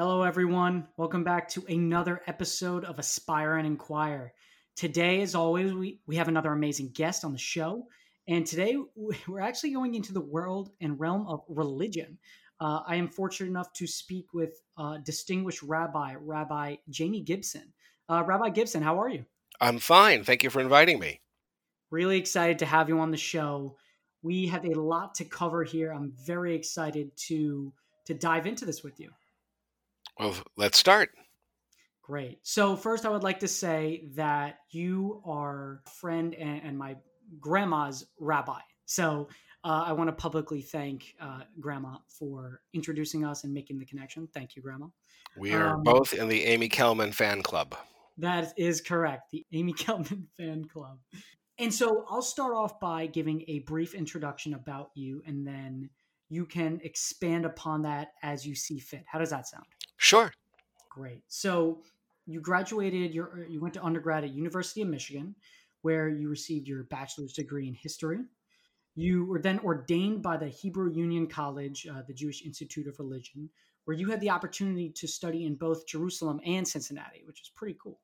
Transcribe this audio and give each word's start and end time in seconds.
Hello, 0.00 0.22
everyone. 0.22 0.88
Welcome 0.96 1.24
back 1.24 1.46
to 1.50 1.64
another 1.68 2.22
episode 2.26 2.86
of 2.86 2.98
Aspire 2.98 3.56
and 3.56 3.66
Inquire. 3.66 4.32
Today, 4.74 5.20
as 5.20 5.34
always, 5.34 5.74
we, 5.74 6.00
we 6.06 6.16
have 6.16 6.26
another 6.26 6.52
amazing 6.52 6.92
guest 6.94 7.22
on 7.22 7.32
the 7.32 7.38
show. 7.38 7.86
And 8.26 8.46
today, 8.46 8.78
we're 9.28 9.42
actually 9.42 9.74
going 9.74 9.94
into 9.94 10.14
the 10.14 10.20
world 10.22 10.70
and 10.80 10.98
realm 10.98 11.26
of 11.26 11.44
religion. 11.48 12.16
Uh, 12.58 12.80
I 12.86 12.96
am 12.96 13.08
fortunate 13.08 13.50
enough 13.50 13.74
to 13.74 13.86
speak 13.86 14.32
with 14.32 14.54
uh, 14.78 14.96
distinguished 15.04 15.62
rabbi, 15.62 16.14
Rabbi 16.18 16.76
Jamie 16.88 17.20
Gibson. 17.20 17.70
Uh, 18.08 18.24
rabbi 18.24 18.48
Gibson, 18.48 18.82
how 18.82 19.02
are 19.02 19.10
you? 19.10 19.26
I'm 19.60 19.78
fine. 19.78 20.24
Thank 20.24 20.42
you 20.42 20.48
for 20.48 20.62
inviting 20.62 20.98
me. 20.98 21.20
Really 21.90 22.16
excited 22.16 22.60
to 22.60 22.64
have 22.64 22.88
you 22.88 23.00
on 23.00 23.10
the 23.10 23.18
show. 23.18 23.76
We 24.22 24.46
have 24.46 24.64
a 24.64 24.80
lot 24.80 25.16
to 25.16 25.26
cover 25.26 25.62
here. 25.62 25.92
I'm 25.92 26.14
very 26.24 26.54
excited 26.54 27.14
to 27.28 27.70
to 28.06 28.14
dive 28.14 28.46
into 28.46 28.64
this 28.64 28.82
with 28.82 28.98
you. 28.98 29.10
Well, 30.20 30.36
let's 30.56 30.78
start. 30.78 31.10
Great. 32.02 32.40
So 32.42 32.76
first, 32.76 33.06
I 33.06 33.08
would 33.08 33.22
like 33.22 33.40
to 33.40 33.48
say 33.48 34.04
that 34.16 34.58
you 34.70 35.22
are 35.24 35.80
a 35.86 35.90
friend 35.90 36.34
and, 36.34 36.60
and 36.62 36.78
my 36.78 36.96
grandma's 37.38 38.04
rabbi. 38.18 38.60
So 38.84 39.28
uh, 39.64 39.84
I 39.86 39.92
want 39.92 40.08
to 40.08 40.12
publicly 40.12 40.60
thank 40.60 41.14
uh, 41.20 41.42
Grandma 41.58 41.96
for 42.08 42.60
introducing 42.74 43.24
us 43.24 43.44
and 43.44 43.54
making 43.54 43.78
the 43.78 43.86
connection. 43.86 44.28
Thank 44.34 44.56
you, 44.56 44.62
Grandma. 44.62 44.86
We 45.36 45.52
are 45.52 45.76
um, 45.76 45.82
both 45.84 46.12
in 46.12 46.28
the 46.28 46.44
Amy 46.44 46.68
Kelman 46.68 47.12
fan 47.12 47.42
club. 47.42 47.76
That 48.18 48.52
is 48.58 48.80
correct, 48.80 49.30
the 49.30 49.46
Amy 49.52 49.72
Kelman 49.78 50.28
fan 50.36 50.64
club. 50.64 50.98
And 51.58 51.72
so 51.72 52.04
I'll 52.08 52.22
start 52.22 52.54
off 52.54 52.80
by 52.80 53.06
giving 53.06 53.44
a 53.48 53.60
brief 53.60 53.94
introduction 53.94 54.54
about 54.54 54.90
you, 54.94 55.22
and 55.26 55.46
then 55.46 55.90
you 56.30 56.46
can 56.46 56.80
expand 56.82 57.44
upon 57.44 57.82
that 57.82 58.08
as 58.22 58.46
you 58.46 58.54
see 58.54 58.78
fit. 58.78 59.04
How 59.06 59.18
does 59.18 59.30
that 59.30 59.46
sound? 59.46 59.66
Sure. 60.00 60.32
Great. 60.88 61.22
So 61.28 61.82
you 62.26 62.40
graduated, 62.40 63.12
your, 63.12 63.46
you 63.48 63.60
went 63.60 63.74
to 63.74 63.84
undergrad 63.84 64.24
at 64.24 64.30
University 64.32 64.80
of 64.80 64.88
Michigan, 64.88 65.34
where 65.82 66.08
you 66.08 66.30
received 66.30 66.66
your 66.66 66.84
bachelor's 66.84 67.34
degree 67.34 67.68
in 67.68 67.74
history. 67.74 68.20
You 68.94 69.26
were 69.26 69.42
then 69.42 69.58
ordained 69.58 70.22
by 70.22 70.38
the 70.38 70.48
Hebrew 70.48 70.90
Union 70.90 71.26
College, 71.26 71.86
uh, 71.86 72.00
the 72.08 72.14
Jewish 72.14 72.46
Institute 72.46 72.88
of 72.88 72.98
Religion, 72.98 73.50
where 73.84 73.96
you 73.96 74.08
had 74.08 74.22
the 74.22 74.30
opportunity 74.30 74.88
to 74.88 75.06
study 75.06 75.44
in 75.44 75.54
both 75.54 75.86
Jerusalem 75.86 76.40
and 76.46 76.66
Cincinnati, 76.66 77.22
which 77.26 77.42
is 77.42 77.52
pretty 77.54 77.76
cool. 77.80 78.00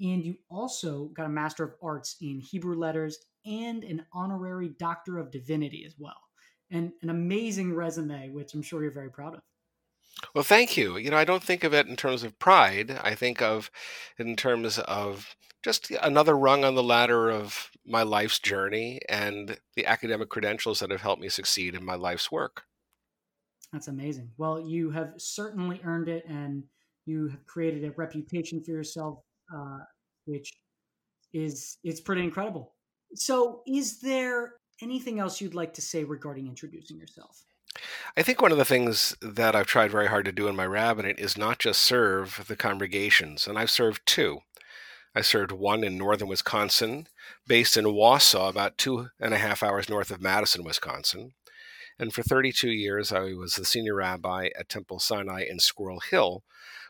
And 0.00 0.24
you 0.24 0.36
also 0.48 1.10
got 1.14 1.26
a 1.26 1.28
Master 1.28 1.62
of 1.62 1.74
Arts 1.82 2.16
in 2.22 2.40
Hebrew 2.40 2.76
Letters 2.76 3.18
and 3.44 3.84
an 3.84 4.06
honorary 4.14 4.70
Doctor 4.78 5.18
of 5.18 5.30
Divinity 5.30 5.84
as 5.86 5.94
well. 5.98 6.16
And 6.70 6.90
an 7.02 7.10
amazing 7.10 7.74
resume, 7.74 8.30
which 8.30 8.54
I'm 8.54 8.62
sure 8.62 8.82
you're 8.82 8.92
very 8.92 9.10
proud 9.10 9.34
of. 9.34 9.42
Well, 10.34 10.44
thank 10.44 10.76
you. 10.76 10.96
You 10.96 11.10
know, 11.10 11.16
I 11.16 11.24
don't 11.24 11.42
think 11.42 11.64
of 11.64 11.74
it 11.74 11.86
in 11.86 11.96
terms 11.96 12.22
of 12.22 12.38
pride. 12.38 12.98
I 13.02 13.14
think 13.14 13.42
of 13.42 13.70
in 14.18 14.36
terms 14.36 14.78
of 14.78 15.36
just 15.62 15.90
another 16.02 16.36
rung 16.36 16.64
on 16.64 16.74
the 16.74 16.82
ladder 16.82 17.30
of 17.30 17.70
my 17.86 18.02
life's 18.02 18.38
journey 18.38 19.00
and 19.08 19.58
the 19.76 19.86
academic 19.86 20.28
credentials 20.28 20.80
that 20.80 20.90
have 20.90 21.00
helped 21.00 21.22
me 21.22 21.28
succeed 21.28 21.74
in 21.74 21.84
my 21.84 21.94
life's 21.94 22.30
work. 22.30 22.64
That's 23.72 23.88
amazing. 23.88 24.30
Well, 24.36 24.60
you 24.60 24.90
have 24.90 25.14
certainly 25.16 25.80
earned 25.84 26.08
it 26.08 26.24
and 26.28 26.64
you 27.06 27.28
have 27.28 27.44
created 27.46 27.84
a 27.84 27.90
reputation 27.92 28.62
for 28.62 28.70
yourself, 28.70 29.18
uh, 29.54 29.78
which 30.26 30.52
is 31.32 31.78
it's 31.82 32.00
pretty 32.00 32.22
incredible. 32.22 32.74
So, 33.14 33.62
is 33.66 34.00
there 34.00 34.54
anything 34.82 35.18
else 35.18 35.40
you'd 35.40 35.54
like 35.54 35.74
to 35.74 35.82
say 35.82 36.04
regarding 36.04 36.46
introducing 36.46 36.98
yourself? 36.98 37.44
I 38.16 38.22
think 38.22 38.40
one 38.40 38.52
of 38.52 38.58
the 38.58 38.64
things 38.64 39.16
that 39.20 39.56
I've 39.56 39.66
tried 39.66 39.90
very 39.90 40.08
hard 40.08 40.24
to 40.26 40.32
do 40.32 40.48
in 40.48 40.56
my 40.56 40.66
rabbinate 40.66 41.18
is 41.18 41.36
not 41.36 41.58
just 41.58 41.82
serve 41.82 42.44
the 42.46 42.56
congregations, 42.56 43.46
and 43.46 43.58
I've 43.58 43.70
served 43.70 44.06
two. 44.06 44.40
I 45.14 45.20
served 45.20 45.52
one 45.52 45.84
in 45.84 45.96
northern 45.96 46.28
Wisconsin, 46.28 47.06
based 47.46 47.76
in 47.76 47.84
Wausau, 47.84 48.48
about 48.48 48.78
two 48.78 49.10
and 49.20 49.32
a 49.32 49.38
half 49.38 49.62
hours 49.62 49.88
north 49.88 50.10
of 50.10 50.20
Madison, 50.20 50.64
Wisconsin. 50.64 51.34
And 51.98 52.12
for 52.12 52.22
32 52.22 52.70
years, 52.70 53.12
I 53.12 53.32
was 53.34 53.54
the 53.54 53.64
senior 53.64 53.94
rabbi 53.94 54.48
at 54.58 54.68
Temple 54.68 54.98
Sinai 54.98 55.44
in 55.48 55.60
Squirrel 55.60 56.00
Hill, 56.00 56.42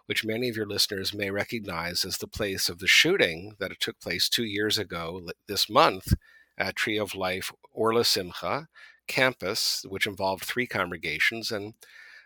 which 0.07 0.25
many 0.25 0.49
of 0.49 0.57
your 0.57 0.67
listeners 0.67 1.13
may 1.13 1.31
recognize 1.31 2.05
as 2.05 2.19
the 2.19 2.27
place 2.27 2.69
of 2.69 2.79
the 2.79 2.87
shooting 2.87 3.57
that 3.59 3.79
took 3.81 4.01
place 4.01 4.29
two 4.29 4.45
years 4.45 4.79
ago 4.79 5.29
this 5.47 5.69
month 5.69 6.15
at 6.57 6.77
Tree 6.77 6.99
of 6.99 7.15
Life 7.15 7.53
Or 7.73 7.95
L'Simcha, 7.95 8.69
campus, 9.07 9.85
which 9.89 10.07
involved 10.07 10.45
three 10.45 10.67
congregations, 10.67 11.51
and 11.51 11.75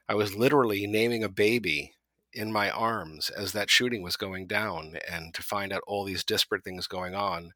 I 0.08 0.14
was 0.14 0.34
literally 0.34 0.86
naming 0.86 1.22
a 1.22 1.28
baby 1.28 1.94
in 2.32 2.52
my 2.52 2.70
arms 2.70 3.30
as 3.30 3.52
that 3.52 3.70
shooting 3.70 4.02
was 4.02 4.16
going 4.16 4.46
down 4.46 4.96
and 5.10 5.34
to 5.34 5.42
find 5.42 5.72
out 5.72 5.82
all 5.86 6.04
these 6.04 6.24
disparate 6.24 6.62
things 6.62 6.86
going 6.86 7.14
on 7.14 7.52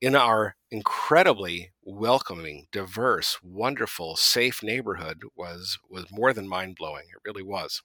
in 0.00 0.14
our 0.14 0.56
incredibly 0.70 1.72
welcoming 1.82 2.66
diverse 2.70 3.38
wonderful 3.42 4.16
safe 4.16 4.62
neighborhood 4.62 5.22
was 5.36 5.78
was 5.88 6.06
more 6.10 6.32
than 6.32 6.46
mind-blowing. 6.48 7.04
It 7.04 7.22
really 7.24 7.42
was. 7.42 7.82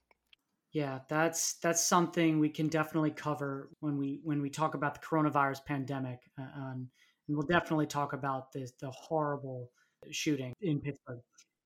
Yeah 0.71 0.99
that's 1.07 1.53
that's 1.55 1.81
something 1.81 2.39
we 2.39 2.49
can 2.49 2.67
definitely 2.67 3.11
cover 3.11 3.69
when 3.79 3.97
we 3.97 4.19
when 4.23 4.41
we 4.41 4.49
talk 4.49 4.75
about 4.75 4.93
the 4.93 5.05
coronavirus 5.07 5.65
pandemic 5.65 6.19
uh, 6.37 6.43
um, 6.55 6.89
and 7.27 7.37
we'll 7.37 7.47
definitely 7.47 7.87
talk 7.87 8.13
about 8.13 8.51
this 8.51 8.73
the 8.79 8.91
horrible 8.91 9.71
shooting 10.11 10.53
in 10.61 10.79
Pittsburgh. 10.79 11.21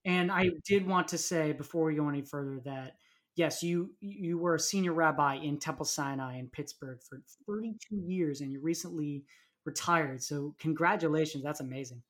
And 0.06 0.32
I 0.32 0.50
did 0.68 0.86
want 0.86 1.08
to 1.10 1.18
say 1.18 1.54
before 1.54 1.86
we 1.86 1.96
go 1.96 2.10
any 2.10 2.22
further 2.22 2.60
that 2.66 2.94
yes, 3.36 3.64
you 3.64 3.92
you 4.02 4.38
were 4.38 4.56
a 4.56 4.60
senior 4.60 4.94
rabbi 4.94 5.36
in 5.36 5.58
Temple 5.58 5.86
Sinai 5.86 6.38
in 6.38 6.50
Pittsburgh 6.50 7.00
for 7.08 7.22
32 7.48 7.96
years, 8.06 8.42
and 8.42 8.52
you 8.52 8.62
recently 8.62 9.24
retired. 9.66 10.22
So 10.22 10.56
congratulations, 10.60 11.44
that's 11.44 11.62
amazing. 11.62 12.02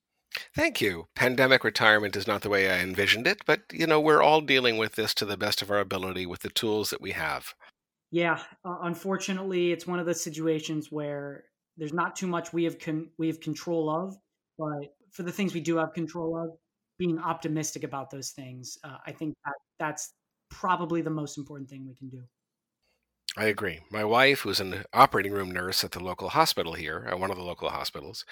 Thank 0.56 0.81
you. 0.81 1.07
Pandemic 1.16 1.63
retirement 1.63 2.16
is 2.16 2.25
not 2.25 2.41
the 2.41 2.50
way 2.50 2.69
I 2.69 2.79
envisioned 2.79 3.28
it, 3.28 3.41
but 3.45 3.62
you 3.72 3.85
know 3.88 4.01
we're 4.01 4.22
all 4.22 4.41
dealing 4.41 4.78
with 4.78 4.95
this 4.95 5.13
to 5.16 5.25
the 5.25 5.38
best 5.38 5.62
of 5.62 5.69
our 5.72 5.79
ability 5.79 6.25
with 6.25 6.41
the 6.41 6.50
tools 6.50 6.89
that 6.89 7.01
we 7.01 7.12
have. 7.12 7.53
Yeah, 8.12 8.39
uh, 8.66 8.78
unfortunately, 8.83 9.72
it's 9.72 9.88
one 9.88 10.00
of 10.00 10.06
the 10.06 10.13
situations 10.13 10.91
where 10.91 11.45
there's 11.78 11.94
not 11.94 12.16
too 12.16 12.28
much 12.28 12.53
we 12.53 12.63
have 12.66 12.79
con- 12.79 13.09
we 13.17 13.28
have 13.28 13.39
control 13.39 13.89
of, 13.89 14.16
but 14.57 14.95
for 15.13 15.24
the 15.24 15.31
things 15.31 15.53
we 15.53 15.62
do 15.62 15.78
have 15.78 15.94
control 15.94 16.38
of, 16.38 16.50
being 17.00 17.18
optimistic 17.18 17.84
about 17.84 18.12
those 18.12 18.31
things, 18.31 18.78
uh, 18.84 18.97
I 19.06 19.12
think 19.12 19.35
that 19.46 19.53
that's 19.79 20.13
probably 20.50 21.01
the 21.01 21.09
most 21.09 21.38
important 21.38 21.69
thing 21.69 21.88
we 21.88 21.96
can 21.96 22.09
do. 22.09 22.22
I 23.35 23.46
agree. 23.46 23.79
My 23.90 24.06
wife, 24.06 24.41
who's 24.41 24.59
an 24.59 24.84
operating 24.94 25.31
room 25.31 25.50
nurse 25.50 25.84
at 25.84 25.91
the 25.91 26.03
local 26.03 26.29
hospital 26.29 26.74
here, 26.74 27.07
at 27.09 27.19
one 27.19 27.31
of 27.31 27.38
the 27.38 27.44
local 27.44 27.69
hospitals, 27.69 28.25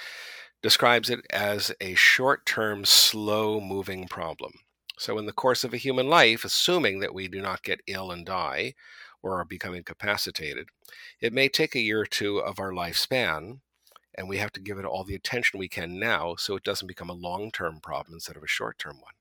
describes 0.61 1.09
it 1.09 1.25
as 1.31 1.71
a 1.81 1.95
short 1.95 2.45
term, 2.45 2.85
slow 2.85 3.59
moving 3.59 4.07
problem. 4.07 4.53
So, 4.99 5.17
in 5.17 5.25
the 5.25 5.33
course 5.33 5.63
of 5.63 5.73
a 5.73 5.77
human 5.77 6.07
life, 6.07 6.45
assuming 6.45 6.99
that 6.99 7.15
we 7.15 7.27
do 7.27 7.41
not 7.41 7.63
get 7.63 7.81
ill 7.87 8.11
and 8.11 8.23
die 8.23 8.75
or 9.23 9.39
are 9.39 9.45
become 9.45 9.73
incapacitated, 9.73 10.69
it 11.19 11.33
may 11.33 11.49
take 11.49 11.73
a 11.73 11.79
year 11.79 12.01
or 12.01 12.05
two 12.05 12.37
of 12.37 12.59
our 12.59 12.71
lifespan 12.71 13.61
and 14.15 14.27
we 14.27 14.37
have 14.37 14.51
to 14.53 14.61
give 14.61 14.77
it 14.77 14.85
all 14.85 15.03
the 15.03 15.15
attention 15.15 15.59
we 15.59 15.69
can 15.69 15.99
now 15.99 16.35
so 16.35 16.55
it 16.55 16.63
doesn't 16.63 16.87
become 16.87 17.09
a 17.09 17.13
long 17.13 17.51
term 17.51 17.79
problem 17.79 18.15
instead 18.15 18.37
of 18.37 18.43
a 18.43 18.47
short 18.47 18.77
term 18.77 18.97
one. 19.01 19.13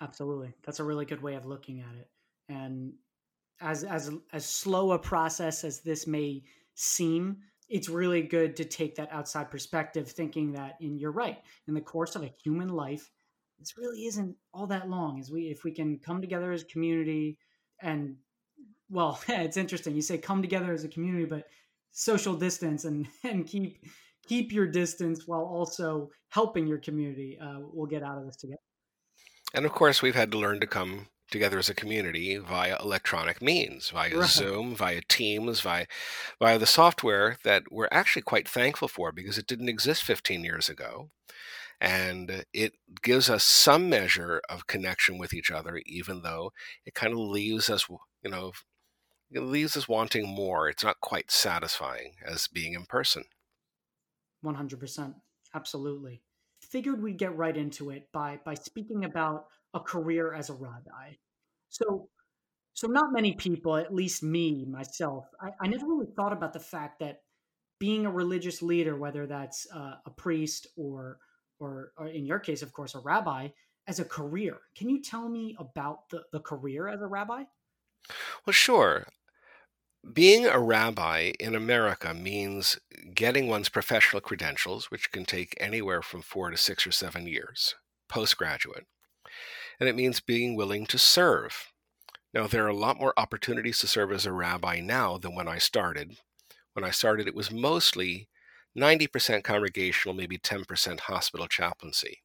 Absolutely. 0.00 0.52
That's 0.64 0.80
a 0.80 0.84
really 0.84 1.04
good 1.04 1.22
way 1.22 1.34
of 1.34 1.46
looking 1.46 1.80
at 1.80 1.94
it. 1.96 2.08
And 2.48 2.92
as 3.60 3.84
as 3.84 4.10
as 4.32 4.44
slow 4.44 4.92
a 4.92 4.98
process 4.98 5.64
as 5.64 5.80
this 5.80 6.06
may 6.06 6.42
seem, 6.74 7.38
it's 7.68 7.88
really 7.88 8.22
good 8.22 8.56
to 8.56 8.64
take 8.64 8.96
that 8.96 9.12
outside 9.12 9.50
perspective, 9.50 10.10
thinking 10.10 10.52
that 10.52 10.76
and 10.80 10.98
you're 10.98 11.12
right, 11.12 11.38
in 11.68 11.74
the 11.74 11.80
course 11.80 12.16
of 12.16 12.22
a 12.22 12.34
human 12.42 12.68
life, 12.68 13.10
this 13.58 13.76
really 13.78 14.06
isn't 14.06 14.36
all 14.52 14.66
that 14.66 14.90
long. 14.90 15.20
As 15.20 15.30
we 15.30 15.42
if 15.42 15.64
we 15.64 15.70
can 15.70 15.98
come 15.98 16.20
together 16.20 16.52
as 16.52 16.62
a 16.62 16.66
community 16.66 17.38
and 17.80 18.16
well, 18.90 19.20
it's 19.28 19.56
interesting. 19.56 19.94
You 19.94 20.02
say 20.02 20.18
come 20.18 20.42
together 20.42 20.72
as 20.72 20.84
a 20.84 20.88
community, 20.88 21.24
but 21.24 21.44
social 21.94 22.34
distance 22.34 22.84
and 22.84 23.08
and 23.24 23.46
keep 23.46 23.82
keep 24.26 24.52
your 24.52 24.66
distance 24.66 25.26
while 25.26 25.44
also 25.44 26.10
helping 26.28 26.66
your 26.66 26.78
community. 26.78 27.38
Uh, 27.40 27.60
we'll 27.72 27.86
get 27.86 28.02
out 28.02 28.18
of 28.18 28.26
this 28.26 28.36
together. 28.36 28.58
And 29.54 29.64
of 29.64 29.72
course, 29.72 30.02
we've 30.02 30.14
had 30.14 30.32
to 30.32 30.38
learn 30.38 30.60
to 30.60 30.66
come 30.66 31.06
together 31.30 31.58
as 31.58 31.68
a 31.68 31.74
community 31.74 32.36
via 32.36 32.76
electronic 32.80 33.40
means, 33.40 33.90
via 33.90 34.18
right. 34.18 34.28
Zoom, 34.28 34.74
via 34.74 35.00
Teams, 35.08 35.60
via 35.60 35.86
via 36.40 36.58
the 36.58 36.66
software 36.66 37.38
that 37.44 37.64
we're 37.70 37.88
actually 37.90 38.22
quite 38.22 38.48
thankful 38.48 38.88
for 38.88 39.12
because 39.12 39.38
it 39.38 39.46
didn't 39.46 39.68
exist 39.68 40.02
15 40.02 40.44
years 40.44 40.68
ago. 40.68 41.10
And 41.80 42.44
it 42.52 42.74
gives 43.02 43.28
us 43.28 43.44
some 43.44 43.88
measure 43.90 44.40
of 44.48 44.66
connection 44.66 45.18
with 45.18 45.34
each 45.34 45.50
other, 45.50 45.80
even 45.86 46.22
though 46.22 46.52
it 46.86 46.94
kind 46.94 47.12
of 47.12 47.18
leaves 47.18 47.68
us, 47.68 47.86
you 48.22 48.30
know, 48.30 48.52
it 49.30 49.40
leaves 49.40 49.76
us 49.76 49.88
wanting 49.88 50.28
more. 50.28 50.68
It's 50.68 50.84
not 50.84 51.00
quite 51.00 51.30
satisfying 51.30 52.14
as 52.24 52.48
being 52.48 52.74
in 52.74 52.86
person. 52.86 53.24
100%. 54.44 55.14
Absolutely. 55.54 56.22
Figured 56.60 57.02
we'd 57.02 57.18
get 57.18 57.36
right 57.36 57.56
into 57.56 57.90
it 57.90 58.08
by 58.12 58.40
by 58.44 58.54
speaking 58.54 59.04
about 59.04 59.46
a 59.74 59.80
career 59.80 60.32
as 60.32 60.50
a 60.50 60.54
rabbi. 60.54 61.14
So, 61.68 62.08
So, 62.74 62.88
not 62.88 63.12
many 63.12 63.34
people, 63.34 63.76
at 63.76 63.94
least 63.94 64.22
me, 64.22 64.64
myself, 64.64 65.26
I, 65.40 65.50
I 65.60 65.68
never 65.68 65.86
really 65.86 66.08
thought 66.16 66.32
about 66.32 66.52
the 66.52 66.60
fact 66.60 66.98
that 67.00 67.22
being 67.78 68.06
a 68.06 68.10
religious 68.10 68.62
leader, 68.62 68.96
whether 68.96 69.26
that's 69.26 69.66
uh, 69.72 69.94
a 70.06 70.10
priest 70.10 70.66
or, 70.76 71.18
or, 71.60 71.92
or, 71.96 72.08
in 72.08 72.24
your 72.26 72.40
case, 72.40 72.62
of 72.62 72.72
course, 72.72 72.94
a 72.94 73.00
rabbi, 73.00 73.48
as 73.86 74.00
a 74.00 74.04
career. 74.04 74.58
Can 74.76 74.88
you 74.88 75.02
tell 75.02 75.28
me 75.28 75.56
about 75.58 76.08
the, 76.10 76.22
the 76.32 76.40
career 76.40 76.88
as 76.88 77.00
a 77.00 77.06
rabbi? 77.06 77.44
Well, 78.44 78.52
sure. 78.52 79.06
Being 80.12 80.46
a 80.46 80.58
rabbi 80.58 81.32
in 81.40 81.54
America 81.54 82.12
means 82.12 82.78
getting 83.14 83.48
one's 83.48 83.70
professional 83.70 84.20
credentials, 84.20 84.90
which 84.90 85.10
can 85.10 85.24
take 85.24 85.54
anywhere 85.58 86.02
from 86.02 86.20
four 86.20 86.50
to 86.50 86.56
six 86.56 86.86
or 86.86 86.92
seven 86.92 87.26
years, 87.26 87.74
postgraduate. 88.08 88.86
And 89.80 89.88
it 89.88 89.96
means 89.96 90.20
being 90.20 90.56
willing 90.56 90.86
to 90.86 90.98
serve. 90.98 91.72
Now, 92.34 92.46
there 92.46 92.64
are 92.64 92.68
a 92.68 92.76
lot 92.76 93.00
more 93.00 93.14
opportunities 93.16 93.78
to 93.78 93.86
serve 93.86 94.12
as 94.12 94.26
a 94.26 94.32
rabbi 94.32 94.80
now 94.80 95.16
than 95.18 95.34
when 95.34 95.48
I 95.48 95.58
started. 95.58 96.18
When 96.74 96.84
I 96.84 96.90
started, 96.90 97.26
it 97.26 97.34
was 97.34 97.50
mostly 97.50 98.28
90% 98.76 99.44
congregational, 99.44 100.14
maybe 100.14 100.36
10% 100.36 101.00
hospital 101.00 101.46
chaplaincy. 101.46 102.22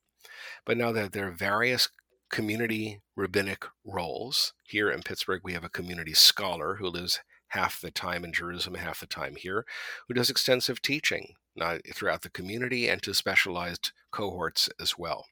But 0.65 0.77
now 0.77 0.91
that 0.91 1.11
there 1.11 1.27
are 1.27 1.31
various 1.31 1.89
community 2.29 3.01
rabbinic 3.15 3.65
roles, 3.83 4.53
here 4.63 4.89
in 4.89 5.01
Pittsburgh, 5.01 5.41
we 5.43 5.53
have 5.53 5.63
a 5.63 5.69
community 5.69 6.13
scholar 6.13 6.75
who 6.75 6.87
lives 6.87 7.19
half 7.49 7.81
the 7.81 7.91
time 7.91 8.23
in 8.23 8.31
Jerusalem, 8.31 8.75
half 8.75 8.99
the 8.99 9.07
time 9.07 9.35
here, 9.35 9.65
who 10.07 10.13
does 10.13 10.29
extensive 10.29 10.81
teaching 10.81 11.33
uh, 11.59 11.79
throughout 11.93 12.21
the 12.21 12.29
community 12.29 12.87
and 12.87 13.01
to 13.03 13.13
specialized 13.13 13.91
cohorts 14.11 14.69
as 14.79 14.97
well. 14.97 15.25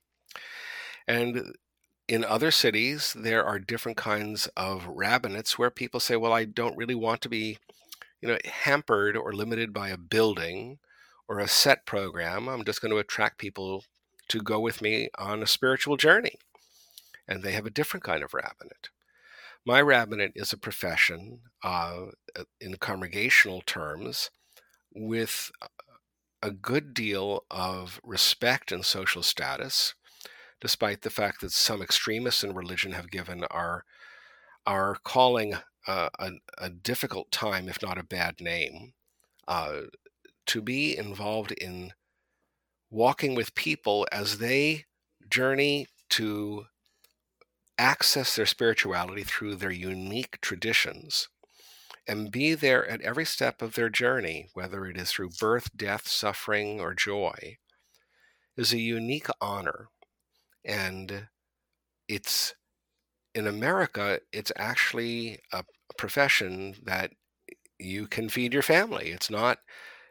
And 1.07 1.55
in 2.07 2.23
other 2.23 2.51
cities, 2.51 3.15
there 3.17 3.45
are 3.45 3.59
different 3.59 3.97
kinds 3.97 4.47
of 4.57 4.85
rabbinates 4.85 5.51
where 5.51 5.69
people 5.69 5.99
say, 5.99 6.15
well, 6.15 6.33
I 6.33 6.45
don't 6.45 6.77
really 6.77 6.95
want 6.95 7.21
to 7.21 7.29
be, 7.29 7.57
you 8.21 8.27
know, 8.27 8.37
hampered 8.45 9.15
or 9.15 9.33
limited 9.33 9.73
by 9.73 9.89
a 9.89 9.97
building 9.97 10.79
or 11.27 11.39
a 11.39 11.47
set 11.47 11.85
program. 11.85 12.47
I'm 12.47 12.63
just 12.63 12.81
going 12.81 12.91
to 12.91 12.97
attract 12.97 13.37
people 13.37 13.83
to 14.29 14.41
go 14.41 14.59
with 14.59 14.81
me 14.81 15.09
on 15.17 15.41
a 15.41 15.47
spiritual 15.47 15.97
journey. 15.97 16.37
And 17.27 17.43
they 17.43 17.51
have 17.51 17.65
a 17.65 17.71
different 17.71 18.03
kind 18.03 18.23
of 18.23 18.33
rabbinate. 18.33 18.89
My 19.65 19.81
rabbinate 19.81 20.31
is 20.35 20.53
a 20.53 20.57
profession 20.57 21.41
uh, 21.63 22.05
in 22.61 22.77
congregational 22.77 23.61
terms 23.65 24.29
with 24.93 25.51
a 26.41 26.51
good 26.51 26.93
deal 26.93 27.43
of 27.51 27.99
respect 28.03 28.71
and 28.71 28.85
social 28.85 29.23
status, 29.23 29.93
despite 30.61 31.01
the 31.01 31.09
fact 31.09 31.41
that 31.41 31.51
some 31.51 31.81
extremists 31.81 32.43
in 32.43 32.53
religion 32.53 32.93
have 32.93 33.11
given 33.11 33.43
our 33.45 33.83
our 34.65 34.95
calling 35.03 35.55
uh, 35.87 36.09
a, 36.19 36.31
a, 36.57 36.69
difficult 36.69 37.31
time, 37.31 37.69
if 37.69 37.81
not 37.81 37.97
a 37.97 38.03
bad 38.03 38.41
name. 38.41 38.93
Uh, 39.47 39.83
to 40.45 40.61
be 40.61 40.97
involved 40.97 41.53
in 41.53 41.93
walking 42.89 43.33
with 43.33 43.55
people 43.55 44.05
as 44.11 44.39
they 44.39 44.85
journey 45.29 45.87
to 46.09 46.65
access 47.77 48.35
their 48.35 48.45
spirituality 48.45 49.23
through 49.23 49.55
their 49.55 49.71
unique 49.71 50.39
traditions 50.41 51.29
and 52.07 52.31
be 52.31 52.53
there 52.53 52.87
at 52.87 53.01
every 53.01 53.25
step 53.25 53.61
of 53.61 53.75
their 53.75 53.89
journey, 53.89 54.49
whether 54.53 54.85
it 54.85 54.97
is 54.97 55.11
through 55.11 55.29
birth, 55.39 55.75
death, 55.75 56.07
suffering, 56.07 56.79
or 56.79 56.93
joy, 56.93 57.57
is 58.55 58.73
a 58.73 58.79
unique 58.79 59.27
honor. 59.41 59.89
And 60.63 61.27
it's 62.07 62.55
in 63.35 63.45
America, 63.45 64.19
it's 64.31 64.51
actually 64.55 65.39
a 65.53 65.63
profession 65.97 66.75
that 66.83 67.11
you 67.79 68.07
can 68.07 68.29
feed 68.29 68.53
your 68.53 68.63
family. 68.63 69.09
It's 69.09 69.29
not 69.29 69.59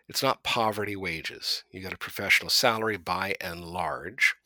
it's 0.09 0.23
not 0.23 0.45
poverty 0.45 0.95
wages. 0.95 1.65
You 1.73 1.81
get 1.81 1.93
a 1.93 1.99
professional 1.99 2.51
salary 2.51 2.97
by 2.97 3.35
and 3.41 3.65
large 3.65 4.37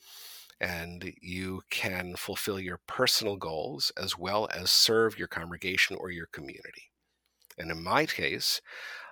and 0.60 1.14
you 1.20 1.62
can 1.70 2.16
fulfill 2.16 2.60
your 2.60 2.80
personal 2.86 3.36
goals 3.36 3.92
as 3.96 4.18
well 4.18 4.48
as 4.54 4.70
serve 4.70 5.18
your 5.18 5.28
congregation 5.28 5.96
or 5.98 6.10
your 6.10 6.26
community. 6.26 6.90
And 7.58 7.70
in 7.70 7.82
my 7.82 8.06
case, 8.06 8.60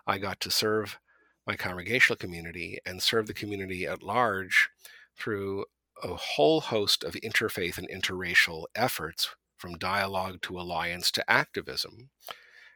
I 0.07 0.19
got 0.19 0.41
to 0.41 0.51
serve 0.51 0.99
my 1.47 1.57
congregational 1.57 2.17
community 2.17 2.79
and 2.85 3.03
serve 3.03 3.27
the 3.27 3.35
community 3.35 3.87
at 3.87 4.03
large 4.03 4.69
through 5.17 5.65
a 6.03 6.15
whole 6.15 6.61
host 6.61 7.03
of 7.03 7.15
interfaith 7.15 7.79
and 7.79 7.89
interracial 7.89 8.65
efforts 8.75 9.35
from 9.57 9.79
dialogue 9.79 10.41
to 10.43 10.59
alliance 10.59 11.11
to 11.13 11.31
activism. 11.31 12.11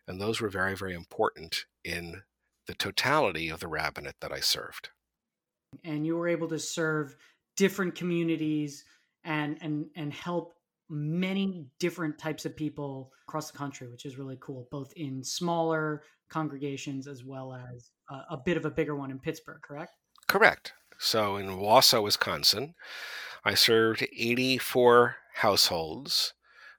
And 0.08 0.20
those 0.20 0.40
were 0.40 0.48
very, 0.48 0.74
very 0.74 0.94
important 0.94 1.66
in 1.84 2.22
the 2.66 2.74
totality 2.74 3.48
of 3.48 3.60
the 3.60 3.68
rabbinate 3.68 4.16
that 4.20 4.32
I 4.32 4.40
served. 4.40 4.90
And 5.84 6.06
you 6.06 6.16
were 6.16 6.28
able 6.28 6.48
to 6.48 6.58
serve 6.58 7.16
different 7.56 7.94
communities 7.94 8.84
and 9.24 9.58
and 9.60 9.86
and 9.96 10.12
help 10.12 10.54
many 10.88 11.66
different 11.78 12.18
types 12.18 12.44
of 12.44 12.54
people 12.54 13.12
across 13.26 13.50
the 13.50 13.56
country, 13.56 13.88
which 13.88 14.04
is 14.04 14.18
really 14.18 14.36
cool, 14.40 14.68
both 14.70 14.92
in 14.94 15.24
smaller 15.24 16.02
congregations 16.28 17.06
as 17.06 17.24
well 17.24 17.54
as 17.54 17.90
a, 18.10 18.34
a 18.34 18.36
bit 18.44 18.56
of 18.56 18.64
a 18.64 18.70
bigger 18.70 18.94
one 18.94 19.10
in 19.10 19.18
Pittsburgh, 19.18 19.60
correct? 19.62 19.92
Correct. 20.28 20.72
So 20.98 21.36
in 21.36 21.58
Wausau, 21.58 22.02
Wisconsin, 22.02 22.74
I 23.44 23.54
served 23.54 24.06
84 24.16 25.16
households 25.36 26.34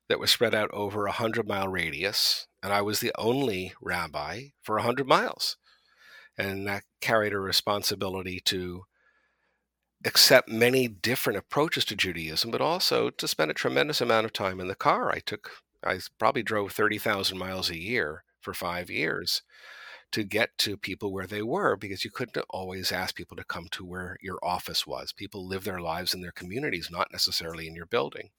that 0.07 0.19
were 0.19 0.27
spread 0.27 0.53
out 0.53 0.71
over 0.71 1.05
a 1.05 1.09
100 1.09 1.47
mile 1.47 1.67
radius, 1.67 2.47
and 2.61 2.71
I 2.71 2.81
was 2.81 2.99
the 2.99 3.11
only 3.17 3.73
rabbi 3.81 4.49
for 4.61 4.77
a 4.77 4.81
100 4.81 5.07
miles. 5.07 5.57
And 6.37 6.67
that 6.67 6.83
carried 7.01 7.33
a 7.33 7.39
responsibility 7.39 8.39
to 8.45 8.83
accept 10.05 10.49
many 10.49 10.87
different 10.87 11.37
approaches 11.37 11.85
to 11.85 11.95
Judaism, 11.95 12.51
but 12.51 12.61
also 12.61 13.09
to 13.09 13.27
spend 13.27 13.51
a 13.51 13.55
tremendous 13.55 14.01
amount 14.01 14.25
of 14.25 14.33
time 14.33 14.59
in 14.59 14.67
the 14.67 14.75
car. 14.75 15.11
I 15.11 15.19
took, 15.19 15.51
I 15.83 15.99
probably 16.19 16.43
drove 16.43 16.71
30,000 16.71 17.37
miles 17.37 17.69
a 17.69 17.77
year 17.77 18.23
for 18.41 18.53
five 18.53 18.89
years 18.89 19.41
to 20.11 20.23
get 20.23 20.57
to 20.59 20.77
people 20.77 21.11
where 21.11 21.25
they 21.25 21.41
were 21.41 21.75
because 21.75 22.05
you 22.05 22.11
couldn't 22.11 22.45
always 22.49 22.91
ask 22.91 23.15
people 23.15 23.35
to 23.37 23.43
come 23.43 23.67
to 23.71 23.83
where 23.83 24.17
your 24.21 24.37
office 24.43 24.85
was. 24.85 25.11
People 25.11 25.47
live 25.47 25.63
their 25.63 25.79
lives 25.81 26.13
in 26.13 26.21
their 26.21 26.31
communities, 26.31 26.89
not 26.91 27.11
necessarily 27.11 27.67
in 27.67 27.75
your 27.75 27.87
building. 27.87 28.29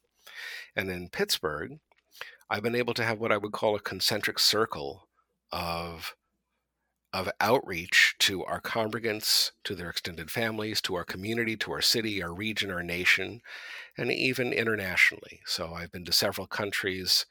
And 0.76 0.88
in 0.90 1.08
Pittsburgh, 1.08 1.78
I've 2.48 2.62
been 2.62 2.76
able 2.76 2.94
to 2.94 3.04
have 3.04 3.18
what 3.18 3.32
I 3.32 3.38
would 3.38 3.52
call 3.52 3.74
a 3.74 3.80
concentric 3.80 4.38
circle 4.38 5.08
of 5.50 6.14
of 7.14 7.30
outreach 7.40 8.16
to 8.18 8.44
our 8.44 8.60
congregants, 8.60 9.52
to 9.62 9.76
their 9.76 9.88
extended 9.88 10.32
families, 10.32 10.80
to 10.80 10.96
our 10.96 11.04
community, 11.04 11.56
to 11.56 11.70
our 11.70 11.80
city, 11.80 12.20
our 12.20 12.34
region, 12.34 12.72
our 12.72 12.82
nation, 12.82 13.40
and 13.96 14.10
even 14.10 14.52
internationally. 14.52 15.40
So 15.46 15.72
I've 15.72 15.92
been 15.92 16.04
to 16.06 16.12
several 16.12 16.48
countries 16.48 17.24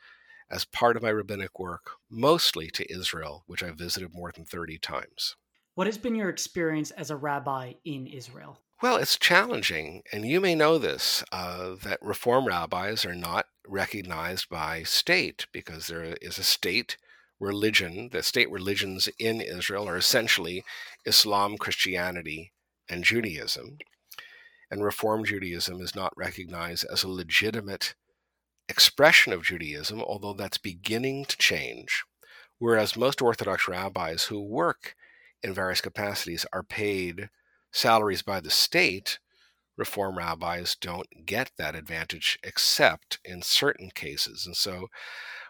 as 0.50 0.64
part 0.64 0.96
of 0.96 1.04
my 1.04 1.10
rabbinic 1.10 1.60
work, 1.60 1.98
mostly 2.10 2.70
to 2.70 2.90
Israel, 2.90 3.44
which 3.46 3.62
I've 3.62 3.76
visited 3.76 4.14
more 4.14 4.32
than 4.32 4.46
30 4.46 4.78
times. 4.78 5.36
What 5.76 5.88
has 5.88 5.98
been 5.98 6.16
your 6.16 6.30
experience 6.30 6.92
as 6.92 7.10
a 7.12 7.18
rabbi 7.18 7.74
in 7.84 8.08
Israel? 8.08 8.60
Well, 8.82 8.96
it's 8.96 9.20
challenging, 9.20 10.04
and 10.14 10.26
you 10.26 10.40
may 10.40 10.56
know 10.56 10.78
this 10.78 11.26
uh, 11.34 11.76
that 11.84 12.02
Reform 12.02 12.46
rabbis 12.48 13.06
are 13.06 13.16
not 13.16 13.48
recognized 13.68 14.48
by 14.48 14.84
state 14.84 15.48
because 15.52 15.88
there 15.88 16.16
is 16.22 16.38
a 16.38 16.44
state 16.44 16.96
religion, 17.44 18.10
the 18.12 18.24
state 18.24 18.50
religions 18.50 19.10
in 19.20 19.42
Israel 19.42 19.88
are 19.88 19.98
essentially 19.98 20.64
Islam, 21.06 21.58
Christianity, 21.58 22.52
and 22.90 23.04
Judaism. 23.04 23.78
And 24.72 24.84
Reform 24.84 25.24
Judaism 25.24 25.82
is 25.82 25.96
not 25.96 26.18
recognized 26.18 26.86
as 26.92 27.04
a 27.04 27.10
legitimate 27.10 27.94
expression 28.68 29.34
of 29.34 29.44
Judaism, 29.44 30.02
although 30.02 30.34
that's 30.34 30.58
beginning 30.58 31.26
to 31.26 31.38
change. 31.38 32.04
Whereas 32.58 32.96
most 32.96 33.22
Orthodox 33.22 33.68
rabbis 33.68 34.26
who 34.26 34.42
work 34.42 34.96
in 35.44 35.54
various 35.54 35.82
capacities 35.82 36.46
are 36.54 36.64
paid 36.64 37.30
salaries 37.72 38.22
by 38.22 38.40
the 38.40 38.50
state, 38.50 39.20
Reform 39.76 40.18
rabbis 40.18 40.76
don't 40.76 41.26
get 41.26 41.52
that 41.58 41.76
advantage 41.76 42.40
except 42.44 43.20
in 43.26 43.42
certain 43.42 43.90
cases. 43.90 44.46
And 44.46 44.56
so 44.56 44.90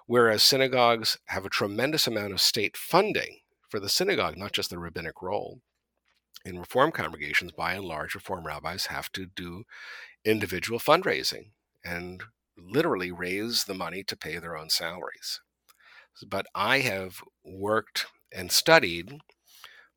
Whereas 0.07 0.43
synagogues 0.43 1.17
have 1.25 1.45
a 1.45 1.49
tremendous 1.49 2.07
amount 2.07 2.33
of 2.33 2.41
state 2.41 2.75
funding 2.75 3.39
for 3.69 3.79
the 3.79 3.89
synagogue, 3.89 4.37
not 4.37 4.51
just 4.51 4.69
the 4.69 4.79
rabbinic 4.79 5.21
role. 5.21 5.61
In 6.45 6.59
Reform 6.59 6.91
congregations, 6.91 7.51
by 7.53 7.73
and 7.73 7.85
large, 7.85 8.15
Reform 8.15 8.45
rabbis 8.45 8.87
have 8.87 9.11
to 9.13 9.25
do 9.25 9.63
individual 10.25 10.79
fundraising 10.79 11.51
and 11.85 12.23
literally 12.57 13.11
raise 13.11 13.63
the 13.63 13.73
money 13.73 14.03
to 14.03 14.17
pay 14.17 14.37
their 14.39 14.57
own 14.57 14.69
salaries. 14.69 15.39
But 16.27 16.45
I 16.53 16.79
have 16.79 17.21
worked 17.43 18.07
and 18.31 18.51
studied 18.51 19.19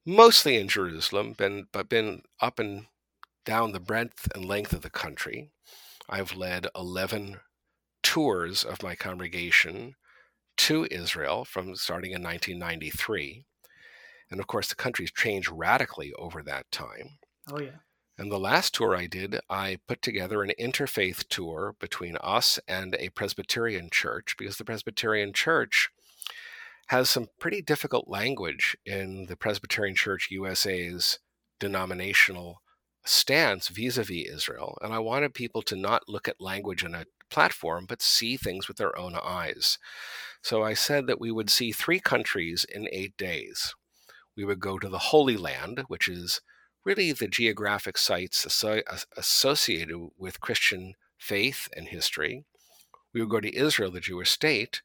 mostly 0.05 0.57
in 0.57 0.69
Jerusalem, 0.69 1.33
been, 1.33 1.67
but 1.73 1.89
been 1.89 2.23
up 2.41 2.59
and 2.59 2.87
down 3.45 3.73
the 3.73 3.81
breadth 3.81 4.29
and 4.35 4.45
length 4.45 4.73
of 4.73 4.83
the 4.83 4.91
country. 4.91 5.51
I've 6.09 6.37
led 6.37 6.69
11 6.77 7.41
tours 8.07 8.63
of 8.63 8.85
my 8.85 8.95
congregation 8.95 9.97
to 10.57 10.87
Israel 10.93 11.45
from 11.45 11.75
starting 11.75 12.13
in 12.13 12.23
1993. 12.23 13.45
And 14.31 14.39
of 14.39 14.47
course, 14.47 14.69
the 14.69 14.77
country's 14.77 15.11
changed 15.11 15.51
radically 15.51 16.13
over 16.13 16.41
that 16.45 16.71
time. 16.71 17.19
Oh, 17.51 17.61
yeah. 17.61 17.79
And 18.17 18.31
the 18.31 18.39
last 18.39 18.75
tour 18.75 18.95
I 18.95 19.09
did, 19.09 19.41
I 19.51 19.79
put 19.89 20.03
together 20.03 20.45
an 20.45 20.53
interfaith 20.59 21.27
tour 21.29 21.75
between 21.81 22.17
us 22.19 22.61
and 22.69 22.95
a 22.95 23.09
Presbyterian 23.09 23.89
church 23.91 24.37
because 24.39 24.57
the 24.57 24.65
Presbyterian 24.65 25.33
church 25.33 25.91
has 26.87 27.11
some 27.11 27.27
pretty 27.41 27.61
difficult 27.61 28.07
language 28.07 28.77
in 28.87 29.27
the 29.27 29.37
Presbyterian 29.37 29.97
Church 29.97 30.29
USA's 30.31 31.19
denominational 31.59 32.63
stance 33.05 33.67
vis 33.67 33.99
a 33.99 34.05
vis 34.05 34.29
Israel. 34.29 34.79
And 34.81 34.95
I 34.95 35.01
wanted 35.01 35.35
people 35.35 35.63
to 35.63 35.75
not 35.75 36.09
look 36.09 36.29
at 36.29 36.41
language 36.41 36.85
in 36.85 36.95
a 36.95 37.07
platform, 37.31 37.87
but 37.89 38.03
see 38.03 38.37
things 38.37 38.69
with 38.69 38.77
their 38.77 38.97
own 38.99 39.15
eyes. 39.15 39.79
So 40.43 40.63
I 40.63 40.75
said 40.75 41.07
that 41.07 41.21
we 41.21 41.31
would 41.31 41.51
see 41.51 41.73
three 41.73 42.01
countries 42.01 42.65
in 42.69 42.89
eight 42.93 43.17
days. 43.17 43.75
We 44.37 44.45
would 44.45 44.61
go 44.61 44.79
to 44.79 44.89
the 44.89 44.99
Holy 44.99 45.37
Land, 45.37 45.85
which 45.89 46.09
is 46.09 46.41
really 46.85 47.13
the 47.13 47.27
geographic 47.27 47.99
sites 47.99 48.47
associated 49.17 50.09
with 50.17 50.41
Christian 50.41 50.95
faith 51.19 51.69
and 51.77 51.89
history. 51.89 52.45
We 53.13 53.21
would 53.21 53.31
go 53.31 53.41
to 53.41 53.57
Israel, 53.57 53.91
the 53.91 54.01
Jewish 54.01 54.31
state, 54.31 54.83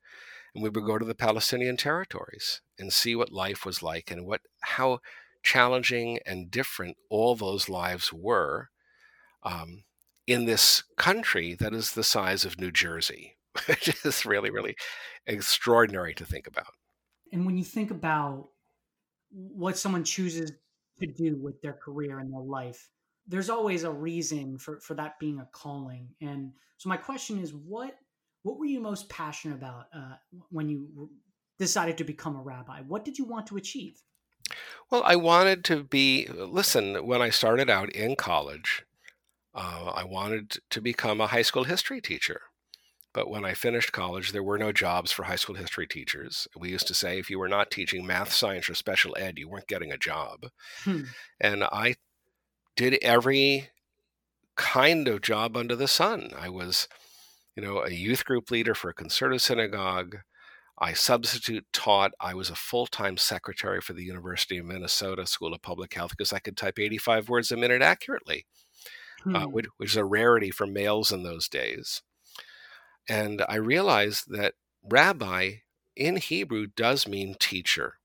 and 0.53 0.63
we 0.63 0.69
would 0.69 0.85
go 0.85 0.97
to 0.97 1.05
the 1.05 1.15
Palestinian 1.15 1.77
territories 1.77 2.61
and 2.79 2.91
see 2.91 3.15
what 3.15 3.31
life 3.31 3.65
was 3.65 3.83
like 3.83 4.09
and 4.09 4.25
what 4.25 4.41
how 4.61 4.99
challenging 5.43 6.19
and 6.25 6.51
different 6.51 6.97
all 7.09 7.35
those 7.35 7.69
lives 7.69 8.13
were 8.13 8.69
um, 9.43 9.83
in 10.31 10.45
this 10.45 10.83
country 10.97 11.53
that 11.55 11.73
is 11.73 11.93
the 11.93 12.03
size 12.03 12.45
of 12.45 12.59
New 12.59 12.71
Jersey, 12.71 13.37
which 13.65 14.05
is 14.05 14.25
really, 14.25 14.49
really 14.49 14.75
extraordinary 15.25 16.13
to 16.15 16.25
think 16.25 16.47
about. 16.47 16.73
And 17.31 17.45
when 17.45 17.57
you 17.57 17.63
think 17.63 17.91
about 17.91 18.49
what 19.29 19.77
someone 19.77 20.03
chooses 20.03 20.51
to 20.99 21.07
do 21.07 21.37
with 21.37 21.61
their 21.61 21.73
career 21.73 22.19
and 22.19 22.31
their 22.31 22.41
life, 22.41 22.89
there's 23.27 23.49
always 23.49 23.83
a 23.83 23.91
reason 23.91 24.57
for, 24.57 24.79
for 24.81 24.93
that 24.95 25.19
being 25.19 25.39
a 25.39 25.47
calling. 25.51 26.09
And 26.21 26.51
so 26.77 26.89
my 26.89 26.97
question 26.97 27.39
is, 27.39 27.53
what 27.53 27.95
what 28.43 28.57
were 28.57 28.65
you 28.65 28.79
most 28.79 29.07
passionate 29.07 29.55
about 29.55 29.85
uh, 29.95 30.15
when 30.49 30.67
you 30.67 31.11
decided 31.59 31.97
to 31.99 32.03
become 32.03 32.35
a 32.35 32.41
rabbi? 32.41 32.81
What 32.87 33.05
did 33.05 33.19
you 33.19 33.25
want 33.25 33.45
to 33.47 33.57
achieve? 33.57 34.01
Well, 34.89 35.03
I 35.05 35.15
wanted 35.15 35.63
to 35.65 35.83
be. 35.83 36.27
Listen, 36.27 37.05
when 37.05 37.21
I 37.21 37.29
started 37.29 37.69
out 37.69 37.89
in 37.91 38.15
college, 38.15 38.83
uh, 39.53 39.91
I 39.95 40.03
wanted 40.03 40.57
to 40.69 40.81
become 40.81 41.19
a 41.19 41.27
high 41.27 41.41
school 41.41 41.65
history 41.65 42.01
teacher. 42.01 42.41
But 43.13 43.29
when 43.29 43.43
I 43.43 43.53
finished 43.53 43.91
college, 43.91 44.31
there 44.31 44.43
were 44.43 44.57
no 44.57 44.71
jobs 44.71 45.11
for 45.11 45.23
high 45.23 45.35
school 45.35 45.55
history 45.55 45.85
teachers. 45.85 46.47
We 46.57 46.69
used 46.69 46.87
to 46.87 46.93
say 46.93 47.19
if 47.19 47.29
you 47.29 47.39
were 47.39 47.49
not 47.49 47.69
teaching 47.69 48.05
math, 48.05 48.31
science, 48.31 48.69
or 48.69 48.73
special 48.73 49.15
ed, 49.19 49.37
you 49.37 49.49
weren't 49.49 49.67
getting 49.67 49.91
a 49.91 49.97
job. 49.97 50.47
Hmm. 50.83 51.03
And 51.39 51.65
I 51.65 51.95
did 52.77 52.97
every 53.01 53.69
kind 54.55 55.09
of 55.09 55.21
job 55.21 55.57
under 55.57 55.75
the 55.75 55.89
sun. 55.89 56.31
I 56.37 56.47
was, 56.47 56.87
you 57.55 57.63
know, 57.63 57.83
a 57.83 57.91
youth 57.91 58.23
group 58.23 58.49
leader 58.49 58.73
for 58.73 58.89
a 58.89 58.93
conservative 58.93 59.41
synagogue. 59.41 60.19
I 60.79 60.93
substitute 60.93 61.65
taught. 61.73 62.13
I 62.19 62.33
was 62.33 62.49
a 62.49 62.55
full 62.55 62.87
time 62.87 63.17
secretary 63.17 63.81
for 63.81 63.91
the 63.91 64.05
University 64.05 64.57
of 64.57 64.65
Minnesota 64.65 65.27
School 65.27 65.53
of 65.53 65.61
Public 65.61 65.93
Health 65.93 66.11
because 66.11 66.31
I 66.31 66.39
could 66.39 66.55
type 66.55 66.79
85 66.79 67.27
words 67.27 67.51
a 67.51 67.57
minute 67.57 67.81
accurately 67.81 68.45
uh, 69.25 69.45
hmm. 69.45 69.51
which, 69.51 69.65
which 69.77 69.91
is 69.91 69.97
a 69.97 70.05
rarity 70.05 70.51
for 70.51 70.65
males 70.65 71.11
in 71.11 71.23
those 71.23 71.47
days. 71.47 72.01
And 73.09 73.43
I 73.49 73.55
realized 73.55 74.25
that 74.29 74.53
rabbi 74.83 75.55
in 75.95 76.17
Hebrew 76.17 76.67
does 76.67 77.07
mean 77.07 77.35
teacher. 77.39 77.95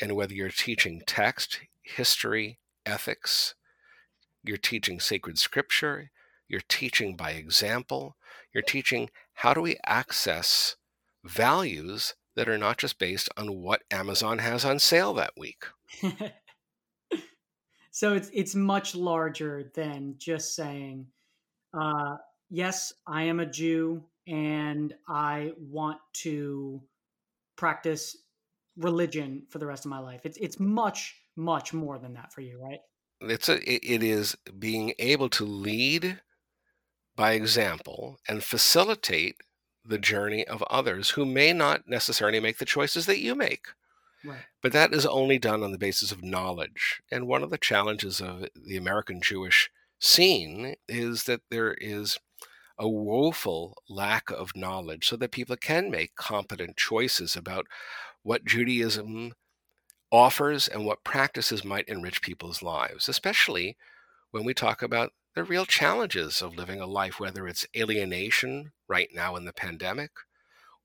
And 0.00 0.14
whether 0.14 0.34
you're 0.34 0.50
teaching 0.50 1.02
text, 1.06 1.60
history, 1.82 2.58
ethics, 2.86 3.54
you're 4.42 4.56
teaching 4.56 5.00
sacred 5.00 5.38
scripture, 5.38 6.10
you're 6.48 6.62
teaching 6.68 7.16
by 7.16 7.32
example, 7.32 8.16
you're 8.52 8.62
teaching 8.62 9.10
how 9.34 9.54
do 9.54 9.60
we 9.60 9.76
access 9.84 10.76
values 11.24 12.14
that 12.36 12.48
are 12.48 12.58
not 12.58 12.78
just 12.78 12.98
based 12.98 13.28
on 13.36 13.60
what 13.60 13.82
Amazon 13.90 14.38
has 14.38 14.64
on 14.64 14.78
sale 14.78 15.12
that 15.14 15.32
week. 15.36 15.64
So 17.98 18.14
it's 18.14 18.30
it's 18.32 18.54
much 18.54 18.94
larger 18.94 19.72
than 19.74 20.14
just 20.18 20.54
saying, 20.54 21.08
uh, 21.74 22.18
"Yes, 22.48 22.92
I 23.08 23.24
am 23.24 23.40
a 23.40 23.46
Jew 23.46 24.04
and 24.28 24.94
I 25.08 25.50
want 25.58 25.98
to 26.22 26.80
practice 27.56 28.16
religion 28.76 29.48
for 29.50 29.58
the 29.58 29.66
rest 29.66 29.84
of 29.84 29.90
my 29.90 29.98
life." 29.98 30.20
It's 30.22 30.38
it's 30.38 30.60
much 30.60 31.16
much 31.34 31.72
more 31.72 31.98
than 31.98 32.14
that 32.14 32.32
for 32.32 32.40
you, 32.40 32.62
right? 32.62 32.78
It's 33.20 33.48
a 33.48 33.56
it 33.68 34.04
is 34.04 34.36
being 34.60 34.94
able 35.00 35.28
to 35.30 35.44
lead 35.44 36.20
by 37.16 37.32
example 37.32 38.20
and 38.28 38.44
facilitate 38.44 39.38
the 39.84 39.98
journey 39.98 40.46
of 40.46 40.62
others 40.70 41.10
who 41.10 41.26
may 41.26 41.52
not 41.52 41.88
necessarily 41.88 42.38
make 42.38 42.58
the 42.58 42.64
choices 42.64 43.06
that 43.06 43.18
you 43.18 43.34
make. 43.34 43.66
But 44.62 44.72
that 44.72 44.92
is 44.92 45.06
only 45.06 45.38
done 45.38 45.62
on 45.62 45.72
the 45.72 45.78
basis 45.78 46.12
of 46.12 46.22
knowledge. 46.22 47.00
And 47.10 47.26
one 47.26 47.42
of 47.42 47.50
the 47.50 47.58
challenges 47.58 48.20
of 48.20 48.46
the 48.54 48.76
American 48.76 49.20
Jewish 49.20 49.70
scene 50.00 50.76
is 50.88 51.24
that 51.24 51.42
there 51.50 51.74
is 51.74 52.18
a 52.78 52.88
woeful 52.88 53.82
lack 53.88 54.30
of 54.30 54.54
knowledge 54.54 55.08
so 55.08 55.16
that 55.16 55.32
people 55.32 55.56
can 55.56 55.90
make 55.90 56.14
competent 56.14 56.76
choices 56.76 57.34
about 57.34 57.66
what 58.22 58.44
Judaism 58.44 59.32
offers 60.10 60.68
and 60.68 60.84
what 60.84 61.04
practices 61.04 61.64
might 61.64 61.88
enrich 61.88 62.22
people's 62.22 62.62
lives, 62.62 63.08
especially 63.08 63.76
when 64.30 64.44
we 64.44 64.54
talk 64.54 64.82
about 64.82 65.12
the 65.34 65.44
real 65.44 65.66
challenges 65.66 66.42
of 66.42 66.56
living 66.56 66.80
a 66.80 66.86
life, 66.86 67.18
whether 67.18 67.46
it's 67.46 67.66
alienation 67.76 68.72
right 68.88 69.08
now 69.12 69.36
in 69.36 69.44
the 69.44 69.52
pandemic 69.52 70.10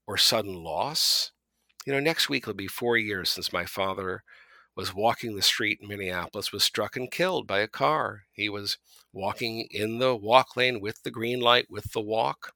or 0.08 0.18
sudden 0.18 0.63
loss 0.63 1.32
you 1.86 1.94
know, 1.94 2.00
next 2.00 2.30
week 2.30 2.48
will 2.48 2.54
be 2.54 2.68
four 2.68 2.98
years 2.98 3.30
since 3.30 3.54
my 3.54 3.66
father 3.66 4.24
was 4.75 4.94
walking 4.94 5.36
the 5.36 5.42
street 5.42 5.80
in 5.82 5.88
Minneapolis, 5.88 6.52
was 6.52 6.63
struck 6.63 6.96
and 6.96 7.12
killed 7.12 7.46
by 7.46 7.60
a 7.60 7.68
car. 7.68 8.24
He 8.32 8.50
was 8.50 8.78
walking 9.12 9.68
in 9.70 10.00
the 10.00 10.16
walk 10.16 10.56
lane 10.56 10.82
with 10.82 11.04
the 11.04 11.12
green 11.12 11.40
light, 11.40 11.68
with 11.70 11.92
the 11.92 12.02
walk. 12.02 12.54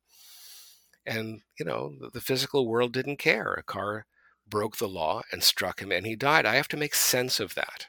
And, 1.05 1.41
you 1.59 1.65
know, 1.65 1.93
the, 2.13 2.19
physical 2.19 2.67
world 2.67 2.91
didn't 2.91 3.17
care. 3.17 3.53
A 3.53 3.63
car 3.63 4.07
broke 4.49 4.77
the 4.77 4.87
law 4.87 5.21
and 5.31 5.43
struck 5.43 5.79
him, 5.81 5.91
and 5.91 6.05
he 6.05 6.15
died. 6.15 6.45
I 6.45 6.55
have 6.55 6.67
to 6.69 6.77
make 6.77 6.95
sense 6.95 7.39
of 7.39 7.53
that. 7.55 7.87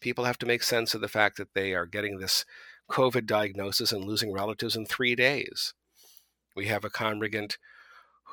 People 0.00 0.24
have 0.24 0.38
to 0.38 0.46
make 0.46 0.62
sense 0.62 0.94
of 0.94 1.00
the 1.00 1.08
fact 1.08 1.36
that 1.36 1.54
they 1.54 1.74
are 1.74 1.86
getting 1.86 2.18
this 2.18 2.44
COVID 2.90 3.26
diagnosis 3.26 3.92
and 3.92 4.04
losing 4.04 4.32
relatives 4.32 4.76
in 4.76 4.84
three 4.84 5.14
days. 5.14 5.72
We 6.56 6.66
have 6.66 6.84
a 6.84 6.90
congregant 6.90 7.56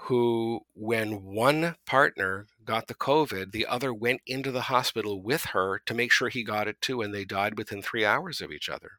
who, 0.02 0.62
when 0.74 1.24
one 1.24 1.76
partner 1.86 2.48
got 2.64 2.88
the 2.88 2.94
COVID, 2.94 3.52
the 3.52 3.66
other 3.66 3.94
went 3.94 4.22
into 4.26 4.52
the 4.52 4.62
hospital 4.62 5.22
with 5.22 5.46
her 5.46 5.80
to 5.86 5.94
make 5.94 6.12
sure 6.12 6.30
he 6.30 6.44
got 6.44 6.68
it 6.68 6.80
too, 6.82 7.02
and 7.02 7.14
they 7.14 7.26
died 7.26 7.58
within 7.58 7.82
three 7.82 8.06
hours 8.06 8.40
of 8.40 8.52
each 8.52 8.70
other. 8.70 8.92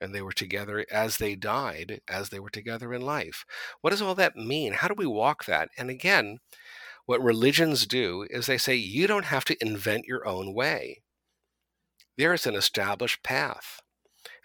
And 0.00 0.14
they 0.14 0.22
were 0.22 0.32
together 0.32 0.86
as 0.90 1.18
they 1.18 1.34
died, 1.34 2.00
as 2.08 2.28
they 2.28 2.38
were 2.38 2.50
together 2.50 2.94
in 2.94 3.02
life. 3.02 3.44
What 3.80 3.90
does 3.90 4.00
all 4.02 4.14
that 4.14 4.36
mean? 4.36 4.74
How 4.74 4.88
do 4.88 4.94
we 4.96 5.06
walk 5.06 5.44
that? 5.46 5.70
And 5.76 5.90
again, 5.90 6.38
what 7.06 7.22
religions 7.22 7.86
do 7.86 8.26
is 8.30 8.46
they 8.46 8.58
say 8.58 8.74
you 8.74 9.06
don't 9.06 9.26
have 9.26 9.44
to 9.46 9.56
invent 9.60 10.06
your 10.06 10.26
own 10.26 10.54
way. 10.54 11.02
There 12.16 12.32
is 12.32 12.46
an 12.46 12.54
established 12.54 13.22
path. 13.22 13.80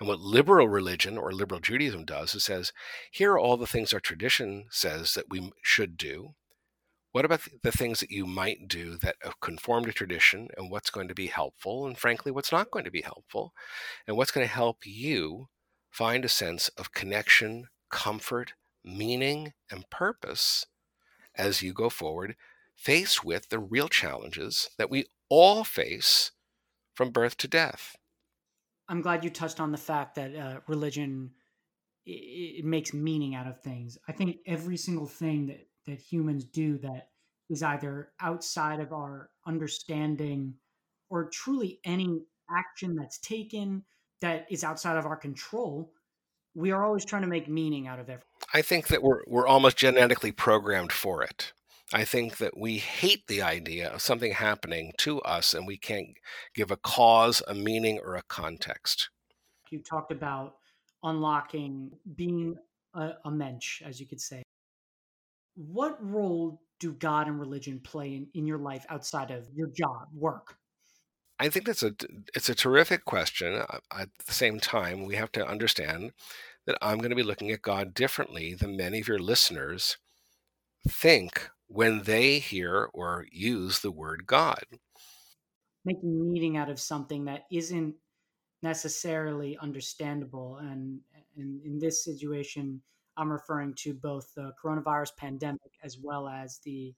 And 0.02 0.08
what 0.08 0.20
liberal 0.20 0.68
religion 0.68 1.16
or 1.16 1.32
liberal 1.32 1.62
Judaism 1.62 2.06
does 2.06 2.34
is 2.34 2.44
says, 2.44 2.74
here 3.12 3.34
are 3.34 3.40
all 3.40 3.56
the 3.56 3.68
things 3.68 3.94
our 3.94 4.00
tradition 4.00 4.66
says 4.72 5.14
that 5.14 5.30
we 5.30 5.52
should 5.62 5.96
do. 5.96 6.34
What 7.12 7.24
about 7.24 7.42
the 7.62 7.72
things 7.72 8.00
that 8.00 8.10
you 8.10 8.26
might 8.26 8.68
do 8.68 8.98
that 8.98 9.18
uh, 9.24 9.30
conform 9.42 9.86
to 9.86 9.94
tradition 9.94 10.48
and 10.58 10.72
what's 10.72 10.90
going 10.90 11.08
to 11.10 11.14
be 11.14 11.28
helpful, 11.28 11.86
and 11.86 11.96
frankly, 11.96 12.32
what's 12.32 12.52
not 12.52 12.72
going 12.72 12.84
to 12.86 12.90
be 12.90 13.04
helpful, 13.04 13.54
and 14.08 14.18
what's 14.18 14.32
going 14.32 14.44
to 14.44 14.52
help 14.52 14.88
you 14.88 15.50
find 15.92 16.26
a 16.26 16.30
sense 16.30 16.70
of 16.70 16.94
connection, 16.94 17.68
comfort, 17.92 18.54
meaning, 18.84 19.54
and 19.70 19.88
purpose 19.92 20.66
as 21.36 21.62
you 21.62 21.74
go 21.74 21.90
forward, 21.90 22.36
faced 22.76 23.24
with 23.24 23.50
the 23.50 23.60
real 23.60 23.88
challenges 23.88 24.72
that 24.80 24.90
we 24.90 25.06
all 25.30 25.64
face 25.64 26.32
from 26.96 27.12
birth 27.12 27.38
to 27.38 27.48
death. 27.48 27.98
I'm 28.92 29.02
glad 29.02 29.24
you 29.24 29.30
touched 29.30 29.62
on 29.62 29.72
the 29.72 29.78
fact 29.78 30.16
that 30.16 30.36
uh, 30.36 30.60
religion 30.68 31.32
it, 32.06 32.60
it, 32.60 32.66
makes 32.66 32.94
meaning 32.94 33.36
out 33.36 33.48
of 33.48 33.62
things. 33.62 33.98
I 34.10 34.12
think 34.12 34.38
every 34.46 34.76
single 34.76 35.08
thing 35.08 35.48
that 35.48 35.66
that 35.88 36.00
humans 36.00 36.44
do 36.44 36.78
that 36.80 37.08
is 37.50 37.64
either 37.64 38.10
outside 38.20 38.82
of 38.82 38.92
our 38.92 39.30
understanding 39.48 40.56
or 41.10 41.30
truly 41.30 41.80
any 41.86 42.22
action 42.52 42.96
that's 42.96 43.18
taken 43.20 43.84
that 44.20 44.46
is 44.52 44.64
outside 44.64 44.98
of 44.98 45.06
our 45.06 45.16
control, 45.16 45.94
we 46.54 46.72
are 46.72 46.84
always 46.84 47.06
trying 47.06 47.24
to 47.24 47.28
make 47.30 47.48
meaning 47.48 47.88
out 47.88 47.98
of 47.98 48.10
everything. 48.10 48.28
I 48.54 48.62
think 48.62 48.88
that 48.88 49.02
we're 49.02 49.22
we're 49.26 49.48
almost 49.48 49.78
genetically 49.78 50.34
programmed 50.34 50.92
for 50.92 51.24
it. 51.24 51.54
I 51.94 52.06
think 52.06 52.38
that 52.38 52.58
we 52.58 52.78
hate 52.78 53.28
the 53.28 53.42
idea 53.42 53.90
of 53.90 54.02
something 54.02 54.32
happening 54.32 54.94
to 55.00 55.22
us 55.22 55.54
and 55.54 55.68
we 55.68 55.78
can't 55.78 56.08
give 56.56 56.72
a 56.72 56.78
cause, 56.78 57.44
a 57.48 57.54
meaning, 57.54 58.00
or 58.04 58.16
a 58.16 58.24
context. 58.24 59.10
You 59.72 59.82
talked 59.82 60.12
about 60.12 60.56
unlocking 61.04 61.92
being 62.16 62.56
a, 62.94 63.12
a 63.26 63.32
mensch, 63.32 63.82
as 63.82 64.00
you 64.00 64.08
could 64.08 64.22
say. 64.22 64.44
What 65.56 65.98
role 66.00 66.62
do 66.80 66.94
God 66.94 67.28
and 67.28 67.40
religion 67.40 67.80
play 67.80 68.16
in, 68.16 68.28
in 68.34 68.46
your 68.46 68.58
life 68.58 68.86
outside 68.90 69.32
of 69.32 69.48
your 69.54 69.68
job, 69.68 70.08
work? 70.14 70.56
I 71.40 71.50
think 71.50 71.66
that's 71.66 71.84
a 71.84 71.94
it's 72.36 72.50
a 72.50 72.56
terrific 72.56 73.04
question. 73.04 73.56
Uh, 73.56 73.80
at 73.92 74.10
the 74.26 74.34
same 74.34 74.60
time, 74.60 75.06
we 75.06 75.16
have 75.16 75.32
to 75.34 75.46
understand 75.46 76.12
that 76.68 76.78
I'm 76.82 77.00
going 77.00 77.10
to 77.10 77.16
be 77.16 77.24
looking 77.24 77.52
at 77.52 77.64
God 77.64 77.94
differently 77.94 78.54
than 78.54 78.78
many 78.78 79.00
of 79.00 79.08
your 79.08 79.20
listeners 79.20 79.98
think 80.88 81.50
when 81.72 82.04
they 82.04 82.40
hear 82.40 82.90
or 82.94 83.26
use 83.32 83.80
the 83.80 83.92
word 83.92 84.28
God. 84.28 84.64
Making 85.86 86.32
meaning 86.32 86.58
out 86.58 86.70
of 86.70 86.80
something 86.80 87.26
that 87.26 87.46
isn't 87.52 87.96
necessarily 88.62 89.58
understandable. 89.58 90.58
And, 90.58 91.00
and 91.38 91.62
in 91.66 91.80
this 91.80 92.04
situation, 92.04 92.82
I'm 93.16 93.32
referring 93.32 93.74
to 93.76 93.94
both 93.94 94.34
the 94.36 94.52
coronavirus 94.64 95.16
pandemic 95.18 95.72
as 95.84 95.98
well 95.98 96.28
as 96.28 96.60
the 96.64 96.94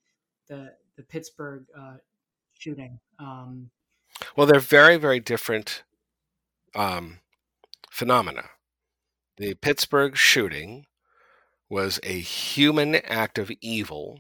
the, 0.50 0.74
the 0.98 1.04
Pittsburgh 1.04 1.66
uh, 1.80 1.96
shooting. 2.60 3.00
Um, 3.18 3.70
well, 4.36 4.46
they're 4.46 4.60
very, 4.60 4.98
very 4.98 5.22
different 5.22 5.84
um, 6.76 7.20
phenomena. 7.90 8.50
The 9.38 9.54
Pittsburgh 9.54 10.18
shooting 10.18 10.86
was 11.70 12.02
a 12.04 12.20
human 12.20 12.96
act 12.96 13.38
of 13.38 13.52
evil 13.62 14.20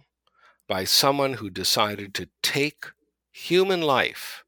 by 0.67 0.83
someone 0.83 1.35
who 1.35 1.49
decided 1.49 2.13
to 2.13 2.29
take 2.41 2.85
human 3.31 3.81
life, 3.81 4.43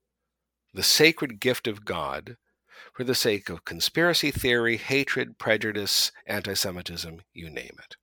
the 0.73 0.83
sacred 0.83 1.39
gift 1.39 1.67
of 1.67 1.85
God, 1.85 2.37
for 2.93 3.03
the 3.03 3.15
sake 3.15 3.49
of 3.49 3.65
conspiracy 3.65 4.31
theory, 4.31 4.77
hatred, 4.77 5.37
prejudice, 5.37 6.11
anti 6.25 6.53
Semitism, 6.53 7.21
you 7.33 7.49
name 7.49 7.77
it. 7.83 7.97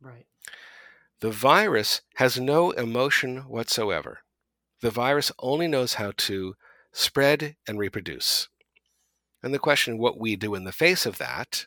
Right. 0.00 0.26
The 1.20 1.30
virus 1.30 2.00
has 2.14 2.40
no 2.40 2.70
emotion 2.70 3.38
whatsoever. 3.48 4.20
The 4.80 4.90
virus 4.90 5.32
only 5.40 5.66
knows 5.66 5.94
how 5.94 6.12
to 6.16 6.54
spread 6.92 7.56
and 7.66 7.78
reproduce. 7.78 8.48
And 9.42 9.52
the 9.52 9.58
question, 9.58 9.98
what 9.98 10.18
we 10.18 10.36
do 10.36 10.54
in 10.54 10.64
the 10.64 10.72
face 10.72 11.04
of 11.04 11.18
that, 11.18 11.66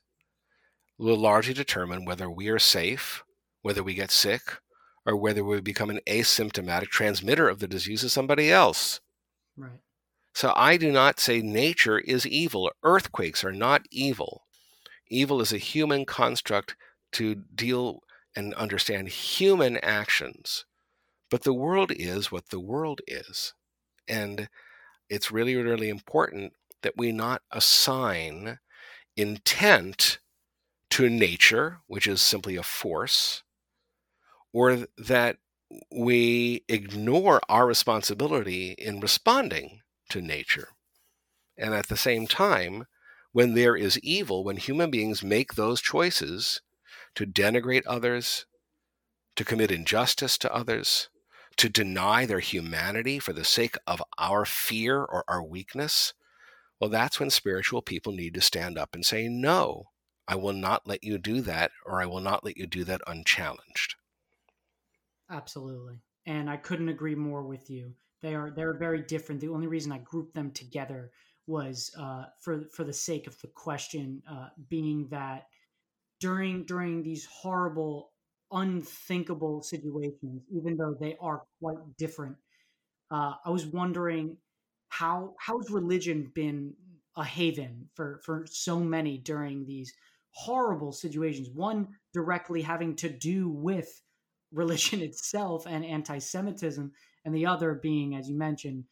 will 0.97 1.17
largely 1.17 1.53
determine 1.53 2.05
whether 2.05 2.29
we 2.29 2.47
are 2.49 2.59
safe, 2.59 3.23
whether 3.61 3.83
we 3.83 3.93
get 3.93 4.11
sick, 4.11 4.41
or 5.05 5.15
whether 5.15 5.43
we 5.43 5.59
become 5.61 5.89
an 5.89 5.99
asymptomatic 6.07 6.87
transmitter 6.87 7.49
of 7.49 7.59
the 7.59 7.67
disease 7.67 8.01
to 8.01 8.09
somebody 8.09 8.51
else. 8.51 8.99
Right. 9.57 9.79
So 10.33 10.53
I 10.55 10.77
do 10.77 10.91
not 10.91 11.19
say 11.19 11.41
nature 11.41 11.99
is 11.99 12.25
evil. 12.25 12.71
Earthquakes 12.83 13.43
are 13.43 13.51
not 13.51 13.81
evil. 13.91 14.43
Evil 15.09 15.41
is 15.41 15.51
a 15.51 15.57
human 15.57 16.05
construct 16.05 16.75
to 17.13 17.35
deal 17.35 18.01
and 18.35 18.53
understand 18.53 19.09
human 19.09 19.77
actions. 19.77 20.65
But 21.29 21.43
the 21.43 21.53
world 21.53 21.91
is 21.93 22.31
what 22.31 22.49
the 22.49 22.59
world 22.59 23.01
is. 23.07 23.53
And 24.07 24.49
it's 25.09 25.31
really, 25.31 25.55
really 25.55 25.89
important 25.89 26.53
that 26.81 26.97
we 26.97 27.11
not 27.11 27.41
assign 27.51 28.59
intent 29.17 30.19
to 30.91 31.09
nature, 31.09 31.79
which 31.87 32.07
is 32.07 32.21
simply 32.21 32.55
a 32.55 32.63
force, 32.63 33.43
or 34.53 34.87
that 34.97 35.37
we 35.91 36.63
ignore 36.67 37.41
our 37.47 37.65
responsibility 37.65 38.71
in 38.71 38.99
responding 38.99 39.81
to 40.09 40.21
nature. 40.21 40.69
And 41.57 41.73
at 41.73 41.87
the 41.87 41.97
same 41.97 42.27
time, 42.27 42.85
when 43.31 43.53
there 43.53 43.75
is 43.75 43.99
evil, 43.99 44.43
when 44.43 44.57
human 44.57 44.91
beings 44.91 45.23
make 45.23 45.53
those 45.53 45.81
choices 45.81 46.61
to 47.15 47.25
denigrate 47.25 47.83
others, 47.87 48.45
to 49.35 49.45
commit 49.45 49.71
injustice 49.71 50.37
to 50.39 50.53
others, 50.53 51.09
to 51.57 51.69
deny 51.69 52.25
their 52.25 52.39
humanity 52.39 53.19
for 53.19 53.33
the 53.33 53.43
sake 53.43 53.75
of 53.87 54.03
our 54.17 54.45
fear 54.45 54.99
or 54.99 55.23
our 55.27 55.43
weakness, 55.43 56.13
well, 56.79 56.89
that's 56.89 57.19
when 57.19 57.29
spiritual 57.29 57.81
people 57.81 58.11
need 58.11 58.33
to 58.33 58.41
stand 58.41 58.77
up 58.77 58.95
and 58.95 59.05
say, 59.05 59.27
No, 59.27 59.85
I 60.27 60.35
will 60.35 60.53
not 60.53 60.87
let 60.87 61.03
you 61.03 61.17
do 61.17 61.41
that, 61.41 61.71
or 61.85 62.01
I 62.01 62.05
will 62.05 62.21
not 62.21 62.43
let 62.43 62.57
you 62.57 62.65
do 62.65 62.83
that 62.85 63.01
unchallenged. 63.05 63.95
Absolutely. 65.31 65.99
And 66.27 66.49
I 66.49 66.57
couldn't 66.57 66.89
agree 66.89 67.15
more 67.15 67.43
with 67.43 67.69
you. 67.69 67.95
They 68.21 68.35
are 68.35 68.51
they're 68.51 68.77
very 68.77 69.01
different. 69.01 69.41
The 69.41 69.47
only 69.49 69.67
reason 69.67 69.91
I 69.91 69.97
grouped 69.99 70.35
them 70.35 70.51
together 70.51 71.11
was 71.47 71.91
uh, 71.97 72.25
for 72.39 72.61
for 72.71 72.83
the 72.83 72.93
sake 72.93 73.25
of 73.27 73.39
the 73.41 73.47
question 73.47 74.21
uh, 74.29 74.49
being 74.69 75.07
that 75.09 75.47
during 76.19 76.65
during 76.65 77.03
these 77.03 77.25
horrible, 77.27 78.11
unthinkable 78.51 79.63
situations, 79.63 80.43
even 80.51 80.77
though 80.77 80.95
they 80.99 81.17
are 81.21 81.43
quite 81.61 81.79
different, 81.97 82.37
uh, 83.11 83.33
I 83.45 83.49
was 83.49 83.65
wondering 83.65 84.37
how 84.89 85.35
how's 85.39 85.69
religion 85.69 86.31
been 86.33 86.73
a 87.17 87.23
haven 87.23 87.89
for 87.93 88.21
for 88.23 88.45
so 88.49 88.79
many 88.79 89.17
during 89.17 89.65
these 89.65 89.93
horrible 90.31 90.91
situations. 90.91 91.49
One 91.49 91.87
directly 92.13 92.61
having 92.61 92.95
to 92.97 93.09
do 93.09 93.49
with 93.49 94.01
religion 94.51 95.01
itself 95.01 95.65
and 95.67 95.85
anti-Semitism, 95.85 96.91
and 97.25 97.35
the 97.35 97.45
other 97.45 97.75
being, 97.75 98.15
as 98.15 98.29
you 98.29 98.35
mentioned, 98.35 98.85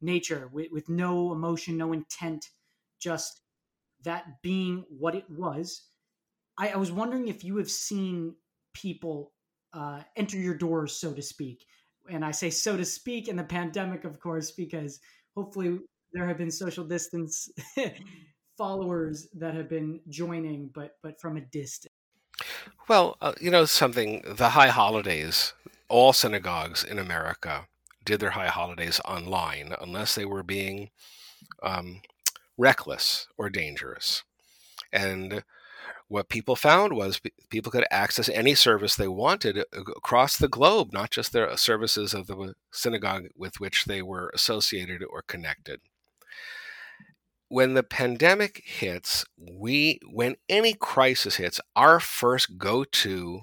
nature 0.00 0.50
with, 0.52 0.68
with 0.72 0.88
no 0.88 1.32
emotion, 1.32 1.76
no 1.76 1.92
intent, 1.92 2.50
just 3.00 3.40
that 4.04 4.42
being 4.42 4.84
what 4.88 5.14
it 5.14 5.28
was. 5.30 5.82
I, 6.58 6.70
I 6.70 6.76
was 6.76 6.92
wondering 6.92 7.28
if 7.28 7.44
you 7.44 7.56
have 7.58 7.70
seen 7.70 8.34
people 8.74 9.32
uh, 9.72 10.02
enter 10.16 10.36
your 10.36 10.54
doors, 10.54 10.96
so 10.96 11.12
to 11.12 11.22
speak. 11.22 11.64
And 12.10 12.24
I 12.24 12.30
say 12.30 12.50
so 12.50 12.76
to 12.76 12.84
speak 12.84 13.28
in 13.28 13.36
the 13.36 13.44
pandemic, 13.44 14.04
of 14.04 14.20
course, 14.20 14.50
because 14.52 15.00
hopefully 15.36 15.78
there 16.12 16.26
have 16.26 16.38
been 16.38 16.50
social 16.50 16.84
distance 16.84 17.48
followers 18.56 19.28
that 19.34 19.54
have 19.54 19.68
been 19.68 20.00
joining, 20.08 20.70
but 20.74 20.92
but 21.02 21.20
from 21.20 21.36
a 21.36 21.40
distance. 21.40 21.92
Well, 22.88 23.16
uh, 23.20 23.32
you 23.40 23.50
know 23.50 23.64
something. 23.64 24.22
The 24.26 24.50
high 24.50 24.68
holidays, 24.68 25.52
all 25.88 26.12
synagogues 26.12 26.84
in 26.84 26.98
America 26.98 27.66
did 28.04 28.20
their 28.20 28.30
high 28.30 28.48
holidays 28.48 29.00
online, 29.04 29.74
unless 29.80 30.14
they 30.14 30.24
were 30.24 30.44
being 30.44 30.90
um, 31.62 32.02
reckless 32.56 33.26
or 33.36 33.50
dangerous. 33.50 34.22
And 34.92 35.42
what 36.08 36.28
people 36.28 36.56
found 36.56 36.92
was 36.92 37.20
people 37.50 37.72
could 37.72 37.86
access 37.90 38.28
any 38.28 38.54
service 38.54 38.96
they 38.96 39.08
wanted 39.08 39.58
uh, 39.58 39.62
across 39.96 40.36
the 40.36 40.48
globe, 40.48 40.92
not 40.92 41.10
just 41.10 41.32
the 41.32 41.56
services 41.56 42.14
of 42.14 42.28
the 42.28 42.54
synagogue 42.70 43.28
with 43.36 43.60
which 43.60 43.86
they 43.86 44.02
were 44.02 44.30
associated 44.34 45.02
or 45.04 45.22
connected 45.22 45.80
when 47.48 47.74
the 47.74 47.82
pandemic 47.82 48.62
hits, 48.64 49.24
we 49.38 50.00
when 50.10 50.36
any 50.48 50.74
crisis 50.74 51.36
hits, 51.36 51.60
our 51.74 52.00
first 52.00 52.58
go-to 52.58 53.42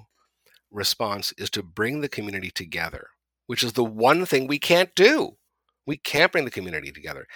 response 0.70 1.32
is 1.38 1.50
to 1.50 1.62
bring 1.62 2.00
the 2.00 2.08
community 2.08 2.50
together, 2.50 3.08
which 3.46 3.62
is 3.62 3.72
the 3.72 3.84
one 3.84 4.26
thing 4.26 4.46
we 4.46 4.58
can't 4.58 4.94
do. 4.94 5.36
We 5.86 5.96
can't 5.96 6.32
bring 6.32 6.44
the 6.44 6.50
community 6.50 6.92
together. 6.92 7.26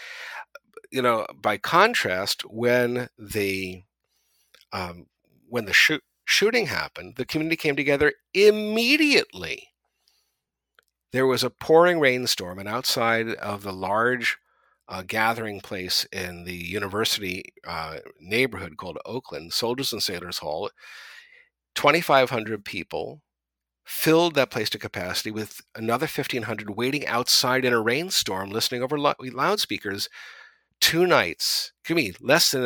You 0.91 1.03
know, 1.03 1.27
by 1.35 1.59
contrast, 1.59 2.43
when 2.43 3.09
the 3.19 3.83
um, 4.73 5.07
when 5.49 5.65
the 5.65 5.73
shoot, 5.73 6.03
shooting 6.25 6.67
happened, 6.67 7.15
the 7.17 7.27
community 7.27 7.57
came 7.57 7.77
together 7.77 8.13
immediately. 8.35 9.69
There 11.13 11.27
was 11.27 11.43
a 11.43 11.51
pouring 11.51 12.01
rainstorm, 12.01 12.59
and 12.59 12.69
outside 12.69 13.29
of 13.29 13.63
the 13.63 13.73
large 13.73 14.37
a 14.89 15.05
gathering 15.05 15.61
place 15.61 16.07
in 16.13 16.45
the 16.45 16.55
university 16.55 17.45
uh, 17.67 17.99
neighborhood 18.21 18.77
called 18.77 18.99
Oakland, 19.05 19.53
Soldiers 19.53 19.93
and 19.93 20.03
Sailors 20.03 20.39
Hall. 20.39 20.71
2,500 21.75 22.65
people 22.65 23.23
filled 23.85 24.35
that 24.35 24.51
place 24.51 24.71
to 24.71 24.79
capacity 24.79 25.31
with 25.31 25.61
another 25.75 26.07
1,500 26.07 26.71
waiting 26.71 27.07
outside 27.07 27.65
in 27.65 27.73
a 27.73 27.81
rainstorm, 27.81 28.51
listening 28.51 28.83
over 28.83 28.99
loudspeakers 28.99 30.09
two 30.81 31.07
nights. 31.07 31.73
Give 31.85 31.97
me 31.97 32.13
less 32.21 32.51
than 32.51 32.65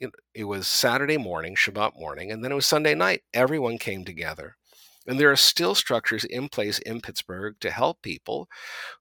a, 0.00 0.08
it 0.34 0.44
was 0.44 0.66
Saturday 0.66 1.16
morning, 1.16 1.54
Shabbat 1.54 1.98
morning, 1.98 2.30
and 2.30 2.44
then 2.44 2.52
it 2.52 2.54
was 2.54 2.66
Sunday 2.66 2.94
night. 2.94 3.22
Everyone 3.34 3.78
came 3.78 4.04
together. 4.04 4.56
And 5.06 5.18
there 5.18 5.30
are 5.30 5.36
still 5.36 5.74
structures 5.74 6.24
in 6.24 6.48
place 6.48 6.78
in 6.78 7.00
Pittsburgh 7.00 7.56
to 7.60 7.70
help 7.70 8.02
people 8.02 8.48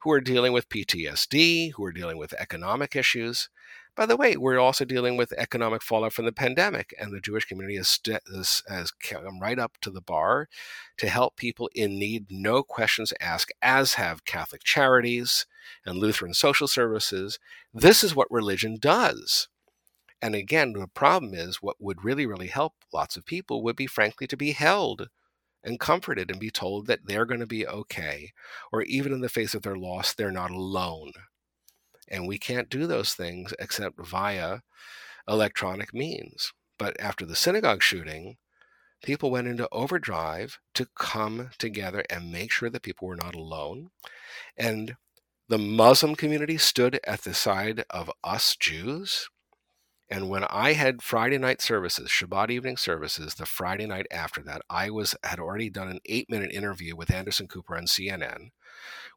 who 0.01 0.11
are 0.11 0.21
dealing 0.21 0.53
with 0.53 0.69
PTSD, 0.69 1.73
who 1.73 1.83
are 1.83 1.91
dealing 1.91 2.17
with 2.17 2.33
economic 2.33 2.95
issues. 2.95 3.49
By 3.95 4.05
the 4.05 4.15
way, 4.15 4.37
we're 4.37 4.59
also 4.59 4.85
dealing 4.85 5.17
with 5.17 5.33
economic 5.33 5.83
fallout 5.83 6.13
from 6.13 6.23
the 6.23 6.31
pandemic, 6.31 6.95
and 6.97 7.11
the 7.11 7.19
Jewish 7.19 7.43
community 7.43 7.75
has, 7.75 7.89
st- 7.89 8.21
has, 8.33 8.63
has 8.69 8.91
come 8.91 9.41
right 9.41 9.59
up 9.59 9.77
to 9.81 9.89
the 9.89 9.99
bar 9.99 10.47
to 10.97 11.09
help 11.09 11.35
people 11.35 11.69
in 11.75 11.99
need, 11.99 12.27
no 12.29 12.63
questions 12.63 13.11
asked, 13.19 13.51
as 13.61 13.95
have 13.95 14.23
Catholic 14.23 14.63
charities 14.63 15.45
and 15.85 15.97
Lutheran 15.97 16.33
social 16.33 16.67
services. 16.69 17.39
This 17.73 18.05
is 18.05 18.15
what 18.15 18.31
religion 18.31 18.77
does. 18.79 19.49
And 20.21 20.33
again, 20.33 20.73
the 20.73 20.87
problem 20.87 21.33
is 21.33 21.57
what 21.57 21.81
would 21.81 22.05
really, 22.05 22.25
really 22.25 22.47
help 22.47 22.75
lots 22.93 23.17
of 23.17 23.25
people 23.25 23.61
would 23.63 23.75
be, 23.75 23.87
frankly, 23.87 24.27
to 24.27 24.37
be 24.37 24.51
held 24.53 25.09
and 25.63 25.79
comforted 25.79 26.31
and 26.31 26.39
be 26.39 26.49
told 26.49 26.87
that 26.87 27.05
they're 27.05 27.25
going 27.25 27.39
to 27.39 27.47
be 27.47 27.67
okay, 27.67 28.31
or 28.71 28.81
even 28.83 29.13
in 29.13 29.21
the 29.21 29.29
face 29.29 29.53
of 29.53 29.61
their 29.61 29.75
loss, 29.75 30.13
they're 30.13 30.31
not 30.31 30.51
alone. 30.51 31.11
And 32.07 32.27
we 32.27 32.37
can't 32.37 32.69
do 32.69 32.87
those 32.87 33.13
things 33.13 33.53
except 33.59 34.05
via 34.05 34.59
electronic 35.27 35.93
means. 35.93 36.53
But 36.77 36.99
after 36.99 37.25
the 37.25 37.35
synagogue 37.35 37.83
shooting, 37.83 38.37
people 39.03 39.31
went 39.31 39.47
into 39.47 39.67
overdrive 39.71 40.59
to 40.75 40.87
come 40.95 41.49
together 41.57 42.03
and 42.09 42.31
make 42.31 42.51
sure 42.51 42.69
that 42.69 42.81
people 42.81 43.07
were 43.07 43.15
not 43.15 43.35
alone. 43.35 43.89
And 44.57 44.95
the 45.47 45.57
Muslim 45.57 46.15
community 46.15 46.57
stood 46.57 46.99
at 47.05 47.21
the 47.21 47.33
side 47.33 47.83
of 47.89 48.11
us 48.23 48.55
Jews. 48.55 49.29
And 50.09 50.27
when 50.27 50.43
I 50.45 50.73
had 50.73 51.03
Friday 51.03 51.37
night 51.37 51.61
services, 51.61 52.09
Shabbat 52.09 52.49
evening 52.49 52.77
services, 52.77 53.35
the 53.35 53.45
Friday 53.45 53.85
night 53.85 54.07
after 54.09 54.41
that, 54.41 54.63
I 54.69 54.89
was 54.89 55.15
had 55.23 55.39
already 55.39 55.69
done 55.69 55.87
an 55.87 55.99
eight 56.05 56.29
minute 56.29 56.51
interview 56.51 56.95
with 56.95 57.11
Anderson 57.11 57.47
Cooper 57.47 57.77
on 57.77 57.85
CNN 57.85 58.49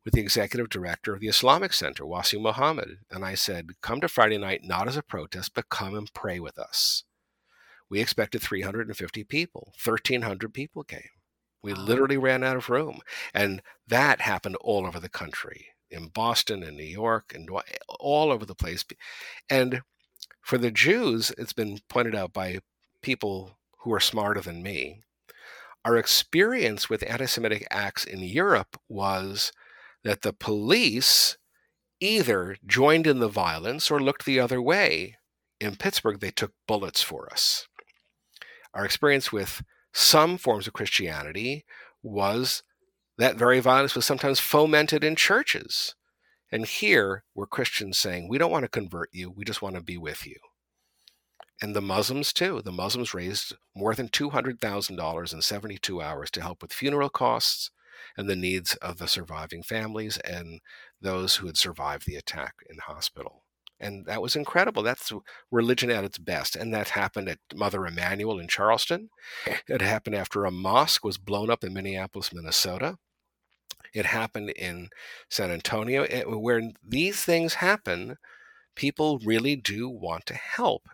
with 0.05 0.15
the 0.15 0.21
executive 0.21 0.69
director 0.69 1.15
of 1.15 1.21
the 1.21 1.29
Islamic 1.29 1.73
Center, 1.73 2.05
Wasi 2.05 2.41
Mohamed. 2.41 2.99
And 3.11 3.25
I 3.25 3.35
said, 3.35 3.71
Come 3.81 4.01
to 4.03 4.09
Friday 4.09 4.37
night 4.37 4.63
not 4.65 4.87
as 4.87 4.97
a 4.97 5.03
protest, 5.03 5.53
but 5.55 5.71
come 5.71 5.95
and 5.95 6.13
pray 6.13 6.39
with 6.39 6.59
us. 6.59 7.05
We 7.89 8.01
expected 8.01 8.43
350 8.43 9.25
people, 9.25 9.73
1,300 9.83 10.53
people 10.53 10.85
came. 10.85 11.11
We 11.63 11.75
literally 11.75 12.17
ran 12.17 12.43
out 12.43 12.57
of 12.57 12.69
room. 12.69 13.01
And 13.33 13.63
that 13.87 14.21
happened 14.21 14.57
all 14.57 14.87
over 14.87 14.99
the 14.99 15.09
country 15.09 15.69
in 15.91 16.09
Boston 16.09 16.63
and 16.63 16.77
New 16.77 16.85
York 16.85 17.33
and 17.35 17.49
all 17.89 18.33
over 18.33 18.45
the 18.45 18.55
place. 18.55 18.85
And 19.49 19.83
for 20.43 20.59
the 20.59 20.71
Jews, 20.71 21.33
it's 21.39 21.53
been 21.53 21.79
pointed 21.89 22.15
out 22.15 22.33
by 22.33 22.59
people 23.01 23.57
who 23.79 23.93
are 23.93 24.01
smarter 24.01 24.41
than 24.41 24.63
me. 24.63 25.01
Our 25.85 25.97
experience 25.97 26.91
with 26.91 27.09
anti 27.09 27.27
Semitic 27.27 27.67
acts 27.71 28.05
in 28.05 28.21
Europe 28.21 28.79
was 28.89 29.53
that 30.05 30.23
the 30.23 30.33
police 30.33 31.37
either 32.01 32.57
joined 32.67 33.07
in 33.07 33.21
the 33.21 33.29
violence 33.29 33.91
or 33.91 34.01
looked 34.01 34.25
the 34.25 34.41
other 34.41 34.61
way. 34.61 35.17
In 35.61 35.77
Pittsburgh, 35.77 36.21
they 36.21 36.31
took 36.33 36.53
bullets 36.67 37.03
for 37.03 37.29
us. 37.33 37.69
Our 38.75 38.85
experience 38.85 39.33
with 39.33 39.63
some 39.93 40.39
forms 40.39 40.67
of 40.67 40.73
Christianity 40.73 41.65
was 42.03 42.63
that 43.19 43.37
very 43.37 43.61
violence 43.61 43.95
was 43.95 44.05
sometimes 44.05 44.41
fomented 44.41 45.05
in 45.05 45.15
churches. 45.15 45.95
And 46.53 46.67
here 46.67 47.25
were 47.35 47.47
Christians 47.47 47.99
saying, 47.99 48.29
We 48.29 48.39
don't 48.39 48.53
want 48.53 48.65
to 48.65 48.69
convert 48.69 49.09
you, 49.13 49.31
we 49.31 49.45
just 49.45 49.63
want 49.63 49.75
to 49.75 49.83
be 49.83 49.97
with 49.97 50.27
you. 50.27 50.37
And 51.63 51.75
the 51.75 51.81
Muslims, 51.81 52.33
too. 52.33 52.61
The 52.63 52.73
Muslims 52.73 53.15
raised 53.15 53.55
more 53.75 53.95
than 53.95 54.09
$200,000 54.09 55.33
in 55.33 55.43
72 55.43 56.03
hours 56.03 56.31
to 56.33 56.43
help 56.43 56.61
with 56.61 56.73
funeral 56.73 57.09
costs, 57.09 57.71
and 58.17 58.29
the 58.29 58.37
needs 58.37 58.75
of 58.77 58.99
the 58.99 59.09
surviving 59.09 59.63
families 59.63 60.19
and 60.19 60.61
those 61.01 61.37
who 61.37 61.47
had 61.47 61.57
survived 61.57 62.07
the 62.07 62.17
attack 62.17 62.55
in 62.69 62.79
hospital. 62.79 63.45
And 63.81 64.07
that 64.07 64.23
was 64.23 64.37
incredible. 64.37 64.83
That's 64.83 65.13
religion 65.51 65.91
at 65.91 66.05
its 66.05 66.19
best. 66.19 66.55
And 66.55 66.73
that 66.73 66.91
happened 66.91 67.29
at 67.29 67.39
Mother 67.55 67.85
Emanuel 67.85 68.39
in 68.39 68.47
Charleston. 68.47 69.11
It 69.69 69.83
happened 69.83 70.15
after 70.15 70.45
a 70.45 70.53
mosque 70.53 71.05
was 71.05 71.19
blown 71.19 71.51
up 71.51 71.65
in 71.65 71.75
Minneapolis, 71.75 72.33
Minnesota. 72.33 72.99
It 73.95 74.07
happened 74.07 74.51
in 74.51 74.91
San 75.29 75.51
Antonio. 75.51 76.05
Eh, 76.05 76.23
where 76.25 76.63
these 76.87 77.23
things 77.25 77.55
happen, 77.55 78.17
people 78.77 79.19
really 79.25 79.57
do 79.57 79.89
want 79.89 80.27
to 80.27 80.35
help. 80.35 80.89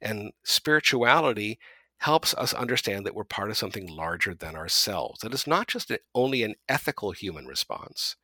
And 0.00 0.32
spirituality 0.44 1.58
helps 1.98 2.34
us 2.34 2.52
understand 2.54 3.06
that 3.06 3.14
we're 3.14 3.24
part 3.24 3.50
of 3.50 3.56
something 3.56 3.86
larger 3.88 4.34
than 4.34 4.56
ourselves. 4.56 5.20
That 5.20 5.32
it's 5.32 5.46
not 5.46 5.68
just 5.68 5.90
only 6.14 6.42
an 6.42 6.54
ethical 6.68 7.12
human 7.12 7.46
response, 7.46 8.16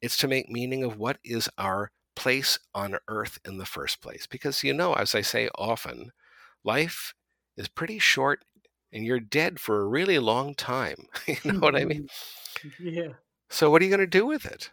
it's 0.00 0.16
to 0.18 0.28
make 0.28 0.48
meaning 0.50 0.84
of 0.84 0.98
what 0.98 1.18
is 1.24 1.48
our 1.58 1.90
place 2.16 2.58
on 2.74 2.96
earth 3.08 3.38
in 3.44 3.58
the 3.58 3.66
first 3.66 4.00
place. 4.02 4.26
Because, 4.26 4.62
you 4.62 4.74
know, 4.74 4.94
as 4.94 5.14
I 5.14 5.22
say 5.22 5.48
often, 5.56 6.12
life 6.64 7.14
is 7.56 7.68
pretty 7.68 7.98
short 7.98 8.44
and 8.92 9.04
you're 9.04 9.20
dead 9.20 9.58
for 9.58 9.80
a 9.80 9.86
really 9.86 10.18
long 10.18 10.54
time. 10.54 11.06
you 11.26 11.36
know 11.44 11.60
what 11.60 11.76
I 11.76 11.84
mean? 11.84 12.08
Yeah. 12.78 13.14
So, 13.48 13.70
what 13.70 13.82
are 13.82 13.84
you 13.84 13.90
going 13.90 14.00
to 14.00 14.06
do 14.06 14.26
with 14.26 14.44
it? 14.44 14.70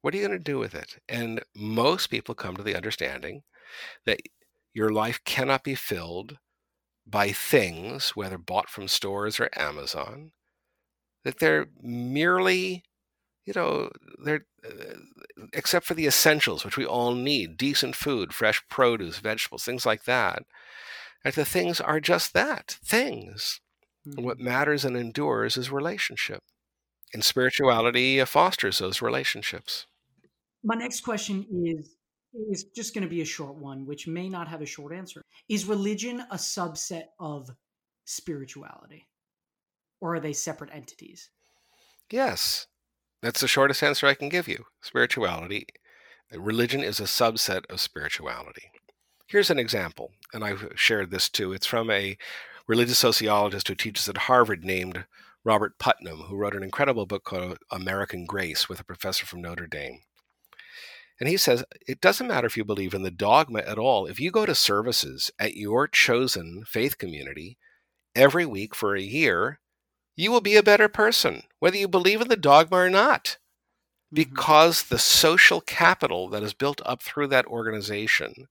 What 0.00 0.14
are 0.14 0.16
you 0.16 0.26
going 0.26 0.38
to 0.38 0.42
do 0.44 0.58
with 0.58 0.74
it? 0.74 1.00
And 1.08 1.42
most 1.54 2.08
people 2.08 2.34
come 2.34 2.56
to 2.56 2.62
the 2.62 2.76
understanding 2.76 3.42
that 4.04 4.20
your 4.74 4.90
life 4.90 5.20
cannot 5.24 5.62
be 5.64 5.74
filled 5.74 6.38
by 7.06 7.32
things, 7.32 8.10
whether 8.10 8.38
bought 8.38 8.68
from 8.68 8.88
stores 8.88 9.38
or 9.38 9.48
Amazon, 9.54 10.32
that 11.24 11.38
they're 11.38 11.66
merely, 11.80 12.84
you 13.44 13.52
know, 13.54 13.90
they're, 14.24 14.46
uh, 14.64 14.96
except 15.52 15.86
for 15.86 15.94
the 15.94 16.06
essentials, 16.06 16.64
which 16.64 16.76
we 16.76 16.86
all 16.86 17.14
need 17.14 17.56
decent 17.56 17.96
food, 17.96 18.32
fresh 18.32 18.62
produce, 18.68 19.18
vegetables, 19.18 19.64
things 19.64 19.86
like 19.86 20.04
that. 20.04 20.42
And 21.24 21.34
the 21.34 21.44
things 21.44 21.80
are 21.80 22.00
just 22.00 22.32
that 22.34 22.78
things. 22.84 23.60
Mm-hmm. 24.06 24.24
What 24.24 24.38
matters 24.38 24.84
and 24.84 24.96
endures 24.96 25.56
is 25.56 25.70
relationship. 25.70 26.42
And 27.14 27.24
spirituality 27.24 28.20
uh, 28.20 28.26
fosters 28.26 28.78
those 28.78 29.02
relationships. 29.02 29.86
My 30.64 30.74
next 30.74 31.00
question 31.00 31.46
is 31.64 31.96
is 32.50 32.64
just 32.74 32.94
going 32.94 33.02
to 33.02 33.10
be 33.10 33.20
a 33.20 33.26
short 33.26 33.56
one, 33.56 33.84
which 33.84 34.06
may 34.06 34.26
not 34.28 34.48
have 34.48 34.62
a 34.62 34.66
short 34.66 34.94
answer. 34.94 35.22
Is 35.50 35.66
religion 35.66 36.20
a 36.30 36.36
subset 36.36 37.04
of 37.20 37.50
spirituality? 38.06 39.06
Or 40.00 40.14
are 40.14 40.20
they 40.20 40.32
separate 40.32 40.70
entities? 40.72 41.28
Yes. 42.10 42.66
That's 43.20 43.40
the 43.40 43.48
shortest 43.48 43.82
answer 43.82 44.06
I 44.06 44.14
can 44.14 44.30
give 44.30 44.48
you. 44.48 44.64
Spirituality, 44.80 45.66
religion 46.32 46.82
is 46.82 46.98
a 46.98 47.04
subset 47.04 47.70
of 47.70 47.80
spirituality. 47.80 48.71
Here's 49.32 49.48
an 49.48 49.58
example, 49.58 50.10
and 50.34 50.44
I've 50.44 50.74
shared 50.74 51.10
this 51.10 51.30
too. 51.30 51.54
It's 51.54 51.64
from 51.66 51.90
a 51.90 52.18
religious 52.66 52.98
sociologist 52.98 53.66
who 53.66 53.74
teaches 53.74 54.06
at 54.06 54.18
Harvard 54.28 54.62
named 54.62 55.06
Robert 55.42 55.78
Putnam, 55.78 56.24
who 56.24 56.36
wrote 56.36 56.54
an 56.54 56.62
incredible 56.62 57.06
book 57.06 57.24
called 57.24 57.56
American 57.70 58.26
Grace 58.26 58.68
with 58.68 58.78
a 58.78 58.84
professor 58.84 59.24
from 59.24 59.40
Notre 59.40 59.66
Dame. 59.66 60.00
And 61.18 61.30
he 61.30 61.38
says 61.38 61.64
it 61.88 62.02
doesn't 62.02 62.26
matter 62.26 62.46
if 62.46 62.58
you 62.58 62.64
believe 62.66 62.92
in 62.92 63.04
the 63.04 63.10
dogma 63.10 63.60
at 63.60 63.78
all. 63.78 64.04
If 64.04 64.20
you 64.20 64.30
go 64.30 64.44
to 64.44 64.54
services 64.54 65.30
at 65.38 65.56
your 65.56 65.88
chosen 65.88 66.64
faith 66.66 66.98
community 66.98 67.56
every 68.14 68.44
week 68.44 68.74
for 68.74 68.94
a 68.94 69.00
year, 69.00 69.60
you 70.14 70.30
will 70.30 70.42
be 70.42 70.56
a 70.56 70.62
better 70.62 70.88
person, 70.88 71.44
whether 71.58 71.78
you 71.78 71.88
believe 71.88 72.20
in 72.20 72.28
the 72.28 72.36
dogma 72.36 72.76
or 72.76 72.90
not. 72.90 73.38
Mm-hmm. 74.14 74.16
Because 74.16 74.82
the 74.82 74.98
social 74.98 75.62
capital 75.62 76.28
that 76.28 76.42
is 76.42 76.52
built 76.52 76.82
up 76.84 77.02
through 77.02 77.28
that 77.28 77.46
organization, 77.46 78.48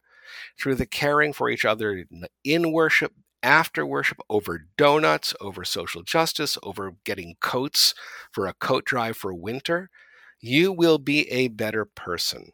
through 0.60 0.76
the 0.76 0.86
caring 0.86 1.34
for 1.34 1.50
each 1.50 1.66
other 1.66 2.06
in 2.44 2.72
worship, 2.72 3.14
after 3.44 3.86
worship, 3.86 4.20
over 4.30 4.68
donuts, 4.78 5.34
over 5.42 5.64
social 5.64 6.04
justice, 6.04 6.58
over 6.64 6.94
getting 7.04 7.36
coats 7.40 7.96
for 8.32 8.46
a 8.46 8.54
coat 8.54 8.86
drive 8.86 9.18
for 9.18 9.34
winter, 9.34 9.90
you 10.40 10.72
will 10.72 10.98
be 10.98 11.30
a 11.32 11.48
better 11.48 11.86
person. 11.86 12.52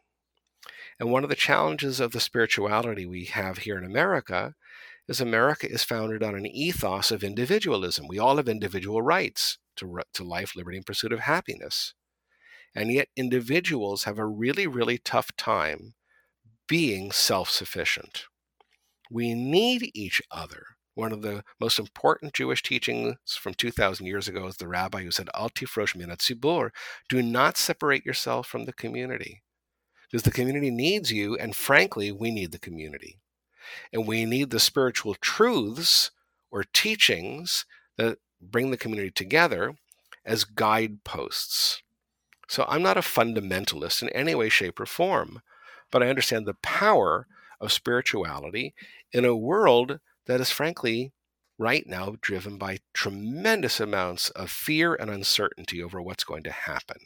And 0.98 1.10
one 1.10 1.24
of 1.24 1.30
the 1.30 1.36
challenges 1.36 2.00
of 2.00 2.12
the 2.12 2.20
spirituality 2.20 3.06
we 3.06 3.26
have 3.26 3.58
here 3.58 3.78
in 3.78 3.84
America 3.84 4.54
is 5.06 5.20
America 5.20 5.70
is 5.70 5.84
founded 5.84 6.22
on 6.22 6.34
an 6.34 6.46
ethos 6.46 7.10
of 7.10 7.22
individualism. 7.22 8.06
We 8.08 8.18
all 8.18 8.36
have 8.36 8.48
individual 8.48 9.00
rights 9.00 9.58
to, 9.76 10.00
to 10.14 10.24
life, 10.24 10.54
liberty, 10.54 10.76
and 10.76 10.86
pursuit 10.86 11.12
of 11.12 11.20
happiness. 11.20 11.94
And 12.74 12.92
yet, 12.92 13.08
individuals 13.16 14.04
have 14.04 14.18
a 14.18 14.26
really, 14.26 14.66
really 14.66 14.98
tough 14.98 15.34
time 15.36 15.94
being 16.68 17.10
self 17.10 17.50
sufficient. 17.50 18.24
We 19.10 19.34
need 19.34 19.90
each 19.94 20.22
other. 20.30 20.64
One 20.94 21.12
of 21.12 21.22
the 21.22 21.44
most 21.60 21.78
important 21.78 22.34
Jewish 22.34 22.62
teachings 22.62 23.16
from 23.28 23.54
2,000 23.54 24.04
years 24.04 24.28
ago 24.28 24.46
is 24.46 24.56
the 24.56 24.68
rabbi 24.68 25.02
who 25.02 25.10
said, 25.10 25.30
Al 25.34 25.48
tifrosh 25.48 25.94
min 25.94 26.12
do 27.08 27.22
not 27.22 27.56
separate 27.56 28.04
yourself 28.04 28.48
from 28.48 28.64
the 28.64 28.72
community 28.72 29.42
because 30.10 30.24
the 30.24 30.30
community 30.30 30.70
needs 30.70 31.12
you, 31.12 31.36
and 31.36 31.54
frankly, 31.54 32.10
we 32.10 32.30
need 32.30 32.50
the 32.50 32.58
community. 32.58 33.18
And 33.92 34.06
we 34.06 34.24
need 34.24 34.50
the 34.50 34.58
spiritual 34.58 35.14
truths 35.14 36.10
or 36.50 36.64
teachings 36.72 37.66
that 37.98 38.18
bring 38.40 38.70
the 38.70 38.78
community 38.78 39.10
together 39.10 39.74
as 40.24 40.44
guideposts. 40.44 41.82
So 42.48 42.64
I'm 42.66 42.82
not 42.82 42.96
a 42.96 43.02
fundamentalist 43.02 44.02
in 44.02 44.08
any 44.10 44.34
way, 44.34 44.48
shape, 44.48 44.80
or 44.80 44.86
form, 44.86 45.42
but 45.90 46.02
I 46.02 46.08
understand 46.08 46.46
the 46.46 46.54
power 46.54 47.26
of 47.60 47.72
spirituality 47.72 48.74
in 49.12 49.24
a 49.24 49.36
world 49.36 50.00
that 50.26 50.40
is 50.40 50.50
frankly 50.50 51.12
right 51.58 51.86
now 51.86 52.14
driven 52.20 52.56
by 52.56 52.78
tremendous 52.94 53.80
amounts 53.80 54.30
of 54.30 54.50
fear 54.50 54.94
and 54.94 55.10
uncertainty 55.10 55.82
over 55.82 56.00
what's 56.00 56.24
going 56.24 56.44
to 56.44 56.52
happen. 56.52 56.98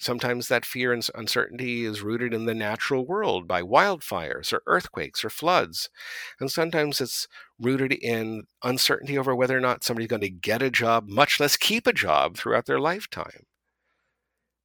Sometimes 0.00 0.46
that 0.46 0.64
fear 0.64 0.92
and 0.92 1.04
uncertainty 1.16 1.84
is 1.84 2.02
rooted 2.02 2.32
in 2.32 2.44
the 2.44 2.54
natural 2.54 3.04
world 3.04 3.48
by 3.48 3.62
wildfires 3.62 4.52
or 4.52 4.62
earthquakes 4.68 5.24
or 5.24 5.30
floods. 5.30 5.90
And 6.38 6.52
sometimes 6.52 7.00
it's 7.00 7.26
rooted 7.58 7.92
in 7.92 8.44
uncertainty 8.62 9.18
over 9.18 9.34
whether 9.34 9.56
or 9.56 9.60
not 9.60 9.82
somebody's 9.82 10.08
going 10.08 10.22
to 10.22 10.30
get 10.30 10.62
a 10.62 10.70
job, 10.70 11.08
much 11.08 11.40
less 11.40 11.56
keep 11.56 11.84
a 11.88 11.92
job 11.92 12.36
throughout 12.36 12.66
their 12.66 12.78
lifetime. 12.78 13.46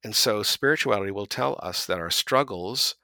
And 0.04 0.14
so 0.14 0.44
spirituality 0.44 1.10
will 1.10 1.26
tell 1.26 1.58
us 1.60 1.84
that 1.84 1.98
our 1.98 2.10
struggles 2.10 2.94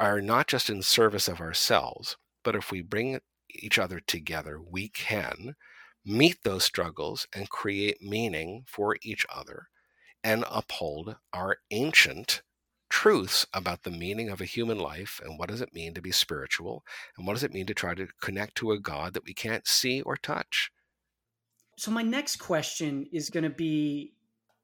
are 0.00 0.20
not 0.20 0.46
just 0.46 0.70
in 0.70 0.82
service 0.82 1.28
of 1.28 1.40
ourselves, 1.40 2.16
but 2.44 2.56
if 2.56 2.70
we 2.70 2.82
bring 2.82 3.20
each 3.50 3.78
other 3.78 4.00
together, 4.00 4.60
we 4.60 4.88
can 4.88 5.56
meet 6.04 6.42
those 6.42 6.64
struggles 6.64 7.26
and 7.34 7.50
create 7.50 8.00
meaning 8.00 8.64
for 8.66 8.96
each 9.02 9.26
other 9.28 9.68
and 10.24 10.44
uphold 10.50 11.16
our 11.32 11.58
ancient 11.70 12.42
truths 12.88 13.46
about 13.52 13.82
the 13.82 13.90
meaning 13.90 14.30
of 14.30 14.40
a 14.40 14.46
human 14.46 14.78
life 14.78 15.20
and 15.24 15.38
what 15.38 15.48
does 15.48 15.60
it 15.60 15.74
mean 15.74 15.92
to 15.94 16.00
be 16.00 16.10
spiritual 16.10 16.84
and 17.16 17.26
what 17.26 17.34
does 17.34 17.44
it 17.44 17.52
mean 17.52 17.66
to 17.66 17.74
try 17.74 17.94
to 17.94 18.08
connect 18.20 18.54
to 18.56 18.72
a 18.72 18.80
God 18.80 19.12
that 19.14 19.24
we 19.24 19.34
can't 19.34 19.66
see 19.66 20.00
or 20.02 20.16
touch. 20.16 20.70
So, 21.76 21.90
my 21.90 22.02
next 22.02 22.36
question 22.36 23.06
is 23.12 23.30
going 23.30 23.44
to 23.44 23.50
be 23.50 24.14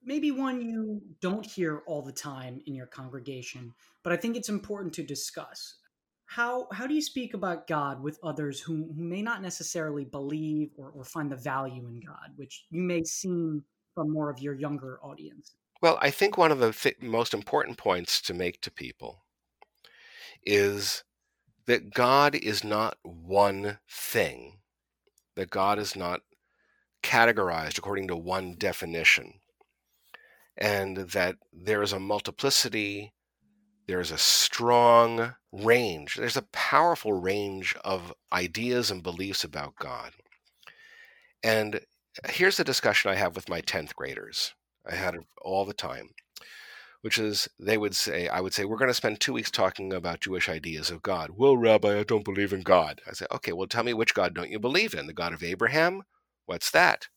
maybe 0.04 0.30
one 0.30 0.60
you 0.60 1.00
don't 1.20 1.44
hear 1.44 1.82
all 1.86 2.02
the 2.02 2.12
time 2.12 2.60
in 2.66 2.74
your 2.74 2.86
congregation, 2.86 3.72
but 4.02 4.12
I 4.12 4.16
think 4.16 4.36
it's 4.36 4.48
important 4.48 4.92
to 4.94 5.02
discuss. 5.02 5.76
How, 6.26 6.68
how 6.72 6.86
do 6.86 6.94
you 6.94 7.02
speak 7.02 7.34
about 7.34 7.66
God 7.66 8.02
with 8.02 8.18
others 8.22 8.60
who, 8.60 8.92
who 8.96 9.04
may 9.04 9.22
not 9.22 9.42
necessarily 9.42 10.04
believe 10.04 10.70
or, 10.76 10.90
or 10.90 11.04
find 11.04 11.30
the 11.30 11.36
value 11.36 11.86
in 11.86 12.00
God, 12.00 12.32
which 12.36 12.64
you 12.70 12.82
may 12.82 13.04
seem 13.04 13.62
from 13.94 14.10
more 14.10 14.30
of 14.30 14.40
your 14.40 14.54
younger 14.54 14.98
audience? 15.02 15.54
Well, 15.80 15.98
I 16.00 16.10
think 16.10 16.38
one 16.38 16.50
of 16.50 16.58
the 16.58 16.72
th- 16.72 17.02
most 17.02 17.34
important 17.34 17.76
points 17.76 18.20
to 18.22 18.34
make 18.34 18.60
to 18.62 18.70
people 18.70 19.24
is 20.44 21.04
that 21.66 21.92
God 21.92 22.34
is 22.34 22.64
not 22.64 22.96
one 23.02 23.78
thing, 23.88 24.58
that 25.36 25.50
God 25.50 25.78
is 25.78 25.94
not 25.94 26.20
categorized 27.02 27.78
according 27.78 28.08
to 28.08 28.16
one 28.16 28.54
definition, 28.54 29.34
and 30.56 30.96
that 30.96 31.36
there 31.52 31.82
is 31.82 31.92
a 31.92 32.00
multiplicity, 32.00 33.12
there 33.86 34.00
is 34.00 34.10
a 34.10 34.18
strong 34.18 35.34
range, 35.52 36.16
there's 36.16 36.36
a 36.36 36.48
powerful 36.52 37.12
range 37.12 37.74
of 37.84 38.12
ideas 38.32 38.90
and 38.90 39.02
beliefs 39.02 39.44
about 39.44 39.76
God. 39.76 40.12
And 41.42 41.80
here's 42.26 42.56
the 42.56 42.64
discussion 42.64 43.10
I 43.10 43.16
have 43.16 43.36
with 43.36 43.48
my 43.48 43.60
10th 43.60 43.94
graders. 43.94 44.54
I 44.86 44.94
had 44.94 45.14
it 45.14 45.24
all 45.42 45.64
the 45.64 45.74
time, 45.74 46.10
which 47.02 47.18
is 47.18 47.48
they 47.58 47.76
would 47.76 47.96
say, 47.96 48.28
I 48.28 48.40
would 48.40 48.54
say, 48.54 48.64
we're 48.64 48.76
going 48.76 48.88
to 48.88 48.94
spend 48.94 49.20
two 49.20 49.32
weeks 49.32 49.50
talking 49.50 49.92
about 49.92 50.20
Jewish 50.20 50.48
ideas 50.48 50.90
of 50.90 51.02
God. 51.02 51.30
Well, 51.36 51.56
Rabbi, 51.56 51.98
I 51.98 52.02
don't 52.04 52.24
believe 52.24 52.52
in 52.52 52.62
God. 52.62 53.00
I 53.08 53.12
say, 53.12 53.26
okay, 53.32 53.52
well, 53.52 53.66
tell 53.66 53.84
me 53.84 53.94
which 53.94 54.14
God 54.14 54.34
don't 54.34 54.50
you 54.50 54.58
believe 54.58 54.94
in? 54.94 55.06
The 55.06 55.12
God 55.12 55.32
of 55.32 55.42
Abraham? 55.42 56.02
What's 56.46 56.70
that? 56.70 57.08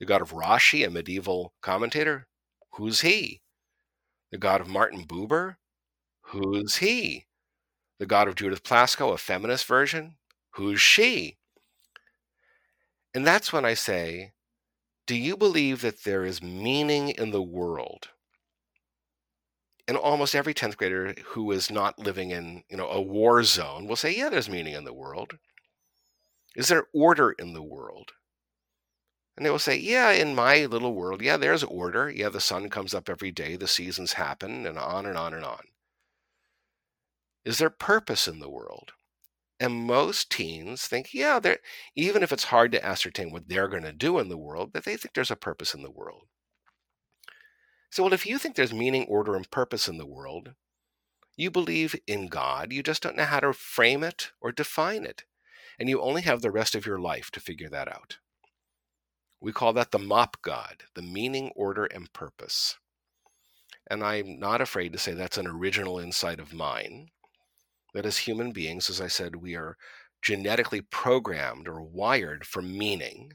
The 0.00 0.06
God 0.06 0.22
of 0.22 0.32
Rashi, 0.32 0.86
a 0.86 0.90
medieval 0.90 1.54
commentator? 1.60 2.26
Who's 2.74 3.00
he? 3.00 3.40
The 4.30 4.38
God 4.38 4.60
of 4.60 4.68
Martin 4.68 5.06
Buber? 5.06 5.56
Who's 6.22 6.76
he? 6.76 7.26
The 7.98 8.06
God 8.06 8.28
of 8.28 8.34
Judith 8.36 8.62
Plaskow, 8.62 9.12
a 9.12 9.18
feminist 9.18 9.66
version? 9.66 10.16
Who's 10.52 10.80
she? 10.80 11.38
And 13.14 13.26
that's 13.26 13.52
when 13.52 13.64
I 13.64 13.74
say, 13.74 14.32
do 15.06 15.14
you 15.16 15.36
believe 15.36 15.80
that 15.82 16.04
there 16.04 16.24
is 16.24 16.42
meaning 16.42 17.10
in 17.10 17.30
the 17.30 17.42
world? 17.42 18.10
And 19.86 19.96
almost 19.96 20.34
every 20.34 20.54
10th 20.54 20.76
grader 20.76 21.14
who 21.24 21.50
is 21.52 21.70
not 21.70 21.98
living 21.98 22.30
in, 22.30 22.64
you 22.68 22.76
know, 22.76 22.88
a 22.88 23.00
war 23.00 23.42
zone 23.44 23.86
will 23.86 23.96
say, 23.96 24.16
yeah, 24.16 24.28
there's 24.28 24.48
meaning 24.48 24.74
in 24.74 24.84
the 24.84 24.94
world. 24.94 25.38
Is 26.56 26.68
there 26.68 26.88
order 26.92 27.32
in 27.32 27.52
the 27.52 27.62
world? 27.62 28.12
And 29.36 29.44
they 29.44 29.50
will 29.50 29.58
say, 29.58 29.76
yeah, 29.76 30.12
in 30.12 30.34
my 30.34 30.64
little 30.66 30.94
world, 30.94 31.20
yeah, 31.20 31.36
there's 31.36 31.64
order. 31.64 32.08
Yeah, 32.08 32.28
the 32.28 32.40
sun 32.40 32.70
comes 32.70 32.94
up 32.94 33.08
every 33.08 33.32
day, 33.32 33.56
the 33.56 33.66
seasons 33.66 34.12
happen, 34.12 34.66
and 34.66 34.78
on 34.78 35.06
and 35.06 35.18
on 35.18 35.34
and 35.34 35.44
on. 35.44 35.62
Is 37.44 37.58
there 37.58 37.70
purpose 37.70 38.28
in 38.28 38.38
the 38.38 38.50
world? 38.50 38.92
And 39.60 39.74
most 39.74 40.30
teens 40.30 40.86
think, 40.86 41.12
yeah, 41.12 41.38
they're, 41.38 41.58
even 41.94 42.22
if 42.22 42.32
it's 42.32 42.44
hard 42.44 42.72
to 42.72 42.84
ascertain 42.84 43.30
what 43.30 43.48
they're 43.48 43.68
going 43.68 43.82
to 43.82 43.92
do 43.92 44.18
in 44.18 44.28
the 44.28 44.38
world, 44.38 44.72
that 44.72 44.84
they 44.84 44.96
think 44.96 45.14
there's 45.14 45.30
a 45.30 45.36
purpose 45.36 45.74
in 45.74 45.82
the 45.82 45.90
world. 45.90 46.26
So, 47.90 48.02
well, 48.02 48.12
if 48.12 48.26
you 48.26 48.38
think 48.38 48.56
there's 48.56 48.72
meaning, 48.72 49.04
order, 49.08 49.36
and 49.36 49.48
purpose 49.50 49.88
in 49.88 49.98
the 49.98 50.06
world, 50.06 50.54
you 51.36 51.50
believe 51.50 51.94
in 52.06 52.28
God, 52.28 52.72
you 52.72 52.82
just 52.82 53.02
don't 53.02 53.16
know 53.16 53.24
how 53.24 53.40
to 53.40 53.52
frame 53.52 54.02
it 54.02 54.32
or 54.40 54.52
define 54.52 55.04
it. 55.04 55.24
And 55.78 55.88
you 55.88 56.00
only 56.00 56.22
have 56.22 56.42
the 56.42 56.50
rest 56.50 56.74
of 56.74 56.86
your 56.86 56.98
life 56.98 57.30
to 57.32 57.40
figure 57.40 57.68
that 57.68 57.88
out. 57.88 58.18
We 59.44 59.52
call 59.52 59.74
that 59.74 59.90
the 59.90 59.98
MOP 59.98 60.40
God, 60.40 60.84
the 60.94 61.02
meaning, 61.02 61.52
order, 61.54 61.84
and 61.84 62.10
purpose. 62.14 62.78
And 63.90 64.02
I'm 64.02 64.38
not 64.38 64.62
afraid 64.62 64.94
to 64.94 64.98
say 64.98 65.12
that's 65.12 65.36
an 65.36 65.46
original 65.46 65.98
insight 65.98 66.40
of 66.40 66.54
mine 66.54 67.08
that 67.92 68.06
as 68.06 68.16
human 68.16 68.52
beings, 68.52 68.88
as 68.88 69.02
I 69.02 69.08
said, 69.08 69.36
we 69.36 69.54
are 69.54 69.76
genetically 70.22 70.80
programmed 70.80 71.68
or 71.68 71.82
wired 71.82 72.46
for 72.46 72.62
meaning. 72.62 73.34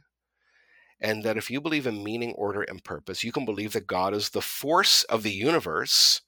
And 1.00 1.22
that 1.22 1.38
if 1.38 1.52
you 1.52 1.62
believe 1.62 1.86
in 1.86 2.04
meaning, 2.04 2.34
order, 2.34 2.63
and 2.63 2.84
purpose, 2.84 3.24
you 3.24 3.32
can 3.32 3.45
believe 3.45 3.74
that 3.74 3.86
God 3.86 4.15
is 4.15 4.32
the 4.32 4.41
force 4.41 5.04
of 5.04 5.22
the 5.22 5.32
universe 5.32 6.24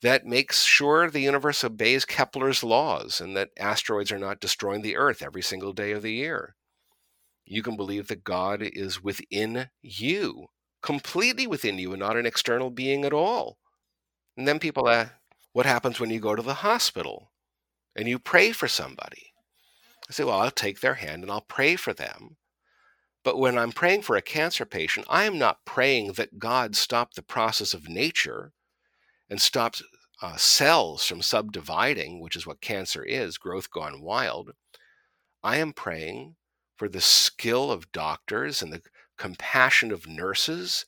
that 0.00 0.24
makes 0.24 0.64
sure 0.64 1.10
the 1.10 1.20
universe 1.20 1.62
obeys 1.62 2.06
Kepler's 2.06 2.64
laws 2.64 3.20
and 3.20 3.36
that 3.36 3.50
asteroids 3.58 4.10
are 4.10 4.18
not 4.18 4.40
destroying 4.40 4.80
the 4.80 4.96
earth 4.96 5.22
every 5.22 5.42
single 5.42 5.74
day 5.74 5.92
of 5.92 6.00
the 6.00 6.14
year. 6.14 6.55
You 7.46 7.62
can 7.62 7.76
believe 7.76 8.08
that 8.08 8.24
God 8.24 8.60
is 8.60 9.02
within 9.02 9.68
you, 9.80 10.46
completely 10.82 11.46
within 11.46 11.78
you, 11.78 11.92
and 11.92 12.00
not 12.00 12.16
an 12.16 12.26
external 12.26 12.70
being 12.70 13.04
at 13.04 13.12
all. 13.12 13.58
And 14.36 14.46
then 14.46 14.58
people 14.58 14.88
ask, 14.88 15.12
what 15.52 15.64
happens 15.64 15.98
when 15.98 16.10
you 16.10 16.20
go 16.20 16.34
to 16.34 16.42
the 16.42 16.54
hospital 16.54 17.30
and 17.94 18.08
you 18.08 18.18
pray 18.18 18.52
for 18.52 18.68
somebody? 18.68 19.32
I 20.10 20.12
say, 20.12 20.24
well, 20.24 20.40
I'll 20.40 20.50
take 20.50 20.80
their 20.80 20.94
hand 20.94 21.22
and 21.22 21.30
I'll 21.30 21.46
pray 21.48 21.76
for 21.76 21.94
them. 21.94 22.36
But 23.24 23.38
when 23.38 23.56
I'm 23.56 23.72
praying 23.72 24.02
for 24.02 24.16
a 24.16 24.22
cancer 24.22 24.64
patient, 24.64 25.06
I 25.08 25.24
am 25.24 25.38
not 25.38 25.64
praying 25.64 26.12
that 26.12 26.38
God 26.38 26.76
stop 26.76 27.14
the 27.14 27.22
process 27.22 27.74
of 27.74 27.88
nature 27.88 28.52
and 29.30 29.40
stop 29.40 29.76
uh, 30.20 30.36
cells 30.36 31.06
from 31.06 31.22
subdividing, 31.22 32.20
which 32.20 32.36
is 32.36 32.46
what 32.46 32.60
cancer 32.60 33.02
is, 33.02 33.38
growth 33.38 33.70
gone 33.70 34.02
wild. 34.02 34.52
I 35.42 35.56
am 35.56 35.72
praying 35.72 36.36
for 36.76 36.88
the 36.88 37.00
skill 37.00 37.70
of 37.70 37.90
doctors 37.92 38.62
and 38.62 38.72
the 38.72 38.82
compassion 39.16 39.90
of 39.90 40.06
nurses 40.06 40.84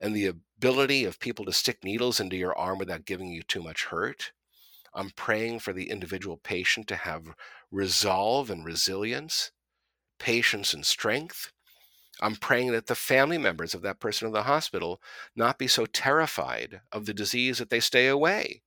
and 0.00 0.14
the 0.14 0.26
ability 0.26 1.04
of 1.04 1.20
people 1.20 1.44
to 1.44 1.52
stick 1.52 1.82
needles 1.84 2.20
into 2.20 2.36
your 2.36 2.56
arm 2.56 2.78
without 2.78 3.04
giving 3.04 3.28
you 3.28 3.42
too 3.42 3.62
much 3.62 3.86
hurt. 3.86 4.32
I'm 4.94 5.10
praying 5.10 5.60
for 5.60 5.72
the 5.72 5.90
individual 5.90 6.38
patient 6.38 6.88
to 6.88 6.96
have 6.96 7.34
resolve 7.70 8.50
and 8.50 8.64
resilience, 8.64 9.52
patience 10.18 10.74
and 10.74 10.84
strength. 10.84 11.52
I'm 12.20 12.36
praying 12.36 12.72
that 12.72 12.86
the 12.86 12.94
family 12.94 13.36
members 13.36 13.74
of 13.74 13.82
that 13.82 14.00
person 14.00 14.26
in 14.26 14.32
the 14.32 14.44
hospital 14.44 15.00
not 15.34 15.58
be 15.58 15.68
so 15.68 15.84
terrified 15.84 16.80
of 16.90 17.04
the 17.04 17.14
disease 17.14 17.58
that 17.58 17.68
they 17.68 17.80
stay 17.80 18.08
away. 18.08 18.62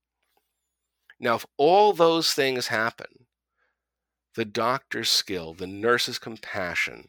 Now, 1.18 1.34
if 1.34 1.46
all 1.56 1.92
those 1.92 2.32
things 2.32 2.68
happen, 2.68 3.26
the 4.34 4.44
doctor's 4.44 5.10
skill, 5.10 5.54
the 5.54 5.66
nurse's 5.66 6.18
compassion, 6.18 7.08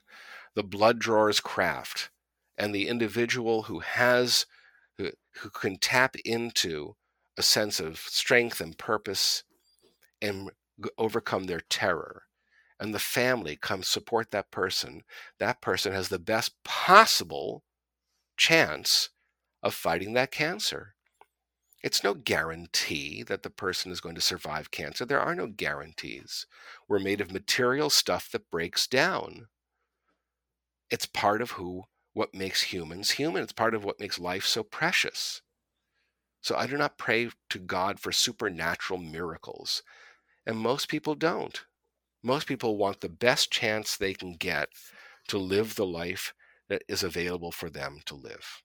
the 0.55 0.63
blood 0.63 0.99
drawer's 0.99 1.39
craft, 1.39 2.09
and 2.57 2.73
the 2.73 2.87
individual 2.87 3.63
who 3.63 3.79
has 3.79 4.45
who, 4.97 5.11
who 5.37 5.49
can 5.49 5.77
tap 5.77 6.15
into 6.25 6.95
a 7.37 7.41
sense 7.41 7.79
of 7.79 7.97
strength 7.97 8.59
and 8.59 8.77
purpose 8.77 9.43
and 10.21 10.51
overcome 10.97 11.45
their 11.45 11.61
terror. 11.61 12.23
And 12.79 12.93
the 12.93 12.99
family 12.99 13.55
come 13.55 13.83
support 13.83 14.31
that 14.31 14.51
person. 14.51 15.03
That 15.39 15.61
person 15.61 15.93
has 15.93 16.09
the 16.09 16.19
best 16.19 16.55
possible 16.63 17.63
chance 18.37 19.09
of 19.61 19.73
fighting 19.73 20.13
that 20.13 20.31
cancer 20.31 20.95
it's 21.83 22.03
no 22.03 22.13
guarantee 22.13 23.23
that 23.23 23.43
the 23.43 23.49
person 23.49 23.91
is 23.91 24.01
going 24.01 24.15
to 24.15 24.21
survive 24.21 24.71
cancer 24.71 25.05
there 25.05 25.19
are 25.19 25.35
no 25.35 25.47
guarantees 25.47 26.45
we're 26.87 26.99
made 26.99 27.21
of 27.21 27.31
material 27.31 27.89
stuff 27.89 28.29
that 28.31 28.51
breaks 28.51 28.87
down 28.87 29.47
it's 30.89 31.05
part 31.05 31.41
of 31.41 31.51
who 31.51 31.85
what 32.13 32.33
makes 32.33 32.63
humans 32.63 33.11
human. 33.11 33.43
It's 33.43 33.53
part 33.53 33.73
of 33.73 33.83
what 33.83 33.99
makes 33.99 34.19
life 34.19 34.45
so 34.45 34.63
precious. 34.63 35.41
So 36.41 36.55
I 36.55 36.67
do 36.67 36.77
not 36.77 36.97
pray 36.97 37.29
to 37.49 37.59
God 37.59 37.99
for 37.99 38.11
supernatural 38.11 38.99
miracles. 38.99 39.83
And 40.45 40.57
most 40.57 40.89
people 40.89 41.15
don't. 41.15 41.65
Most 42.23 42.47
people 42.47 42.77
want 42.77 43.01
the 43.01 43.09
best 43.09 43.51
chance 43.51 43.95
they 43.95 44.13
can 44.13 44.33
get 44.33 44.69
to 45.27 45.37
live 45.37 45.75
the 45.75 45.85
life 45.85 46.33
that 46.67 46.83
is 46.87 47.03
available 47.03 47.51
for 47.51 47.69
them 47.69 47.99
to 48.05 48.15
live. 48.15 48.61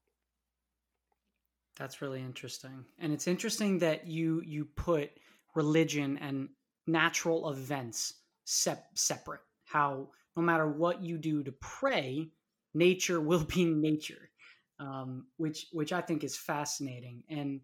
That's 1.77 2.01
really 2.01 2.21
interesting. 2.21 2.85
And 2.99 3.13
it's 3.13 3.27
interesting 3.27 3.79
that 3.81 4.07
you 4.07 4.43
you 4.45 4.65
put 4.65 5.11
religion 5.55 6.19
and 6.19 6.49
natural 6.87 7.51
events 7.51 8.15
sep- 8.45 8.91
separate. 8.95 9.41
How 9.65 10.09
no 10.37 10.43
matter 10.43 10.67
what 10.69 11.03
you 11.03 11.19
do 11.19 11.43
to 11.43 11.53
pray, 11.53 12.31
nature 12.75 13.21
will 13.21 13.45
be 13.45 13.65
nature, 13.67 14.31
um, 14.79 15.27
which 15.37 15.67
which 15.73 15.93
I 15.93 16.01
think 16.01 16.25
is 16.25 16.37
fascinating. 16.37 17.23
And 17.29 17.61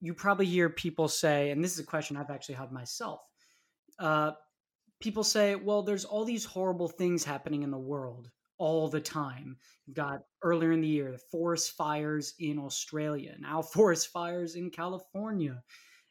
you 0.00 0.14
probably 0.14 0.46
hear 0.46 0.70
people 0.70 1.08
say, 1.08 1.50
and 1.50 1.62
this 1.62 1.72
is 1.72 1.80
a 1.80 1.84
question 1.84 2.16
I've 2.16 2.30
actually 2.30 2.54
had 2.54 2.70
myself. 2.70 3.20
Uh, 3.98 4.32
people 5.00 5.24
say, 5.24 5.56
well, 5.56 5.82
there's 5.82 6.04
all 6.04 6.24
these 6.24 6.44
horrible 6.44 6.88
things 6.88 7.24
happening 7.24 7.64
in 7.64 7.72
the 7.72 7.78
world 7.78 8.30
all 8.58 8.88
the 8.88 9.00
time. 9.00 9.56
You've 9.86 9.96
got 9.96 10.22
earlier 10.42 10.72
in 10.72 10.80
the 10.80 10.88
year, 10.88 11.12
the 11.12 11.18
forest 11.18 11.72
fires 11.72 12.34
in 12.38 12.58
Australia, 12.58 13.34
now 13.38 13.62
forest 13.76 14.08
fires 14.08 14.54
in 14.54 14.70
California. 14.70 15.62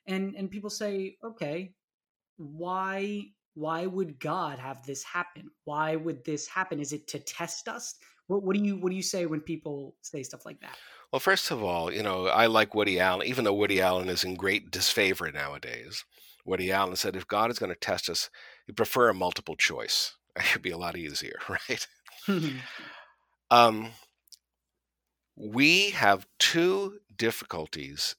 And 0.07 0.35
and 0.35 0.49
people 0.49 0.69
say, 0.69 1.17
okay, 1.23 1.73
why 2.37 3.25
why 3.53 3.87
would 3.87 4.19
God 4.19 4.59
have 4.59 4.85
this 4.85 5.03
happen? 5.03 5.49
Why 5.65 5.95
would 5.95 6.23
this 6.23 6.47
happen? 6.47 6.79
Is 6.79 6.93
it 6.93 7.07
to 7.07 7.19
test 7.19 7.67
us? 7.67 7.95
What, 8.27 8.43
what 8.43 8.55
do 8.55 8.61
you 8.61 8.77
what 8.77 8.89
do 8.89 8.95
you 8.95 9.03
say 9.03 9.25
when 9.25 9.41
people 9.41 9.95
say 10.01 10.23
stuff 10.23 10.45
like 10.45 10.59
that? 10.61 10.77
Well, 11.11 11.19
first 11.19 11.51
of 11.51 11.63
all, 11.63 11.91
you 11.91 12.03
know, 12.03 12.27
I 12.27 12.47
like 12.47 12.75
Woody 12.75 12.99
Allen, 12.99 13.25
even 13.25 13.45
though 13.45 13.53
Woody 13.53 13.81
Allen 13.81 14.09
is 14.09 14.23
in 14.23 14.35
great 14.35 14.71
disfavor 14.71 15.31
nowadays. 15.31 16.03
Woody 16.45 16.71
Allen 16.71 16.95
said, 16.95 17.15
if 17.15 17.27
God 17.27 17.49
is 17.49 17.59
going 17.59 17.71
to 17.71 17.79
test 17.79 18.09
us, 18.09 18.29
he'd 18.65 18.77
prefer 18.77 19.09
a 19.09 19.13
multiple 19.13 19.55
choice. 19.55 20.15
It 20.37 20.53
would 20.53 20.61
be 20.61 20.69
a 20.69 20.77
lot 20.77 20.95
easier, 20.95 21.39
right? 21.49 21.87
um, 23.51 23.91
we 25.35 25.91
have 25.91 26.27
two 26.39 26.99
difficulties 27.15 28.15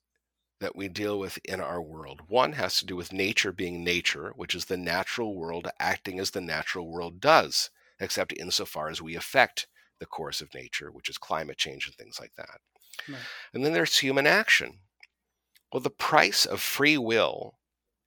that 0.61 0.75
we 0.75 0.89
deal 0.89 1.19
with 1.19 1.39
in 1.45 1.61
our 1.61 1.81
world. 1.81 2.23
One 2.29 2.53
has 2.53 2.79
to 2.79 2.87
do 2.87 2.97
with 2.97 3.13
nature 3.13 3.53
being 3.53 3.85
nature, 3.85 4.33
which 4.35 4.55
is 4.55 4.65
the 4.65 4.77
natural 4.77 5.35
world 5.35 5.69
acting 5.79 6.19
as 6.19 6.31
the 6.31 6.41
natural 6.41 6.89
world 6.91 7.21
does, 7.21 7.71
except 8.01 8.33
insofar 8.33 8.89
as 8.89 9.01
we 9.01 9.15
affect 9.15 9.69
the 10.01 10.07
course 10.07 10.41
of 10.41 10.55
nature, 10.55 10.91
which 10.91 11.09
is 11.09 11.19
climate 11.19 11.59
change 11.59 11.87
and 11.87 11.95
things 11.95 12.19
like 12.21 12.33
that. 12.37 12.61
Right. 13.09 13.19
And 13.53 13.65
then 13.65 13.73
there's 13.73 13.99
human 13.99 14.27
action. 14.27 14.81
Well, 15.73 15.81
the 15.81 15.91
price 15.91 16.47
of 16.47 16.61
free 16.61 16.99
will, 16.99 17.59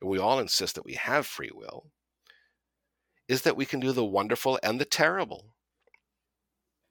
and 0.01 0.09
we 0.09 0.17
all 0.17 0.39
insist 0.39 0.75
that 0.75 0.85
we 0.85 0.93
have 0.93 1.25
free 1.25 1.51
will, 1.53 1.91
is 3.27 3.43
that 3.43 3.55
we 3.55 3.65
can 3.65 3.79
do 3.79 3.91
the 3.91 4.03
wonderful 4.03 4.59
and 4.63 4.79
the 4.79 4.85
terrible. 4.85 5.53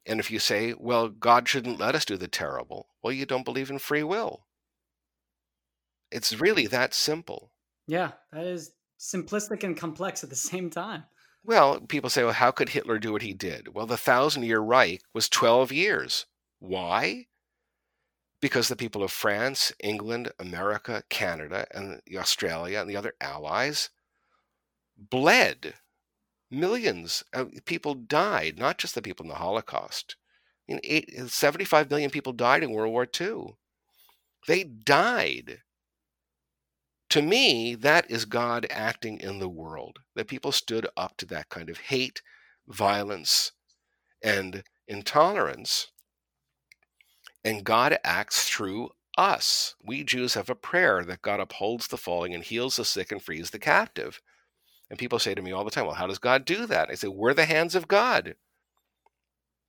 And 0.07 0.19
if 0.19 0.31
you 0.31 0.39
say, 0.39 0.75
well, 0.79 1.09
God 1.09 1.49
shouldn't 1.49 1.79
let 1.79 1.95
us 1.95 2.05
do 2.05 2.17
the 2.17 2.29
terrible, 2.29 2.89
well, 3.03 3.13
you 3.13 3.27
don't 3.27 3.45
believe 3.45 3.71
in 3.71 3.79
free 3.79 4.03
will. 4.03 4.47
It's 6.11 6.41
really 6.41 6.67
that 6.67 6.95
simple. 6.95 7.53
Yeah, 7.87 8.13
that 8.33 8.45
is 8.45 8.73
simplistic 8.99 9.63
and 9.63 9.77
complex 9.77 10.25
at 10.25 10.31
the 10.31 10.37
same 10.51 10.71
time. 10.71 11.05
Well, 11.43 11.81
people 11.81 12.11
say, 12.11 12.23
well, 12.23 12.35
how 12.35 12.51
could 12.51 12.71
Hitler 12.71 12.99
do 12.99 13.13
what 13.13 13.23
he 13.23 13.33
did? 13.33 13.75
Well, 13.75 13.87
the 13.87 13.97
Thousand 13.97 14.43
Year 14.43 14.61
Reich 14.61 15.01
was 15.15 15.29
12 15.29 15.73
years. 15.73 16.27
Why? 16.59 17.27
Because 18.43 18.69
the 18.69 18.77
people 18.77 19.03
of 19.03 19.11
France, 19.11 19.73
England, 19.83 20.33
America, 20.39 21.03
Canada, 21.09 21.67
and 21.73 22.01
Australia 22.15 22.81
and 22.81 22.91
the 22.91 22.97
other 22.97 23.15
allies 23.21 23.91
bled. 24.97 25.75
Millions 26.51 27.23
of 27.33 27.53
people 27.65 27.95
died, 27.95 28.59
not 28.59 28.79
just 28.79 28.95
the 28.95 29.03
people 29.03 29.25
in 29.25 29.29
the 29.29 29.37
Holocaust. 29.37 30.17
I 30.69 30.73
mean, 30.73 30.81
eight, 30.85 31.15
uh, 31.19 31.29
75 31.29 31.91
million 31.91 32.11
people 32.11 32.33
died 32.33 32.63
in 32.63 32.73
World 32.73 32.93
War 32.93 33.07
II. 33.21 33.55
They 34.47 34.65
died 34.65 35.63
to 37.11 37.23
me, 37.23 37.75
that 37.75 38.09
is 38.09 38.25
God 38.25 38.67
acting 38.71 39.19
in 39.19 39.41
the 39.41 39.49
world, 39.49 39.99
that 40.15 40.29
people 40.29 40.53
stood 40.53 40.87
up 40.97 41.17
to 41.17 41.27
that 41.27 41.49
kind 41.49 41.69
of 41.69 41.79
hate, 41.79 42.23
violence, 42.69 43.51
and 44.23 44.63
intolerance. 44.87 45.89
And 47.45 47.65
God 47.65 47.99
acts 48.05 48.49
through 48.49 48.91
us. 49.19 49.75
We 49.83 50.05
Jews 50.05 50.35
have 50.35 50.49
a 50.49 50.55
prayer 50.55 51.05
that 51.05 51.23
God 51.23 51.41
upholds 51.41 51.89
the 51.89 51.97
falling 51.97 52.33
and 52.33 52.45
heals 52.45 52.77
the 52.77 52.85
sick 52.85 53.11
and 53.11 53.21
frees 53.21 53.51
the 53.51 53.59
captive. 53.59 54.21
And 54.90 54.98
people 54.98 55.20
say 55.20 55.35
to 55.35 55.42
me 55.42 55.53
all 55.53 55.64
the 55.64 55.70
time, 55.70 55.87
Well, 55.87 55.94
how 55.94 56.09
does 56.09 56.18
God 56.18 56.44
do 56.44 56.66
that? 56.66 56.90
I 56.90 56.94
say, 56.94 57.09
We're 57.09 57.35
the 57.35 57.44
hands 57.44 57.74
of 57.74 57.88
God. 57.88 58.35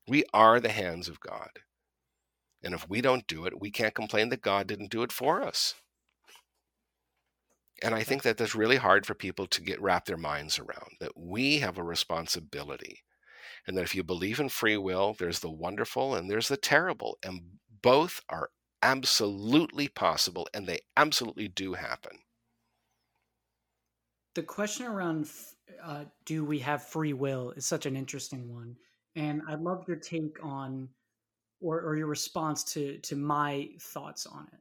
We 0.07 0.23
are 0.33 0.59
the 0.59 0.71
hands 0.71 1.07
of 1.07 1.19
God. 1.19 1.59
And 2.63 2.73
if 2.73 2.89
we 2.89 3.01
don't 3.01 3.27
do 3.27 3.45
it, 3.45 3.61
we 3.61 3.71
can't 3.71 3.93
complain 3.93 4.29
that 4.29 4.41
God 4.41 4.67
didn't 4.67 4.91
do 4.91 5.03
it 5.03 5.11
for 5.11 5.41
us. 5.41 5.75
And 7.83 7.95
I 7.95 8.03
think 8.03 8.21
that 8.23 8.37
that's 8.37 8.53
really 8.53 8.77
hard 8.77 9.05
for 9.05 9.15
people 9.15 9.47
to 9.47 9.61
get 9.61 9.81
wrap 9.81 10.05
their 10.05 10.17
minds 10.17 10.59
around 10.59 10.97
that 10.99 11.17
we 11.17 11.59
have 11.59 11.77
a 11.77 11.83
responsibility. 11.83 13.03
And 13.65 13.77
that 13.77 13.83
if 13.83 13.95
you 13.95 14.03
believe 14.03 14.39
in 14.39 14.49
free 14.49 14.77
will, 14.77 15.15
there's 15.17 15.39
the 15.39 15.49
wonderful 15.49 16.15
and 16.15 16.29
there's 16.29 16.47
the 16.47 16.57
terrible. 16.57 17.17
And 17.23 17.41
both 17.81 18.21
are 18.29 18.49
absolutely 18.83 19.87
possible 19.87 20.47
and 20.53 20.67
they 20.67 20.79
absolutely 20.95 21.47
do 21.47 21.73
happen. 21.73 22.19
The 24.33 24.43
question 24.43 24.85
around 24.85 25.29
uh, 25.83 26.05
do 26.25 26.45
we 26.45 26.59
have 26.59 26.83
free 26.83 27.13
will 27.13 27.51
is 27.51 27.65
such 27.65 27.85
an 27.85 27.95
interesting 27.95 28.53
one. 28.53 28.75
And 29.15 29.41
I'd 29.47 29.59
love 29.59 29.83
your 29.87 29.97
take 29.97 30.43
on 30.43 30.89
or, 31.59 31.81
or 31.81 31.95
your 31.95 32.07
response 32.07 32.63
to, 32.73 32.97
to 32.99 33.15
my 33.15 33.69
thoughts 33.79 34.25
on 34.25 34.47
it. 34.53 34.59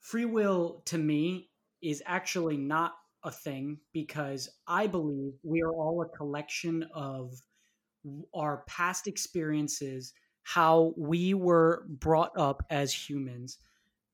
Free 0.00 0.26
will 0.26 0.82
to 0.86 0.98
me 0.98 1.50
is 1.82 2.02
actually 2.06 2.56
not 2.56 2.92
a 3.24 3.30
thing 3.30 3.78
because 3.92 4.50
I 4.66 4.86
believe 4.86 5.32
we 5.42 5.62
are 5.62 5.72
all 5.72 6.02
a 6.02 6.16
collection 6.16 6.86
of 6.94 7.32
our 8.34 8.64
past 8.66 9.06
experiences, 9.06 10.12
how 10.42 10.92
we 10.98 11.32
were 11.32 11.86
brought 11.88 12.32
up 12.36 12.62
as 12.68 12.92
humans. 12.92 13.58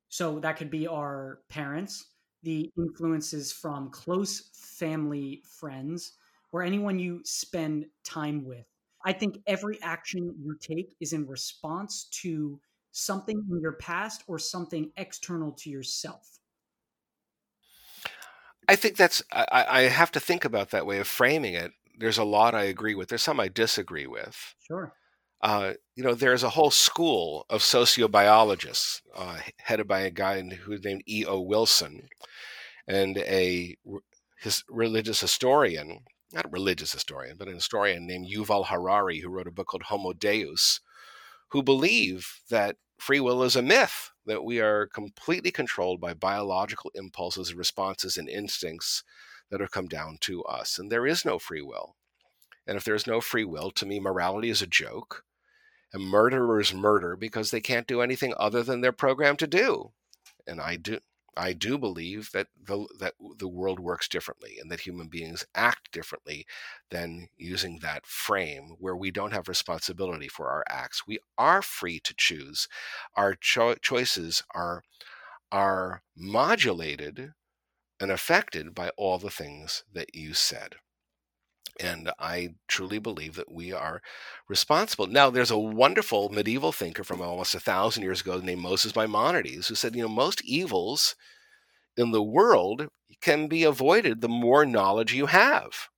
So 0.09 0.39
that 0.41 0.57
could 0.57 0.71
be 0.71 0.87
our 0.87 1.41
parents, 1.49 2.07
the 2.43 2.71
influences 2.77 3.53
from 3.53 3.91
close 3.91 4.51
family 4.55 5.43
friends, 5.59 6.13
or 6.53 6.63
anyone 6.63 6.99
you 6.99 7.21
spend 7.25 7.87
time 8.05 8.45
with. 8.45 8.67
I 9.05 9.13
think 9.13 9.39
every 9.47 9.79
action 9.83 10.35
you 10.43 10.57
take 10.61 10.97
is 11.01 11.13
in 11.13 11.27
response 11.27 12.05
to 12.23 12.61
something 12.93 13.43
in 13.51 13.61
your 13.61 13.75
past 13.75 14.25
or 14.27 14.39
something 14.39 14.91
external 14.97 15.53
to 15.53 15.71
yourself. 15.71 16.39
I 18.69 18.77
think 18.77 18.97
that's 18.97 19.23
I, 19.33 19.67
I 19.69 19.81
have 19.83 20.13
to 20.13 20.21
think 20.21 20.45
about 20.45 20.71
that 20.71 20.87
way 20.87 20.99
of 20.99 21.09
framing 21.09 21.55
it. 21.55 21.73
There's 21.99 22.19
a 22.19 22.25
lot 22.25 22.55
I 22.55 22.65
agree 22.65 22.95
with. 22.95 23.09
There's 23.09 23.23
some 23.23 23.41
I 23.41 23.49
disagree 23.49 24.07
with. 24.07 24.55
Sure. 24.67 24.93
Uh, 25.43 25.73
you 25.97 26.05
know, 26.05 26.15
there's 26.15 26.43
a 26.43 26.51
whole 26.51 26.71
school 26.71 27.47
of 27.49 27.63
sociobiologists 27.63 29.01
uh, 29.17 29.39
headed 29.59 29.89
by 29.89 30.01
a 30.01 30.11
guy 30.11 30.43
who's 30.43 30.85
named 30.85 31.03
E. 31.07 31.25
O. 31.27 31.41
Wilson, 31.41 32.09
and 32.87 33.17
a 33.19 33.77
his 34.41 34.65
religious 34.69 35.21
historian, 35.21 36.01
not 36.33 36.47
a 36.47 36.51
religious 36.51 36.93
historian, 36.93 37.37
but 37.39 37.49
an 37.49 37.55
historian 37.55 38.07
named 38.07 38.29
Yuval 38.31 38.67
Harari, 38.67 39.21
who 39.21 39.31
wrote 39.31 39.47
a 39.47 39.51
book 39.51 39.69
called 39.69 39.85
Homo 39.85 40.13
Deus, 40.13 40.81
who 41.49 41.63
believe 41.63 42.41
that 42.51 42.77
free 42.99 43.21
will 43.21 43.43
is 43.43 43.57
a 43.57 43.63
myth 43.63 44.11
that 44.27 44.45
we 44.45 44.61
are 44.61 44.87
completely 44.87 45.51
controlled 45.51 46.01
by 46.01 46.15
biological 46.15 46.91
impulses 46.95 47.55
responses 47.55 48.17
and 48.17 48.29
instincts 48.29 49.03
that 49.51 49.61
have 49.61 49.71
come 49.71 49.89
down 49.89 50.19
to 50.21 50.43
us. 50.45 50.79
And 50.79 50.91
there 50.93 51.07
is 51.07 51.25
no 51.25 51.39
free 51.39 51.63
will. 51.63 51.97
And 52.67 52.77
if 52.77 52.85
there's 52.85 53.07
no 53.07 53.21
free 53.21 53.45
will, 53.45 53.71
to 53.73 53.87
me, 53.87 53.99
morality 53.99 54.51
is 54.51 54.63
a 54.63 54.67
joke. 54.67 55.25
And 55.93 56.05
murderers 56.05 56.73
murder 56.73 57.17
because 57.17 57.51
they 57.51 57.61
can't 57.61 57.87
do 57.87 58.01
anything 58.01 58.33
other 58.39 58.63
than 58.63 58.81
they're 58.81 58.93
programmed 58.93 59.41
to 59.41 59.47
do. 59.47 59.93
And 60.47 60.61
I 60.61 60.77
do 60.77 61.01
I 61.37 61.53
do 61.53 61.79
believe 61.79 62.33
that 62.33 62.49
the 62.61 62.87
that 62.99 63.15
the 63.39 63.49
world 63.49 63.81
works 63.81 64.09
differently 64.09 64.59
and 64.61 64.71
that 64.71 64.81
human 64.81 65.09
beings 65.09 65.45
act 65.55 65.93
differently 65.93 66.47
than 66.91 67.29
using 67.37 67.79
that 67.79 68.05
frame 68.07 68.77
where 68.79 68.97
we 68.97 69.11
don't 69.11 69.33
have 69.33 69.49
responsibility 69.49 70.29
for 70.29 70.49
our 70.49 70.65
acts. 70.69 71.07
We 71.07 71.19
are 71.39 71.63
free 71.63 72.01
to 72.01 72.15
choose. 72.17 72.69
Our 73.17 73.35
cho- 73.35 73.77
choices 73.77 74.43
are 74.55 74.83
are 75.53 76.03
modulated 76.17 77.33
and 78.01 78.11
affected 78.11 78.75
by 78.75 78.91
all 78.97 79.19
the 79.19 79.31
things 79.31 79.85
that 79.93 80.15
you 80.15 80.35
said. 80.35 80.77
And 81.79 82.11
I 82.19 82.55
truly 82.69 82.99
believe 82.99 83.37
that 83.37 83.53
we 83.53 83.73
are 83.73 84.03
responsible. 84.49 85.07
Now, 85.07 85.31
there's 85.31 85.51
a 85.51 85.59
wonderful 85.59 86.29
medieval 86.31 86.73
thinker 86.73 87.05
from 87.05 87.21
almost 87.21 87.55
a 87.55 87.61
thousand 87.61 88.03
years 88.03 88.21
ago 88.21 88.39
named 88.39 88.63
Moses 88.63 88.97
Maimonides 88.97 89.69
who 89.69 89.75
said, 89.75 89.95
you 89.95 90.03
know, 90.03 90.09
most 90.09 90.43
evils 90.45 91.15
in 91.97 92.11
the 92.11 92.23
world 92.23 92.89
can 93.21 93.47
be 93.47 93.65
avoided 93.65 94.21
the 94.21 94.29
more 94.29 94.65
knowledge 94.65 95.13
you 95.13 95.27
have. 95.27 95.89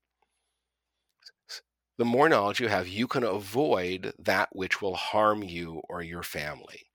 The 1.98 2.04
more 2.04 2.28
knowledge 2.28 2.58
you 2.58 2.68
have, 2.68 2.88
you 2.88 3.06
can 3.06 3.22
avoid 3.22 4.12
that 4.18 4.48
which 4.52 4.82
will 4.82 4.96
harm 4.96 5.42
you 5.42 5.82
or 5.88 6.02
your 6.02 6.22
family. 6.22 6.86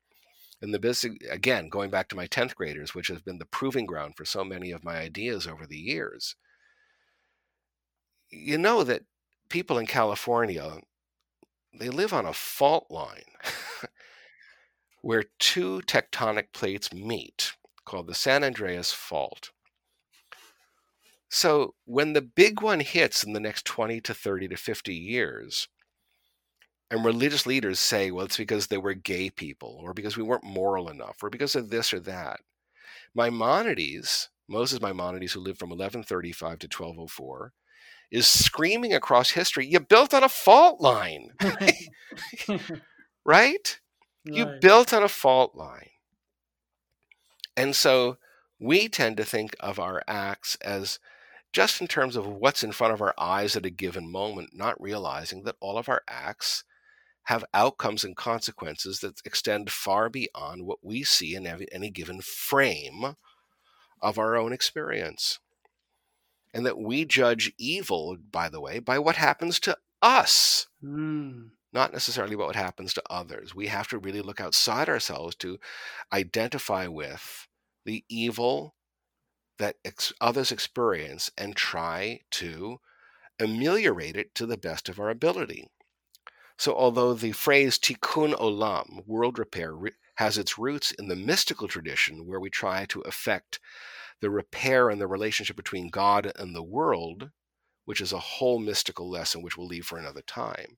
And 0.61 0.73
the 0.73 0.79
business, 0.79 1.17
again, 1.29 1.69
going 1.69 1.91
back 1.91 2.09
to 2.09 2.15
my 2.15 2.27
10th 2.27 2.55
graders, 2.55 2.95
which 2.95 3.07
has 3.09 3.21
been 3.21 3.37
the 3.37 3.45
proving 3.45 3.85
ground 3.85 4.15
for 4.17 4.25
so 4.25 4.43
many 4.43 4.71
of 4.71 4.83
my 4.83 4.97
ideas 4.97 5.45
over 5.45 5.67
the 5.67 5.77
years, 5.77 6.35
you 8.29 8.57
know 8.57 8.83
that 8.83 9.03
people 9.49 9.77
in 9.77 9.87
California, 9.87 10.79
they 11.77 11.89
live 11.89 12.13
on 12.13 12.25
a 12.25 12.33
fault 12.33 12.87
line 12.89 13.23
where 15.01 15.25
two 15.39 15.81
tectonic 15.85 16.51
plates 16.53 16.93
meet 16.93 17.53
called 17.85 18.07
the 18.07 18.15
San 18.15 18.43
Andreas 18.43 18.91
Fault. 18.91 19.51
So 21.29 21.75
when 21.85 22.13
the 22.13 22.21
big 22.21 22.61
one 22.61 22.79
hits 22.79 23.23
in 23.23 23.33
the 23.33 23.39
next 23.39 23.65
20 23.65 24.01
to 24.01 24.13
30 24.13 24.49
to 24.49 24.57
50 24.57 24.93
years, 24.93 25.67
and 26.89 27.03
religious 27.03 27.45
leaders 27.45 27.79
say, 27.79 28.11
well, 28.11 28.25
it's 28.25 28.37
because 28.37 28.67
they 28.67 28.77
were 28.77 28.93
gay 28.93 29.29
people, 29.29 29.79
or 29.83 29.93
because 29.93 30.15
we 30.15 30.23
weren't 30.23 30.43
moral 30.43 30.89
enough, 30.89 31.21
or 31.21 31.29
because 31.29 31.53
of 31.55 31.69
this 31.69 31.93
or 31.93 31.99
that. 32.01 32.39
Maimonides, 33.13 34.29
Moses 34.47 34.81
Maimonides, 34.81 35.33
who 35.33 35.41
lived 35.41 35.59
from 35.59 35.69
1135 35.69 36.59
to 36.59 36.67
1204, 36.67 37.51
is 38.11 38.27
screaming 38.27 38.93
across 38.93 39.31
history, 39.31 39.65
you 39.65 39.79
built 39.79 40.13
on 40.13 40.23
a 40.23 40.29
fault 40.29 40.81
line. 40.81 41.31
right? 43.25 43.79
You 44.23 44.45
built 44.61 44.93
on 44.93 45.03
a 45.03 45.09
fault 45.09 45.55
line. 45.55 45.89
And 47.55 47.75
so 47.75 48.17
we 48.59 48.87
tend 48.87 49.17
to 49.17 49.25
think 49.25 49.55
of 49.59 49.79
our 49.79 50.03
acts 50.07 50.57
as 50.61 50.99
just 51.53 51.81
in 51.81 51.87
terms 51.87 52.15
of 52.15 52.27
what's 52.27 52.63
in 52.63 52.71
front 52.71 52.93
of 52.93 53.01
our 53.01 53.13
eyes 53.17 53.55
at 53.55 53.65
a 53.65 53.69
given 53.69 54.11
moment, 54.11 54.51
not 54.53 54.79
realizing 54.81 55.43
that 55.43 55.55
all 55.59 55.77
of 55.77 55.89
our 55.89 56.01
acts 56.07 56.63
have 57.23 57.43
outcomes 57.53 58.03
and 58.03 58.15
consequences 58.15 58.99
that 58.99 59.21
extend 59.25 59.71
far 59.71 60.09
beyond 60.09 60.65
what 60.65 60.79
we 60.83 61.03
see 61.03 61.35
in 61.35 61.45
any 61.45 61.89
given 61.89 62.21
frame 62.21 63.15
of 64.01 64.17
our 64.17 64.35
own 64.37 64.53
experience. 64.53 65.39
And 66.57 66.65
that 66.65 66.79
we 66.79 67.05
judge 67.05 67.53
evil, 67.59 68.17
by 68.31 68.49
the 68.49 68.59
way, 68.59 68.79
by 68.79 68.97
what 68.97 69.15
happens 69.15 69.59
to 69.59 69.77
us, 70.01 70.65
mm. 70.83 71.51
not 71.71 71.93
necessarily 71.93 72.35
what 72.35 72.55
happens 72.55 72.95
to 72.95 73.03
others. 73.11 73.53
We 73.53 73.67
have 73.67 73.87
to 73.89 73.99
really 73.99 74.21
look 74.21 74.41
outside 74.41 74.89
ourselves 74.89 75.35
to 75.35 75.59
identify 76.11 76.87
with 76.87 77.47
the 77.85 78.03
evil 78.09 78.73
that 79.59 79.75
ex- 79.85 80.13
others 80.19 80.51
experience 80.51 81.29
and 81.37 81.55
try 81.55 82.21
to 82.31 82.79
ameliorate 83.39 84.17
it 84.17 84.33
to 84.33 84.47
the 84.47 84.57
best 84.57 84.89
of 84.89 84.99
our 84.99 85.11
ability. 85.11 85.69
So, 86.57 86.75
although 86.75 87.13
the 87.13 87.33
phrase 87.33 87.77
tikkun 87.77 88.33
olam, 88.33 89.05
world 89.05 89.37
repair, 89.37 89.75
has 90.15 90.39
its 90.39 90.57
roots 90.57 90.91
in 90.91 91.07
the 91.07 91.15
mystical 91.15 91.67
tradition 91.67 92.25
where 92.25 92.39
we 92.39 92.49
try 92.49 92.85
to 92.85 93.01
effect 93.01 93.59
the 94.21 94.29
repair 94.29 94.89
and 94.89 94.99
the 94.99 95.07
relationship 95.07 95.55
between 95.55 95.89
God 95.89 96.31
and 96.37 96.55
the 96.55 96.63
world, 96.63 97.31
which 97.85 98.01
is 98.01 98.11
a 98.11 98.19
whole 98.19 98.59
mystical 98.59 99.09
lesson 99.09 99.41
which 99.41 99.57
we'll 99.57 99.67
leave 99.67 99.85
for 99.85 99.97
another 99.97 100.21
time, 100.21 100.77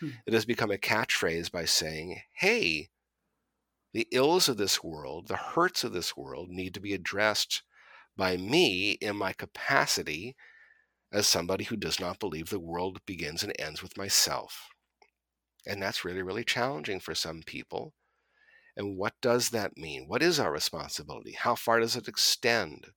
hmm. 0.00 0.10
it 0.26 0.32
has 0.32 0.44
become 0.44 0.70
a 0.70 0.78
catchphrase 0.78 1.50
by 1.50 1.64
saying, 1.64 2.20
hey, 2.32 2.88
the 3.92 4.08
ills 4.12 4.48
of 4.48 4.56
this 4.56 4.82
world, 4.82 5.28
the 5.28 5.36
hurts 5.36 5.84
of 5.84 5.92
this 5.92 6.16
world 6.16 6.50
need 6.50 6.74
to 6.74 6.80
be 6.80 6.94
addressed 6.94 7.62
by 8.16 8.36
me 8.36 8.92
in 8.92 9.16
my 9.16 9.32
capacity 9.32 10.36
as 11.12 11.26
somebody 11.26 11.64
who 11.64 11.76
does 11.76 11.98
not 11.98 12.20
believe 12.20 12.50
the 12.50 12.58
world 12.58 13.00
begins 13.06 13.42
and 13.42 13.52
ends 13.58 13.82
with 13.82 13.96
myself. 13.96 14.68
And 15.66 15.82
that's 15.82 16.04
really, 16.04 16.22
really 16.22 16.44
challenging 16.44 17.00
for 17.00 17.14
some 17.14 17.42
people. 17.44 17.94
And 18.78 18.96
what 18.96 19.14
does 19.20 19.50
that 19.50 19.76
mean? 19.76 20.06
What 20.06 20.22
is 20.22 20.38
our 20.38 20.52
responsibility? 20.52 21.32
How 21.32 21.56
far 21.56 21.80
does 21.80 21.96
it 21.96 22.06
extend? 22.06 22.92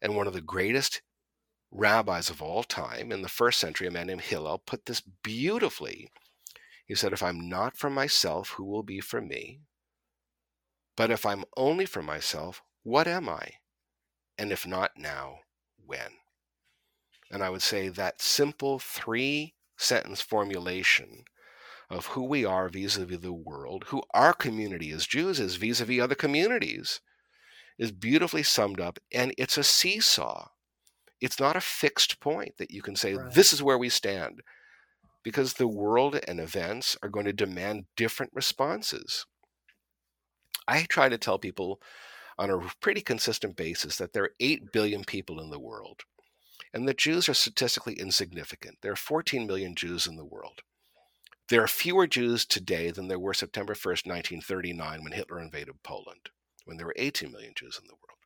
And 0.00 0.16
one 0.16 0.26
of 0.26 0.32
the 0.32 0.40
greatest 0.40 1.02
rabbis 1.70 2.30
of 2.30 2.40
all 2.40 2.62
time 2.62 3.12
in 3.12 3.20
the 3.20 3.28
first 3.28 3.60
century, 3.60 3.86
a 3.86 3.90
man 3.90 4.06
named 4.06 4.22
Hillel, 4.22 4.62
put 4.64 4.86
this 4.86 5.02
beautifully. 5.02 6.10
He 6.86 6.94
said, 6.94 7.12
If 7.12 7.22
I'm 7.22 7.46
not 7.46 7.76
for 7.76 7.90
myself, 7.90 8.50
who 8.56 8.64
will 8.64 8.82
be 8.82 9.00
for 9.00 9.20
me? 9.20 9.60
But 10.96 11.10
if 11.10 11.26
I'm 11.26 11.44
only 11.58 11.84
for 11.84 12.02
myself, 12.02 12.62
what 12.82 13.06
am 13.06 13.28
I? 13.28 13.56
And 14.38 14.50
if 14.50 14.66
not 14.66 14.92
now, 14.96 15.40
when? 15.76 16.12
And 17.30 17.42
I 17.42 17.50
would 17.50 17.62
say 17.62 17.90
that 17.90 18.22
simple 18.22 18.78
three 18.78 19.54
sentence 19.76 20.22
formulation 20.22 21.24
of 21.92 22.06
who 22.06 22.24
we 22.24 22.44
are 22.44 22.68
vis 22.68 22.96
a 22.96 23.04
vis 23.04 23.18
the 23.18 23.32
world, 23.32 23.84
who 23.88 24.02
our 24.14 24.32
community 24.32 24.90
as 24.90 25.06
Jews 25.06 25.38
is 25.38 25.56
vis 25.56 25.80
a 25.80 25.84
vis 25.84 26.00
other 26.00 26.14
communities, 26.14 27.00
is 27.78 27.92
beautifully 27.92 28.42
summed 28.42 28.80
up. 28.80 28.98
And 29.12 29.34
it's 29.36 29.58
a 29.58 29.64
seesaw. 29.64 30.48
It's 31.20 31.38
not 31.38 31.54
a 31.54 31.60
fixed 31.60 32.18
point 32.18 32.56
that 32.56 32.70
you 32.70 32.82
can 32.82 32.96
say, 32.96 33.14
right. 33.14 33.32
this 33.32 33.52
is 33.52 33.62
where 33.62 33.78
we 33.78 33.88
stand, 33.88 34.40
because 35.22 35.54
the 35.54 35.68
world 35.68 36.18
and 36.26 36.40
events 36.40 36.96
are 37.02 37.08
going 37.08 37.26
to 37.26 37.32
demand 37.32 37.84
different 37.96 38.32
responses. 38.34 39.26
I 40.66 40.82
try 40.84 41.08
to 41.08 41.18
tell 41.18 41.38
people 41.38 41.80
on 42.38 42.50
a 42.50 42.58
pretty 42.80 43.02
consistent 43.02 43.56
basis 43.56 43.96
that 43.98 44.14
there 44.14 44.24
are 44.24 44.34
8 44.40 44.72
billion 44.72 45.04
people 45.04 45.40
in 45.40 45.50
the 45.50 45.60
world. 45.60 46.00
And 46.74 46.88
the 46.88 46.94
Jews 46.94 47.28
are 47.28 47.34
statistically 47.34 47.94
insignificant. 47.94 48.78
There 48.80 48.92
are 48.92 48.96
14 48.96 49.46
million 49.46 49.74
Jews 49.74 50.06
in 50.06 50.16
the 50.16 50.24
world. 50.24 50.62
There 51.48 51.62
are 51.62 51.68
fewer 51.68 52.06
Jews 52.06 52.46
today 52.46 52.90
than 52.90 53.08
there 53.08 53.18
were 53.18 53.34
September 53.34 53.74
1st, 53.74 54.06
1939, 54.06 55.02
when 55.02 55.12
Hitler 55.12 55.40
invaded 55.40 55.82
Poland, 55.82 56.30
when 56.64 56.76
there 56.76 56.86
were 56.86 56.94
18 56.96 57.30
million 57.30 57.52
Jews 57.54 57.78
in 57.80 57.86
the 57.86 57.94
world. 57.94 58.18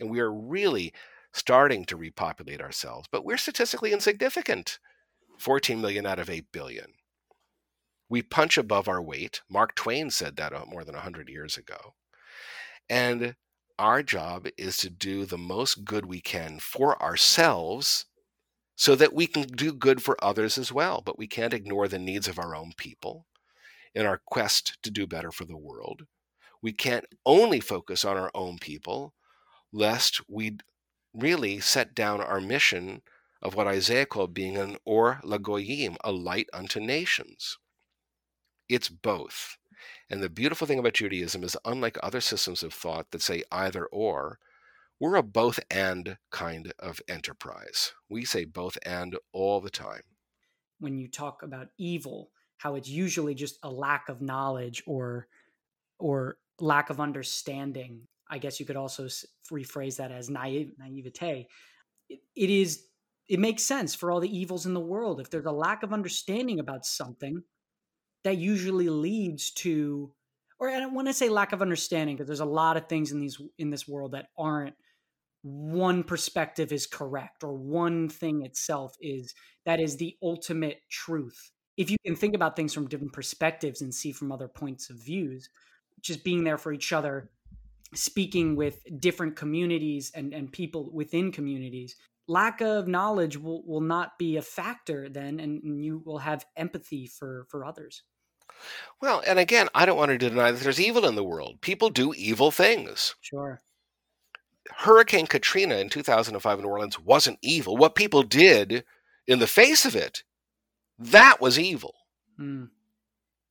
And 0.00 0.10
we 0.10 0.20
are 0.20 0.32
really 0.32 0.92
starting 1.32 1.84
to 1.86 1.96
repopulate 1.96 2.60
ourselves, 2.60 3.08
but 3.10 3.24
we're 3.24 3.36
statistically 3.36 3.92
insignificant 3.92 4.78
14 5.38 5.80
million 5.80 6.04
out 6.04 6.18
of 6.18 6.28
8 6.28 6.46
billion. 6.52 6.92
We 8.08 8.22
punch 8.22 8.58
above 8.58 8.88
our 8.88 9.00
weight. 9.00 9.40
Mark 9.48 9.74
Twain 9.74 10.10
said 10.10 10.36
that 10.36 10.52
uh, 10.52 10.64
more 10.66 10.84
than 10.84 10.94
100 10.94 11.28
years 11.28 11.56
ago. 11.56 11.94
And 12.88 13.36
our 13.78 14.02
job 14.02 14.48
is 14.58 14.76
to 14.78 14.90
do 14.90 15.24
the 15.24 15.38
most 15.38 15.84
good 15.84 16.04
we 16.04 16.20
can 16.20 16.58
for 16.58 17.00
ourselves 17.00 18.06
so 18.80 18.96
that 18.96 19.12
we 19.12 19.26
can 19.26 19.42
do 19.42 19.74
good 19.74 20.02
for 20.02 20.16
others 20.24 20.56
as 20.56 20.72
well. 20.72 21.02
But 21.04 21.18
we 21.18 21.26
can't 21.26 21.52
ignore 21.52 21.86
the 21.86 21.98
needs 21.98 22.26
of 22.26 22.38
our 22.38 22.56
own 22.56 22.72
people 22.78 23.26
in 23.94 24.06
our 24.06 24.22
quest 24.24 24.78
to 24.82 24.90
do 24.90 25.06
better 25.06 25.30
for 25.30 25.44
the 25.44 25.54
world. 25.54 26.06
We 26.62 26.72
can't 26.72 27.04
only 27.26 27.60
focus 27.60 28.06
on 28.06 28.16
our 28.16 28.30
own 28.34 28.56
people, 28.58 29.12
lest 29.70 30.22
we 30.30 30.56
really 31.12 31.60
set 31.60 31.94
down 31.94 32.22
our 32.22 32.40
mission 32.40 33.02
of 33.42 33.54
what 33.54 33.66
Isaiah 33.66 34.06
called 34.06 34.32
being 34.32 34.56
an 34.56 34.78
or 34.86 35.20
lagoyim, 35.24 35.96
a 36.02 36.10
light 36.10 36.48
unto 36.54 36.80
nations. 36.80 37.58
It's 38.66 38.88
both. 38.88 39.58
And 40.08 40.22
the 40.22 40.30
beautiful 40.30 40.66
thing 40.66 40.78
about 40.78 40.94
Judaism 40.94 41.44
is, 41.44 41.54
unlike 41.66 41.98
other 42.02 42.22
systems 42.22 42.62
of 42.62 42.72
thought 42.72 43.10
that 43.10 43.20
say 43.20 43.42
either 43.52 43.84
or, 43.84 44.38
we're 45.00 45.16
a 45.16 45.22
both 45.22 45.58
and 45.70 46.16
kind 46.30 46.72
of 46.78 47.00
enterprise. 47.08 47.94
We 48.08 48.24
say 48.24 48.44
both 48.44 48.76
and 48.84 49.16
all 49.32 49.60
the 49.60 49.70
time. 49.70 50.02
When 50.78 50.98
you 50.98 51.08
talk 51.08 51.42
about 51.42 51.68
evil, 51.78 52.30
how 52.58 52.74
it's 52.74 52.88
usually 52.88 53.34
just 53.34 53.58
a 53.62 53.70
lack 53.70 54.08
of 54.08 54.20
knowledge 54.20 54.82
or 54.86 55.26
or 55.98 56.36
lack 56.60 56.90
of 56.90 57.00
understanding. 57.00 58.02
I 58.28 58.38
guess 58.38 58.60
you 58.60 58.66
could 58.66 58.76
also 58.76 59.08
rephrase 59.50 59.96
that 59.96 60.12
as 60.12 60.30
naive, 60.30 60.72
naivete. 60.78 61.48
It, 62.08 62.20
it 62.36 62.50
is 62.50 62.84
it 63.28 63.40
makes 63.40 63.62
sense 63.62 63.94
for 63.94 64.10
all 64.10 64.20
the 64.20 64.38
evils 64.38 64.66
in 64.66 64.74
the 64.74 64.80
world. 64.80 65.20
If 65.20 65.30
there's 65.30 65.46
a 65.46 65.52
lack 65.52 65.82
of 65.82 65.92
understanding 65.92 66.60
about 66.60 66.84
something, 66.84 67.42
that 68.24 68.36
usually 68.36 68.90
leads 68.90 69.50
to 69.52 70.12
or 70.58 70.68
I 70.68 70.78
don't 70.78 70.92
want 70.92 71.08
to 71.08 71.14
say 71.14 71.30
lack 71.30 71.52
of 71.52 71.62
understanding 71.62 72.16
because 72.16 72.26
there's 72.26 72.40
a 72.40 72.44
lot 72.44 72.76
of 72.76 72.86
things 72.86 73.12
in 73.12 73.18
these 73.18 73.40
in 73.58 73.70
this 73.70 73.88
world 73.88 74.12
that 74.12 74.26
aren't 74.36 74.74
one 75.42 76.02
perspective 76.02 76.72
is 76.72 76.86
correct 76.86 77.42
or 77.42 77.54
one 77.54 78.08
thing 78.08 78.42
itself 78.42 78.96
is 79.00 79.34
that 79.64 79.80
is 79.80 79.96
the 79.96 80.16
ultimate 80.22 80.80
truth. 80.90 81.50
If 81.76 81.90
you 81.90 81.96
can 82.04 82.14
think 82.14 82.34
about 82.34 82.56
things 82.56 82.74
from 82.74 82.88
different 82.88 83.12
perspectives 83.12 83.80
and 83.80 83.94
see 83.94 84.12
from 84.12 84.32
other 84.32 84.48
points 84.48 84.90
of 84.90 84.96
views 84.96 85.48
just 86.02 86.24
being 86.24 86.44
there 86.44 86.58
for 86.58 86.72
each 86.72 86.92
other 86.92 87.30
speaking 87.94 88.54
with 88.54 88.78
different 89.00 89.34
communities 89.36 90.12
and, 90.14 90.32
and 90.32 90.52
people 90.52 90.90
within 90.92 91.32
communities 91.32 91.96
lack 92.28 92.60
of 92.60 92.86
knowledge 92.86 93.36
will, 93.36 93.64
will 93.66 93.80
not 93.80 94.16
be 94.18 94.36
a 94.36 94.42
factor 94.42 95.08
then 95.08 95.40
and, 95.40 95.62
and 95.64 95.84
you 95.84 96.00
will 96.04 96.18
have 96.18 96.46
empathy 96.56 97.06
for 97.06 97.46
for 97.48 97.64
others. 97.64 98.02
Well 99.00 99.22
and 99.26 99.38
again 99.38 99.68
i 99.74 99.86
don't 99.86 99.96
want 99.96 100.10
to 100.10 100.18
deny 100.18 100.52
that 100.52 100.60
there's 100.60 100.80
evil 100.80 101.06
in 101.06 101.16
the 101.16 101.24
world. 101.24 101.60
People 101.60 101.90
do 101.90 102.14
evil 102.14 102.50
things. 102.50 103.16
Sure 103.20 103.60
Hurricane 104.68 105.26
Katrina 105.26 105.76
in 105.76 105.88
2005 105.88 106.58
in 106.58 106.64
New 106.64 106.70
Orleans 106.70 106.98
wasn't 106.98 107.38
evil. 107.42 107.76
What 107.76 107.94
people 107.94 108.22
did 108.22 108.84
in 109.26 109.38
the 109.38 109.46
face 109.46 109.84
of 109.84 109.96
it, 109.96 110.22
that 110.98 111.40
was 111.40 111.58
evil. 111.58 111.94
Mm. 112.38 112.70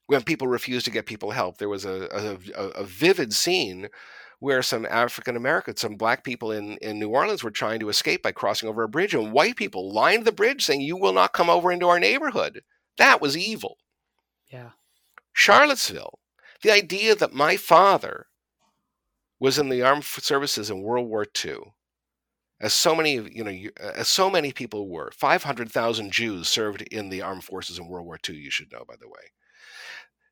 When 0.08 0.24
people 0.24 0.48
refused 0.48 0.86
to 0.86 0.92
get 0.92 1.06
people 1.06 1.32
help, 1.32 1.58
there 1.58 1.70
was 1.70 1.86
a, 1.86 2.38
a, 2.56 2.62
a 2.82 2.84
vivid 2.84 3.34
scene 3.34 3.90
where 4.40 4.62
some 4.62 4.86
African 4.86 5.36
Americans, 5.36 5.82
some 5.82 5.96
black 5.96 6.24
people 6.24 6.52
in, 6.52 6.78
in 6.78 6.98
New 6.98 7.10
Orleans 7.10 7.44
were 7.44 7.52
trying 7.52 7.80
to 7.82 7.90
escape 7.90 8.24
by 8.24 8.32
crossing 8.32 8.70
over 8.70 8.84
a 8.84 8.90
bridge, 8.90 9.14
and 9.14 9.34
white 9.34 9.58
people 9.58 9.92
lined 9.92 10.26
the 10.26 10.32
bridge 10.32 10.64
saying, 10.64 10.82
You 10.82 10.98
will 10.98 11.14
not 11.14 11.34
come 11.34 11.50
over 11.50 11.72
into 11.72 11.88
our 11.88 12.00
neighborhood. 12.00 12.62
That 12.98 13.22
was 13.22 13.38
evil. 13.38 13.78
Yeah. 14.48 14.72
Charlottesville, 15.34 16.20
the 16.64 16.72
idea 16.72 17.16
that 17.16 17.34
my 17.34 17.58
father 17.58 18.28
was 19.40 19.58
in 19.58 19.70
the 19.70 19.82
armed 19.82 20.04
services 20.04 20.70
in 20.70 20.82
World 20.82 21.08
War 21.08 21.26
II, 21.46 21.58
as 22.62 22.74
so 22.74 22.94
many 22.96 23.14
you 23.14 23.44
know, 23.44 23.70
as 23.80 24.08
so 24.08 24.30
many 24.30 24.52
people 24.52 24.90
were, 24.90 25.12
five 25.12 25.44
hundred 25.44 25.72
thousand 25.72 26.12
Jews 26.12 26.48
served 26.48 26.82
in 26.84 27.10
the 27.10 27.22
armed 27.22 27.44
forces 27.44 27.80
in 27.80 27.88
World 27.88 28.06
War 28.06 28.20
II. 28.28 28.36
You 28.36 28.52
should 28.52 28.72
know, 28.72 28.84
by 28.88 28.96
the 29.00 29.08
way, 29.08 29.32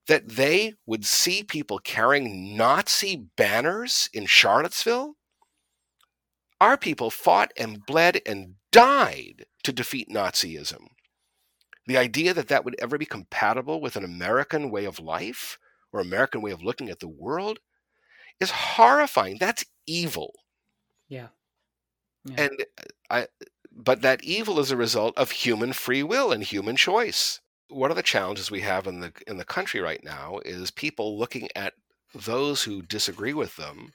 that 0.08 0.28
they 0.28 0.74
would 0.86 1.06
see 1.06 1.44
people 1.44 1.80
carrying 1.80 2.58
Nazi 2.58 3.28
banners 3.38 4.10
in 4.14 4.26
Charlottesville. 4.26 5.16
Our 6.60 6.78
people 6.78 7.12
fought 7.12 7.52
and 7.56 7.86
bled 7.86 8.22
and 8.26 8.56
died 8.72 9.46
to 9.64 9.72
defeat 9.72 10.10
Nazism. 10.10 10.88
The 11.86 11.98
idea 11.98 12.34
that 12.34 12.48
that 12.50 12.66
would 12.66 12.76
ever 12.80 12.98
be 12.98 13.06
compatible 13.06 13.80
with 13.80 13.96
an 13.96 14.04
American 14.04 14.70
way 14.72 14.86
of 14.86 15.00
life 15.00 15.58
or 15.94 16.02
American 16.02 16.42
way 16.42 16.52
of 16.52 16.62
looking 16.62 16.90
at 16.90 17.00
the 17.00 17.08
world 17.08 17.60
is 18.40 18.52
horrifying. 18.52 19.38
That's 19.40 19.66
evil. 19.86 20.34
Yeah. 21.08 21.28
yeah. 22.26 22.42
And 22.42 22.66
uh, 22.80 22.84
I 23.10 23.28
but 23.72 24.02
that 24.02 24.24
evil 24.24 24.60
is 24.60 24.72
a 24.72 24.78
result 24.78 25.16
of 25.18 25.32
human 25.32 25.72
free 25.72 26.04
will 26.04 26.32
and 26.32 26.44
human 26.44 26.76
choice. 26.76 27.42
One 27.70 27.92
of 27.92 27.98
the 27.98 28.04
challenges 28.04 28.50
we 28.50 28.62
have 28.62 28.88
in 28.88 29.00
the 29.02 29.14
in 29.28 29.38
the 29.38 29.46
country 29.46 29.80
right 29.80 30.04
now 30.04 30.40
is 30.46 30.72
people 30.72 31.18
looking 31.18 31.50
at 31.56 31.74
those 32.14 32.64
who 32.64 32.82
disagree 32.82 33.34
with 33.34 33.56
them 33.56 33.92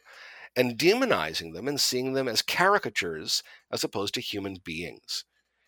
and 0.55 0.79
demonizing 0.79 1.55
them 1.55 1.67
and 1.67 1.81
seeing 1.81 2.13
them 2.13 2.29
as 2.29 2.43
caricatures 2.43 3.43
as 3.71 3.83
opposed 3.83 4.15
to 4.15 4.21
human 4.21 4.59
beings. 4.63 5.25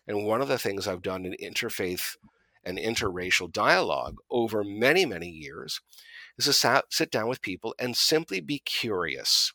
And 0.07 0.25
one 0.25 0.41
of 0.41 0.47
the 0.47 0.59
things 0.59 0.87
I've 0.87 1.01
done 1.01 1.25
in 1.25 1.33
interfaith 1.41 2.15
and 2.63 2.77
interracial 2.77 3.51
dialogue 3.51 4.17
over 4.29 4.63
many, 4.63 5.05
many 5.05 5.29
years 5.29 5.81
is 6.37 6.45
to 6.45 6.83
sit 6.89 7.11
down 7.11 7.27
with 7.27 7.41
people 7.41 7.73
and 7.79 7.95
simply 7.95 8.39
be 8.39 8.59
curious. 8.59 9.53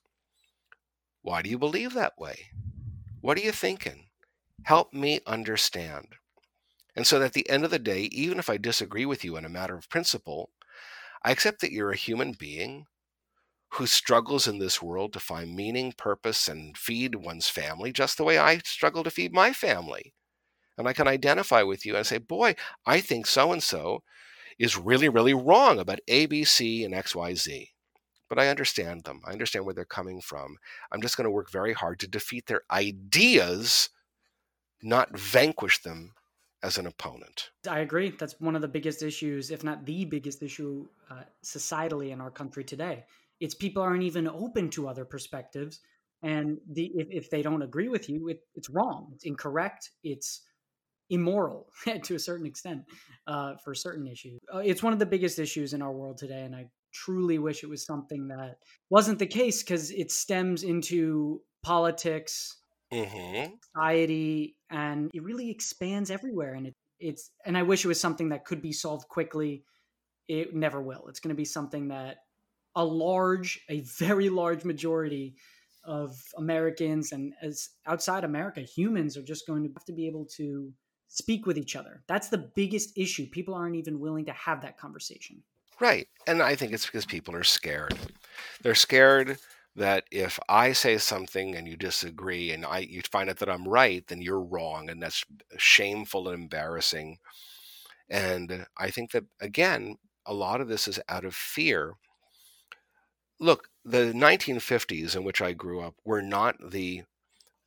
Why 1.23 1.43
do 1.43 1.51
you 1.51 1.59
believe 1.59 1.93
that 1.95 2.19
way? 2.19 2.47
What 3.21 3.37
are 3.39 3.43
you 3.43 3.53
thinking? 3.53 4.07
Help 4.65 4.93
me 4.93 5.21
understand. 5.27 6.15
And 6.97 7.07
so 7.07 7.19
that 7.19 7.27
at 7.27 7.33
the 7.35 7.49
end 7.49 7.65
of 7.65 7.71
the 7.71 7.79
day, 7.79 8.03
even 8.13 8.39
if 8.39 8.51
I 8.51 8.57
disagree 8.57 9.07
with 9.07 9.25
you 9.25 9.37
in 9.37 9.45
a 9.45 9.51
matter 9.51 9.77
of 9.77 9.89
principle, 9.89 10.51
I 11.23 11.31
accept 11.31 11.61
that 11.61 11.73
you're 11.73 11.93
a 11.93 11.97
human 11.97 12.33
being 12.33 12.87
who 13.75 13.87
struggles 13.87 14.49
in 14.49 14.59
this 14.59 14.83
world 14.83 15.13
to 15.13 15.21
find 15.21 15.55
meaning, 15.55 15.93
purpose, 15.93 16.49
and 16.49 16.77
feed 16.77 17.15
one's 17.15 17.49
family 17.49 17.93
just 17.93 18.17
the 18.17 18.25
way 18.25 18.39
I 18.39 18.59
struggle 18.65 19.05
to 19.05 19.11
feed 19.11 19.33
my 19.33 19.53
family. 19.53 20.13
And 20.77 20.89
I 20.89 20.93
can 20.93 21.07
identify 21.07 21.63
with 21.63 21.85
you 21.85 21.95
and 21.97 22.07
say, 22.07 22.19
boy, 22.19 22.57
I 22.87 23.01
think 23.01 23.27
so 23.27 23.53
and 23.53 23.63
so 23.63 24.03
is 24.61 24.77
really, 24.77 25.09
really 25.09 25.33
wrong 25.33 25.79
about 25.79 26.01
A, 26.07 26.27
B, 26.27 26.45
C, 26.45 26.85
and 26.85 26.95
X, 26.95 27.17
Y, 27.17 27.35
Z. 27.35 27.71
But 28.29 28.39
I 28.39 28.49
understand 28.49 29.05
them. 29.05 29.23
I 29.27 29.33
understand 29.33 29.65
where 29.65 29.75
they're 29.75 29.87
coming 29.87 30.21
from. 30.21 30.59
I'm 30.93 31.01
just 31.01 31.17
going 31.17 31.25
to 31.25 31.31
work 31.31 31.51
very 31.51 31.73
hard 31.73 31.99
to 32.01 32.07
defeat 32.07 32.47
their 32.47 32.61
ideas, 32.71 33.89
not 34.83 35.19
vanquish 35.19 35.83
them 35.83 36.13
as 36.63 36.77
an 36.77 36.87
opponent. 36.87 37.51
I 37.67 37.81
agree. 37.81 38.11
That's 38.11 38.39
one 38.39 38.55
of 38.55 38.61
the 38.61 38.69
biggest 38.69 39.03
issues, 39.03 39.51
if 39.51 39.65
not 39.65 39.87
the 39.87 40.05
biggest 40.05 40.43
issue 40.43 40.87
uh, 41.11 41.23
societally 41.43 42.11
in 42.11 42.21
our 42.21 42.31
country 42.31 42.63
today. 42.63 43.05
It's 43.41 43.55
people 43.55 43.83
aren't 43.83 44.03
even 44.03 44.29
open 44.29 44.69
to 44.71 44.89
other 44.89 45.07
perspectives. 45.07 45.81
And 46.23 46.59
the, 46.71 46.93
if, 46.95 47.09
if 47.11 47.31
they 47.31 47.41
don't 47.41 47.63
agree 47.63 47.89
with 47.89 48.11
you, 48.11 48.29
it, 48.29 48.43
it's 48.55 48.69
wrong. 48.69 49.11
It's 49.15 49.25
incorrect. 49.25 49.91
It's 50.05 50.43
immoral 51.11 51.67
to 52.05 52.15
a 52.15 52.19
certain 52.19 52.47
extent 52.47 52.85
uh, 53.27 53.57
for 53.63 53.75
certain 53.75 54.07
issues. 54.07 54.39
Uh, 54.53 54.59
it's 54.59 54.83
one 54.83 54.93
of 54.93 54.99
the 54.99 55.07
biggest 55.07 55.39
issues 55.39 55.73
in 55.75 55.83
our 55.83 55.93
world 55.93 56.19
today, 56.19 56.43
and 56.43 56.55
I 56.55 56.67
truly 56.93 57.39
wish 57.39 57.63
it 57.63 57.69
was 57.69 57.85
something 57.85 58.29
that 58.29 58.57
wasn't 58.89 59.19
the 59.19 59.27
case 59.27 59.63
because 59.63 59.91
it 59.91 60.11
stems 60.11 60.63
into 60.63 61.41
politics, 61.63 62.57
mm-hmm. 62.93 63.53
society, 63.75 64.57
and 64.71 65.11
it 65.15 65.23
really 65.23 65.51
expands 65.51 66.11
everywhere. 66.11 66.55
And 66.55 66.69
it, 66.69 66.75
it's 66.99 67.31
and 67.45 67.57
I 67.57 67.63
wish 67.63 67.85
it 67.85 67.89
was 67.89 68.01
something 68.01 68.31
that 68.31 68.45
could 68.45 68.63
be 68.63 68.73
solved 68.73 69.09
quickly. 69.09 69.65
It 70.29 70.55
never 70.55 70.81
will. 70.81 71.07
It's 71.09 71.21
going 71.21 71.35
to 71.35 71.37
be 71.37 71.45
something 71.45 71.89
that 71.89 72.19
a 72.77 72.85
large, 72.85 73.61
a 73.69 73.81
very 73.99 74.29
large 74.29 74.65
majority 74.65 75.35
of 75.85 76.15
Americans 76.37 77.13
and 77.13 77.33
as 77.43 77.71
outside 77.87 78.23
America, 78.25 78.61
humans 78.61 79.17
are 79.17 79.23
just 79.23 79.47
going 79.47 79.63
to 79.65 79.71
have 79.71 79.85
to 79.87 79.93
be 79.93 80.07
able 80.07 80.27
to 80.37 80.73
speak 81.11 81.45
with 81.45 81.59
each 81.59 81.75
other. 81.75 82.03
That's 82.07 82.29
the 82.29 82.39
biggest 82.39 82.97
issue. 82.97 83.27
People 83.27 83.55
aren't 83.55 83.75
even 83.75 83.99
willing 83.99 84.25
to 84.27 84.33
have 84.33 84.63
that 84.63 84.79
conversation. 84.79 85.43
Right. 85.81 86.07
And 86.27 86.41
I 86.41 86.55
think 86.55 86.73
it's 86.73 86.87
because 86.87 87.05
people 87.05 87.35
are 87.35 87.43
scared. 87.43 87.99
They're 88.63 88.75
scared 88.77 89.39
that 89.75 90.05
if 90.13 90.39
I 90.49 90.73
say 90.73 90.99
something 90.99 91.57
and 91.57 91.67
you 91.67 91.77
disagree 91.77 92.53
and 92.53 92.65
I 92.65 92.81
you 92.81 93.03
find 93.11 93.29
out 93.29 93.39
that 93.39 93.51
I'm 93.51 93.67
right, 93.67 94.07
then 94.07 94.23
you're 94.23 94.43
wrong 94.43 94.89
and 94.89 95.03
that's 95.03 95.25
shameful 95.57 96.29
and 96.29 96.43
embarrassing. 96.43 97.19
And 98.09 98.67
I 98.79 98.91
think 98.91 99.11
that 99.11 99.25
again, 99.41 99.97
a 100.27 100.35
lot 100.35 100.61
of 100.61 100.69
this 100.69 100.87
is 100.87 101.01
out 101.09 101.25
of 101.25 101.35
fear. 101.35 101.95
Look, 103.41 103.69
the 103.85 104.13
1950s 104.13 105.17
in 105.17 105.25
which 105.25 105.43
I 105.43 105.55
grew 105.55 105.81
up 105.81 105.95
were 106.05 106.23
not 106.23 106.57
the 106.71 107.03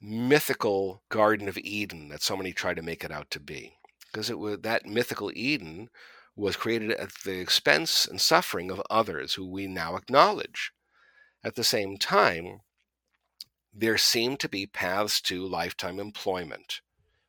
mythical 0.04 1.02
Garden 1.08 1.48
of 1.48 1.58
Eden 1.58 2.10
that 2.10 2.22
so 2.22 2.36
many 2.36 2.52
try 2.52 2.74
to 2.74 2.82
make 2.82 3.06
it 3.06 3.12
out 3.12 3.32
to 3.32 3.40
be. 3.40 3.78
Because 4.12 4.30
it 4.30 4.38
was 4.38 4.60
that 4.60 4.86
mythical 4.86 5.32
Eden 5.34 5.90
was 6.36 6.58
created 6.58 6.92
at 6.92 7.14
the 7.24 7.40
expense 7.40 8.06
and 8.06 8.20
suffering 8.20 8.70
of 8.70 8.82
others 8.90 9.36
who 9.36 9.48
we 9.48 9.66
now 9.66 9.96
acknowledge. 9.96 10.74
At 11.44 11.56
the 11.56 11.64
same 11.64 11.98
time, 11.98 12.62
there 13.74 13.98
seemed 13.98 14.40
to 14.42 14.50
be 14.50 14.66
paths 14.66 15.22
to 15.22 15.48
lifetime 15.48 16.00
employment. 16.00 16.82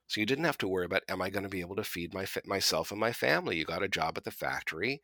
So 0.06 0.20
you 0.20 0.26
didn't 0.26 0.44
have 0.44 0.58
to 0.58 0.68
worry 0.68 0.84
about, 0.84 1.02
am 1.08 1.22
I 1.22 1.30
going 1.30 1.42
to 1.44 1.48
be 1.48 1.60
able 1.60 1.76
to 1.76 1.84
feed 1.84 2.12
my, 2.12 2.26
myself 2.44 2.90
and 2.90 3.00
my 3.00 3.12
family? 3.12 3.56
You 3.56 3.64
got 3.64 3.82
a 3.82 3.88
job 3.88 4.14
at 4.16 4.24
the 4.24 4.30
factory. 4.30 4.94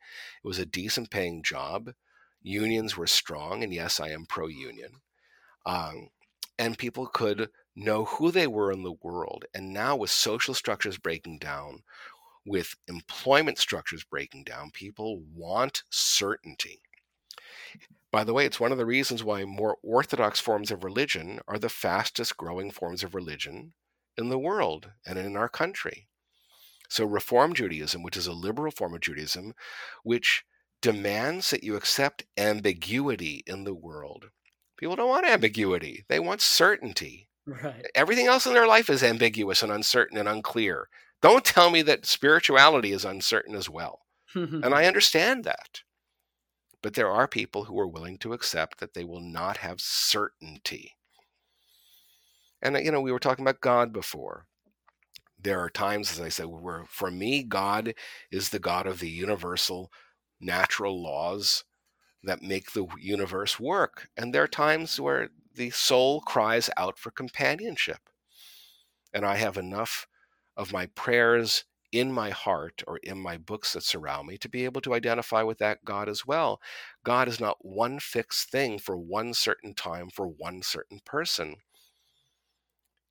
It 0.43 0.47
was 0.47 0.59
a 0.59 0.65
decent 0.65 1.09
paying 1.09 1.41
job. 1.41 1.91
Unions 2.41 2.97
were 2.97 3.07
strong, 3.07 3.63
and 3.63 3.73
yes, 3.73 3.99
I 3.99 4.09
am 4.09 4.25
pro 4.25 4.47
union. 4.47 5.01
Um, 5.65 6.09
and 6.57 6.77
people 6.77 7.07
could 7.07 7.49
know 7.75 8.05
who 8.05 8.31
they 8.31 8.47
were 8.47 8.71
in 8.71 8.83
the 8.83 8.97
world. 9.01 9.45
And 9.53 9.73
now, 9.73 9.95
with 9.95 10.09
social 10.09 10.53
structures 10.53 10.97
breaking 10.97 11.39
down, 11.39 11.83
with 12.45 12.75
employment 12.87 13.57
structures 13.57 14.03
breaking 14.03 14.43
down, 14.43 14.71
people 14.71 15.21
want 15.33 15.83
certainty. 15.89 16.81
By 18.11 18.23
the 18.23 18.33
way, 18.33 18.45
it's 18.45 18.59
one 18.59 18.71
of 18.71 18.77
the 18.77 18.85
reasons 18.85 19.23
why 19.23 19.45
more 19.45 19.77
orthodox 19.81 20.39
forms 20.39 20.69
of 20.69 20.83
religion 20.83 21.39
are 21.47 21.57
the 21.57 21.69
fastest 21.69 22.35
growing 22.35 22.71
forms 22.71 23.03
of 23.03 23.15
religion 23.15 23.73
in 24.17 24.29
the 24.29 24.39
world 24.39 24.91
and 25.05 25.17
in 25.17 25.37
our 25.37 25.47
country. 25.47 26.07
So, 26.89 27.05
Reform 27.05 27.53
Judaism, 27.53 28.03
which 28.03 28.17
is 28.17 28.27
a 28.27 28.33
liberal 28.33 28.71
form 28.71 28.93
of 28.93 28.99
Judaism, 28.99 29.53
which 30.03 30.43
demands 30.81 31.51
that 31.51 31.63
you 31.63 31.75
accept 31.77 32.25
ambiguity 32.35 33.43
in 33.47 33.63
the 33.63 33.73
world. 33.73 34.25
People 34.77 34.97
don't 34.97 35.09
want 35.09 35.25
ambiguity, 35.25 36.03
they 36.09 36.19
want 36.19 36.41
certainty. 36.41 37.29
Right. 37.63 37.85
Everything 37.95 38.27
else 38.27 38.45
in 38.45 38.53
their 38.53 38.67
life 38.67 38.89
is 38.89 39.03
ambiguous 39.03 39.63
and 39.63 39.71
uncertain 39.71 40.17
and 40.17 40.29
unclear. 40.29 40.87
Don't 41.21 41.45
tell 41.45 41.69
me 41.69 41.81
that 41.83 42.05
spirituality 42.05 42.91
is 42.91 43.05
uncertain 43.05 43.55
as 43.55 43.69
well. 43.69 43.99
and 44.33 44.73
I 44.73 44.85
understand 44.85 45.43
that. 45.43 45.81
But 46.81 46.93
there 46.95 47.09
are 47.09 47.27
people 47.27 47.65
who 47.65 47.79
are 47.79 47.87
willing 47.87 48.17
to 48.19 48.33
accept 48.33 48.79
that 48.79 48.93
they 48.93 49.03
will 49.03 49.21
not 49.21 49.57
have 49.57 49.81
certainty. 49.81 50.93
And, 52.61 52.75
uh, 52.75 52.79
you 52.79 52.91
know, 52.91 53.01
we 53.01 53.11
were 53.11 53.19
talking 53.19 53.43
about 53.43 53.61
God 53.61 53.93
before. 53.93 54.45
There 55.39 55.59
are 55.59 55.69
times, 55.69 56.11
as 56.11 56.19
I 56.19 56.29
said, 56.29 56.45
where 56.45 56.85
for 56.87 57.11
me, 57.11 57.43
God 57.43 57.95
is 58.31 58.49
the 58.49 58.59
God 58.59 58.87
of 58.87 58.99
the 58.99 59.09
universal 59.09 59.91
natural 60.39 61.01
laws 61.01 61.63
that 62.23 62.41
make 62.41 62.71
the 62.71 62.85
universe 62.99 63.59
work. 63.59 64.09
And 64.17 64.33
there 64.33 64.43
are 64.43 64.47
times 64.47 64.99
where 64.99 65.29
the 65.55 65.69
soul 65.71 66.21
cries 66.21 66.69
out 66.77 66.97
for 66.97 67.11
companionship. 67.11 68.09
And 69.13 69.25
I 69.25 69.35
have 69.35 69.57
enough 69.57 70.07
of 70.55 70.71
my 70.71 70.85
prayers 70.87 71.65
in 71.91 72.11
my 72.11 72.29
heart 72.29 72.83
or 72.87 72.97
in 73.03 73.19
my 73.19 73.37
books 73.37 73.73
that 73.73 73.83
surround 73.83 74.27
me 74.27 74.37
to 74.37 74.49
be 74.49 74.63
able 74.63 74.81
to 74.81 74.93
identify 74.93 75.43
with 75.43 75.57
that 75.57 75.83
God 75.83 76.07
as 76.07 76.25
well. 76.25 76.61
God 77.03 77.27
is 77.27 77.39
not 77.39 77.57
one 77.65 77.99
fixed 77.99 78.49
thing 78.49 78.79
for 78.79 78.97
one 78.97 79.33
certain 79.33 79.73
time 79.73 80.09
for 80.09 80.27
one 80.27 80.61
certain 80.61 80.99
person. 81.05 81.55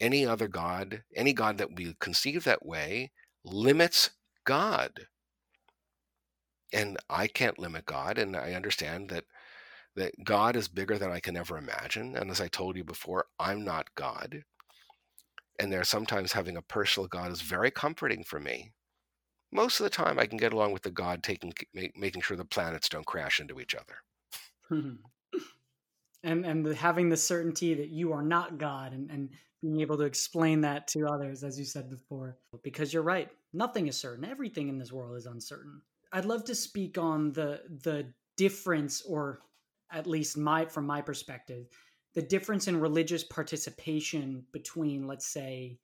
Any 0.00 0.24
other 0.24 0.48
God, 0.48 1.02
any 1.14 1.34
God 1.34 1.58
that 1.58 1.76
we 1.76 1.94
conceive 2.00 2.44
that 2.44 2.64
way, 2.64 3.12
limits 3.44 4.10
God. 4.44 5.06
And 6.72 6.98
I 7.08 7.26
can't 7.26 7.58
limit 7.58 7.86
God, 7.86 8.18
and 8.18 8.36
I 8.36 8.52
understand 8.52 9.08
that 9.10 9.24
that 9.96 10.12
God 10.24 10.54
is 10.54 10.68
bigger 10.68 10.98
than 10.98 11.10
I 11.10 11.18
can 11.18 11.36
ever 11.36 11.58
imagine. 11.58 12.14
And 12.16 12.30
as 12.30 12.40
I 12.40 12.46
told 12.46 12.76
you 12.76 12.84
before, 12.84 13.26
I'm 13.40 13.64
not 13.64 13.92
God 13.96 14.44
and 15.60 15.70
there 15.70 15.84
sometimes 15.84 16.32
having 16.32 16.56
a 16.56 16.62
personal 16.62 17.06
God 17.06 17.30
is 17.30 17.42
very 17.42 17.70
comforting 17.70 18.24
for 18.24 18.40
me. 18.40 18.72
Most 19.52 19.78
of 19.78 19.84
the 19.84 19.90
time, 19.90 20.18
I 20.18 20.24
can 20.24 20.38
get 20.38 20.54
along 20.54 20.72
with 20.72 20.82
the 20.82 20.90
God 20.90 21.22
taking 21.22 21.52
making 21.74 22.22
sure 22.22 22.36
the 22.36 22.44
planets 22.44 22.88
don't 22.88 23.04
crash 23.04 23.40
into 23.40 23.60
each 23.60 23.74
other. 23.74 23.96
Mm-hmm. 24.70 25.38
and 26.24 26.46
and 26.46 26.64
the, 26.64 26.74
having 26.74 27.10
the 27.10 27.16
certainty 27.16 27.74
that 27.74 27.88
you 27.88 28.12
are 28.12 28.22
not 28.22 28.58
God, 28.58 28.92
and, 28.92 29.10
and 29.10 29.28
being 29.60 29.80
able 29.80 29.98
to 29.98 30.04
explain 30.04 30.62
that 30.62 30.88
to 30.88 31.06
others, 31.06 31.44
as 31.44 31.58
you 31.58 31.66
said 31.66 31.90
before, 31.90 32.38
because 32.62 32.94
you're 32.94 33.02
right, 33.02 33.28
nothing 33.52 33.86
is 33.88 33.98
certain. 33.98 34.24
Everything 34.24 34.68
in 34.68 34.78
this 34.78 34.92
world 34.92 35.16
is 35.16 35.26
uncertain. 35.26 35.82
I'd 36.12 36.24
love 36.24 36.44
to 36.44 36.54
speak 36.54 36.98
on 36.98 37.32
the 37.32 37.62
the 37.82 38.12
difference, 38.36 39.02
or 39.02 39.40
at 39.92 40.06
least 40.06 40.36
my 40.36 40.64
from 40.64 40.86
my 40.86 41.00
perspective, 41.00 41.66
the 42.14 42.22
difference 42.22 42.68
in 42.68 42.80
religious 42.80 43.24
participation 43.24 44.44
between, 44.52 45.06
let's 45.06 45.26
say, 45.26 45.78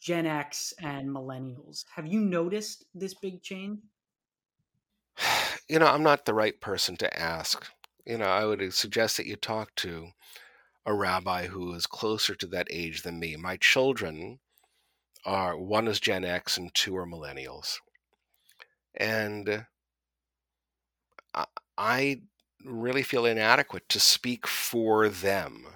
Gen 0.00 0.26
X 0.26 0.74
and 0.80 1.08
millennials. 1.08 1.84
Have 1.94 2.06
you 2.06 2.20
noticed 2.20 2.84
this 2.94 3.14
big 3.14 3.42
change? 3.42 3.80
You 5.68 5.80
know, 5.80 5.86
I'm 5.86 6.04
not 6.04 6.26
the 6.26 6.34
right 6.34 6.60
person 6.60 6.96
to 6.98 7.18
ask. 7.20 7.66
You 8.04 8.18
know, 8.18 8.26
I 8.26 8.44
would 8.44 8.62
uh, 8.62 8.70
suggest 8.70 9.16
that 9.16 9.26
you 9.26 9.34
talk 9.34 9.74
to 9.76 10.10
a 10.86 10.94
rabbi 10.94 11.48
who 11.48 11.74
is 11.74 11.88
closer 11.88 12.36
to 12.36 12.46
that 12.46 12.68
age 12.70 13.02
than 13.02 13.18
me. 13.18 13.34
My 13.34 13.56
children 13.56 14.38
are 15.24 15.58
one 15.58 15.88
is 15.88 15.98
Gen 15.98 16.24
X 16.24 16.56
and 16.56 16.72
two 16.72 16.96
are 16.96 17.04
millennials. 17.04 17.78
And 18.96 19.66
I 21.78 22.22
really 22.64 23.02
feel 23.02 23.26
inadequate 23.26 23.88
to 23.90 24.00
speak 24.00 24.46
for 24.46 25.08
them, 25.08 25.66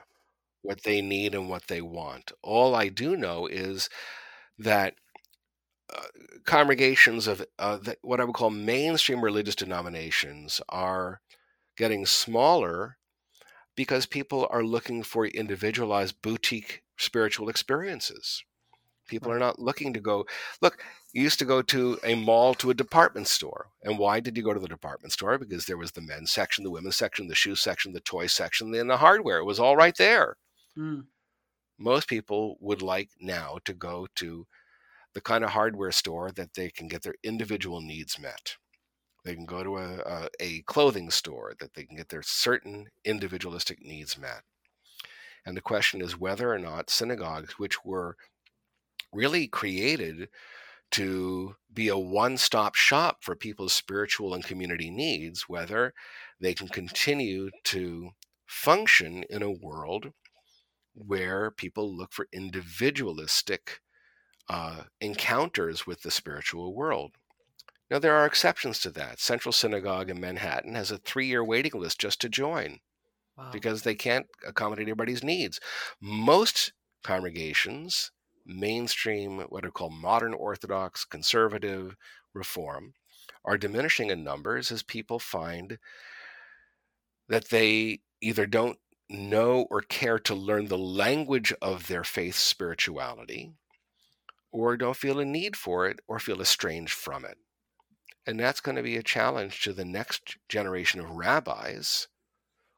what 0.63 0.83
they 0.83 1.01
need 1.01 1.35
and 1.35 1.49
what 1.49 1.69
they 1.69 1.81
want. 1.81 2.33
All 2.43 2.75
I 2.75 2.89
do 2.89 3.17
know 3.17 3.47
is 3.47 3.89
that 4.59 4.95
uh, 5.95 6.03
congregations 6.45 7.27
of 7.27 7.45
uh, 7.59 7.77
the, 7.79 7.97
what 8.03 8.21
I 8.21 8.25
would 8.25 8.35
call 8.35 8.51
mainstream 8.51 9.23
religious 9.23 9.57
denominations 9.57 10.61
are 10.69 11.21
getting 11.77 12.07
smaller 12.07 12.97
because 13.77 14.07
people 14.07 14.47
are 14.51 14.63
looking 14.65 15.03
for 15.03 15.27
individualized 15.27 16.21
boutique 16.23 16.83
spiritual 16.99 17.49
experiences. 17.49 18.45
People 19.09 19.33
are 19.33 19.39
not 19.39 19.59
looking 19.59 19.93
to 19.95 20.01
go. 20.01 20.27
Look, 20.61 20.85
you 21.13 21.23
used 21.23 21.39
to 21.41 21.45
go 21.45 21.61
to 21.63 21.99
a 22.05 22.15
mall 22.15 22.55
to 22.55 22.71
a 22.71 22.75
department 22.75 23.27
store. 23.27 23.69
And 23.83 23.99
why 23.99 24.21
did 24.21 24.37
you 24.37 24.43
go 24.43 24.55
to 24.55 24.61
the 24.61 24.69
department 24.69 25.13
store? 25.13 25.39
Because 25.39 25.67
there 25.67 25.77
was 25.77 25.93
the 25.93 26.01
men's 26.01 26.31
section, 26.31 26.63
the 26.63 26.71
women's 26.71 26.97
section, 26.97 27.27
the 27.27 27.35
shoe 27.35 27.57
section, 27.57 27.93
the 27.93 28.01
toy 28.01 28.27
section, 28.27 28.75
and 28.75 28.89
the 28.89 28.99
hardware. 28.99 29.39
It 29.39 29.45
was 29.45 29.59
all 29.59 29.77
right 29.77 29.97
there. 29.97 30.37
Mm. 30.79 31.07
Most 31.79 32.09
people 32.09 32.57
would 32.61 32.83
like 32.83 33.11
now 33.21 33.59
to 33.65 33.73
go 33.73 34.07
to 34.17 34.47
the 35.15 35.21
kind 35.21 35.43
of 35.43 35.51
hardware 35.51 35.91
store 35.93 36.31
that 36.31 36.55
they 36.55 36.71
can 36.71 36.87
get 36.87 37.03
their 37.03 37.17
individual 37.25 37.81
needs 37.81 38.19
met. 38.19 38.57
They 39.25 39.35
can 39.35 39.47
go 39.47 39.65
to 39.65 39.77
a, 39.79 39.99
a, 39.99 40.29
a 40.39 40.63
clothing 40.63 41.11
store 41.11 41.55
that 41.59 41.75
they 41.75 41.85
can 41.85 41.97
get 41.97 42.09
their 42.09 42.23
certain 42.23 42.87
individualistic 43.05 43.83
needs 43.83 44.17
met. 44.17 44.43
And 45.45 45.57
the 45.57 45.63
question 45.63 46.01
is 46.01 46.19
whether 46.19 46.53
or 46.53 46.59
not 46.59 46.91
synagogues, 46.91 47.59
which 47.59 47.85
were 47.85 48.17
really 49.13 49.49
created 49.49 50.29
to 50.93 51.57
be 51.73 51.89
a 51.89 51.99
one 51.99 52.37
stop 52.37 52.75
shop 52.75 53.19
for 53.23 53.37
people's 53.37 53.73
spiritual 53.73 54.35
and 54.35 54.45
community 54.45 54.91
needs, 54.91 55.49
whether 55.49 55.95
they 56.41 56.55
can 56.55 56.69
continue 56.69 57.51
to 57.65 58.11
function 58.47 59.25
in 59.31 59.43
a 59.43 59.51
world 59.51 60.13
where 60.95 61.51
people 61.51 61.97
look 61.97 62.13
for 62.13 62.27
individualistic 62.33 63.81
uh, 64.49 64.83
encounters 65.01 65.87
with 65.87 66.03
the 66.03 66.11
spiritual 66.11 66.75
world. 66.75 67.13
Now, 67.91 67.99
there 67.99 68.17
are 68.17 68.27
exceptions 68.27 68.79
to 68.81 68.91
that. 68.91 69.21
Central 69.21 69.53
Synagogue 69.53 70.11
in 70.11 70.21
Manhattan 70.21 70.75
has 70.75 70.91
a 70.91 70.99
three 70.99 71.27
year 71.27 71.45
waiting 71.45 71.73
list 71.75 72.01
just 72.01 72.21
to 72.21 72.29
join 72.29 72.81
wow. 73.37 73.51
because 73.53 73.83
they 73.83 73.95
can't 73.95 74.27
accommodate 74.47 74.85
everybody's 74.85 75.25
needs. 75.25 75.61
Most 76.01 76.73
congregations 77.03 78.11
mainstream, 78.51 79.39
what 79.49 79.65
are 79.65 79.71
called 79.71 79.95
modern 79.95 80.35
Orthodox, 80.35 81.05
conservative, 81.05 81.97
reform, 82.35 82.95
are 83.45 83.59
diminishing 83.59 84.11
in 84.11 84.25
numbers 84.25 84.71
as 84.71 84.83
people 84.83 85.19
find 85.19 85.79
that 87.29 87.49
they 87.49 88.01
either 88.21 88.47
don't 88.47 88.79
know 89.09 89.67
or 89.71 89.81
care 89.81 90.19
to 90.19 90.35
learn 90.35 90.67
the 90.67 90.79
language 90.79 91.53
of 91.61 91.87
their 91.87 92.05
faith 92.05 92.37
spirituality, 92.37 93.53
or 94.53 94.77
don't 94.77 94.97
feel 94.97 95.21
a 95.21 95.25
need 95.25 95.57
for 95.57 95.89
it, 95.89 96.01
or 96.07 96.19
feel 96.19 96.41
estranged 96.41 96.93
from 96.93 97.25
it. 97.25 97.39
And 98.27 98.39
that's 98.39 98.61
going 98.61 98.77
to 98.77 98.83
be 98.83 98.97
a 98.97 99.03
challenge 99.03 99.63
to 99.63 99.73
the 99.73 99.85
next 99.85 100.37
generation 100.49 101.01
of 101.01 101.11
rabbis 101.11 102.09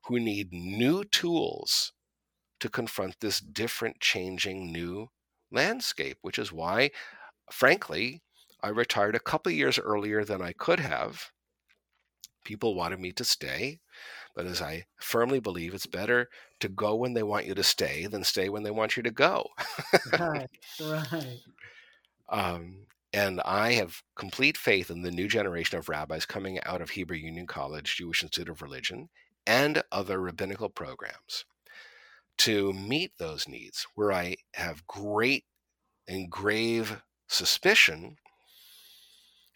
who 0.07 0.19
need 0.19 0.53
new 0.53 1.05
tools 1.05 1.93
to 2.61 2.69
confront 2.69 3.21
this 3.21 3.41
different, 3.41 4.01
changing, 4.01 4.73
new 4.73 5.09
landscape, 5.53 6.19
which 6.23 6.39
is 6.39 6.53
why, 6.53 6.91
frankly, 7.51 8.23
I 8.63 8.69
retired 8.69 9.15
a 9.15 9.21
couple 9.21 9.53
years 9.53 9.79
earlier 9.79 10.25
than 10.25 10.41
I 10.41 10.53
could 10.53 10.81
have. 10.81 11.31
People 12.45 12.75
wanted 12.75 13.01
me 13.01 13.13
to 13.13 13.25
stay, 13.25 13.79
but 14.35 14.47
as 14.47 14.61
I 14.61 14.87
firmly 14.97 15.41
believe, 15.41 15.75
it's 15.75 15.87
better 15.87 16.29
to 16.61 16.69
go 16.69 16.95
when 16.95 17.15
they 17.15 17.23
want 17.23 17.47
you 17.47 17.55
to 17.55 17.63
stay 17.63 18.07
than 18.07 18.25
stay 18.25 18.49
when 18.49 18.63
they 18.63 18.71
want 18.71 18.97
you 18.97 19.03
to 19.03 19.11
go. 19.11 19.47
right, 20.19 20.51
right. 20.81 21.41
Um, 22.29 22.87
and 23.13 23.41
I 23.45 23.73
have 23.73 24.03
complete 24.17 24.57
faith 24.57 24.91
in 24.91 25.03
the 25.03 25.11
new 25.11 25.29
generation 25.29 25.79
of 25.79 25.89
rabbis 25.89 26.25
coming 26.25 26.63
out 26.65 26.81
of 26.81 26.91
Hebrew 26.91 27.17
Union 27.17 27.47
College, 27.47 27.97
Jewish 27.97 28.23
Institute 28.23 28.49
of 28.49 28.63
Religion, 28.63 29.11
and 29.47 29.83
other 29.93 30.21
rabbinical 30.21 30.71
programs 30.71 31.45
to 32.39 32.73
meet 32.73 33.13
those 33.19 33.49
needs. 33.49 33.87
Where 33.95 34.13
I 34.13 34.37
have 34.55 34.87
great 34.87 35.45
and 36.09 36.31
grave 36.31 37.03
suspicion 37.29 38.17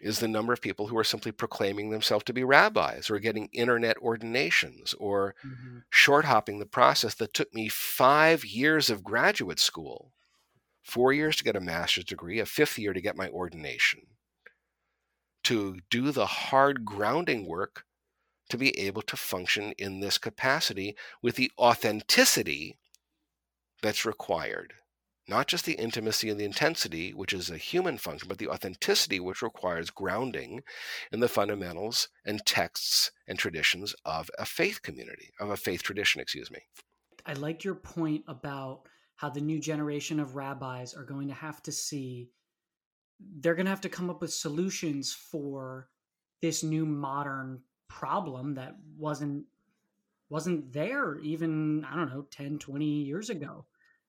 is 0.01 0.21
the 0.21 0.29
number 0.29 0.53
of 0.53 0.61
people 0.61 0.89
who 0.89 0.99
are 0.99 1.05
simply 1.05 1.33
proclaiming 1.33 1.91
themselves 1.91 2.25
to 2.25 2.33
be 2.33 2.45
rabbis 2.45 3.09
or 3.09 3.19
getting 3.19 3.49
internet 3.53 3.97
ordinations 3.99 4.95
or 4.95 5.35
mm-hmm. 5.45 5.79
short 5.91 6.27
hopping 6.27 6.59
the 6.59 6.67
process 6.67 7.15
that 7.15 7.33
took 7.33 7.53
me 7.55 7.69
five 7.69 8.45
years 8.45 8.91
of 8.91 9.03
graduate 9.03 9.59
school, 9.59 10.13
four 10.83 11.13
years 11.13 11.37
to 11.37 11.45
get 11.45 11.57
a 11.57 11.61
master's 11.61 12.05
degree, 12.05 12.39
a 12.39 12.47
fifth 12.47 12.79
year 12.79 12.93
to 12.93 13.01
get 13.01 13.17
my 13.17 13.29
ordination, 13.29 14.01
to 15.45 15.79
do 15.91 16.11
the 16.11 16.27
hard 16.27 16.85
grounding 16.85 17.47
work 17.47 17.85
to 18.49 18.59
be 18.59 18.79
able 18.79 19.03
to 19.03 19.17
function 19.17 19.73
in 19.79 20.01
this 20.01 20.19
capacity 20.19 20.97
with 21.23 21.37
the 21.37 21.51
authenticity 21.59 22.79
that's 23.83 24.05
required. 24.05 24.75
Not 25.29 25.49
just 25.49 25.65
the 25.65 25.75
intimacy 25.75 26.31
and 26.31 26.39
the 26.39 26.45
intensity, 26.45 27.13
which 27.13 27.33
is 27.33 27.51
a 27.51 27.59
human 27.59 27.99
function, 27.99 28.29
but 28.29 28.39
the 28.39 28.49
authenticity, 28.49 29.19
which 29.19 29.43
requires 29.43 29.91
grounding 29.91 30.63
in 31.11 31.19
the 31.19 31.29
fundamentals 31.29 32.09
and 32.25 32.47
texts 32.47 33.11
and 33.27 33.37
traditions 33.37 33.93
of 34.05 34.31
a 34.39 34.45
faith 34.45 34.83
community, 34.83 35.33
of 35.41 35.51
a 35.51 35.57
faith 35.57 35.83
tradition, 35.83 36.21
excuse 36.21 36.51
me. 36.51 36.61
I 37.25 37.33
like 37.33 37.65
your 37.65 37.75
point 37.75 38.23
about 38.29 38.83
how 39.17 39.31
the 39.31 39.41
new 39.41 39.59
generation 39.59 40.21
of 40.21 40.37
rabbis 40.37 40.95
are 40.95 41.05
going 41.05 41.27
to 41.27 41.35
have 41.35 41.61
to 41.65 41.73
see, 41.73 42.31
they're 43.41 43.57
going 43.57 43.67
to 43.67 43.71
have 43.71 43.81
to 43.81 43.89
come 43.89 44.11
up 44.11 44.21
with 44.21 44.33
solutions 44.33 45.13
for 45.13 45.89
this 46.41 46.63
new 46.63 46.87
modern 46.87 47.63
problem 47.89 48.55
that 48.55 48.77
wasn't 48.99 49.45
wasn't 50.29 50.73
there 50.73 51.19
even 51.21 51.85
i 51.85 51.97
don't 51.97 52.11
know 52.11 52.27
10 52.31 52.59
20 52.59 52.85
years 52.85 53.31
ago 53.31 53.65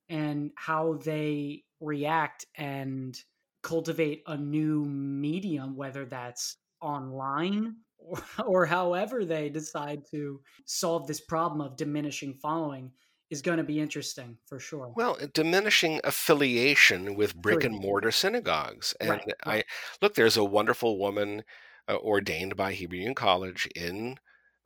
and 0.09 0.51
how 0.55 0.93
they 1.03 1.63
react 1.80 2.45
and 2.55 3.19
cultivate 3.61 4.23
a 4.28 4.38
new 4.38 4.86
medium 4.86 5.75
whether 5.75 6.05
that's 6.05 6.57
online 6.82 7.75
or, 7.97 8.23
or 8.45 8.65
however 8.65 9.25
they 9.25 9.49
decide 9.49 10.03
to 10.11 10.39
solve 10.65 11.07
this 11.07 11.21
problem 11.21 11.61
of 11.61 11.75
diminishing 11.75 12.34
following 12.34 12.91
is 13.30 13.41
going 13.41 13.57
to 13.57 13.63
be 13.63 13.80
interesting 13.80 14.38
for 14.45 14.59
sure. 14.59 14.93
Well, 14.95 15.17
diminishing 15.34 15.99
affiliation 16.03 17.15
with 17.15 17.36
brick 17.36 17.63
and 17.63 17.78
mortar 17.78 18.11
synagogues. 18.11 18.95
And 19.01 19.09
right, 19.09 19.34
right. 19.45 19.59
I 19.59 19.63
look, 20.01 20.15
there's 20.15 20.38
a 20.38 20.43
wonderful 20.43 20.97
woman 20.97 21.39
uh, 21.39 21.43
ordained 21.89 22.55
by 22.55 22.73
Hebrew 22.73 22.97
Union 22.99 23.15
College 23.15 23.67
in 23.75 24.17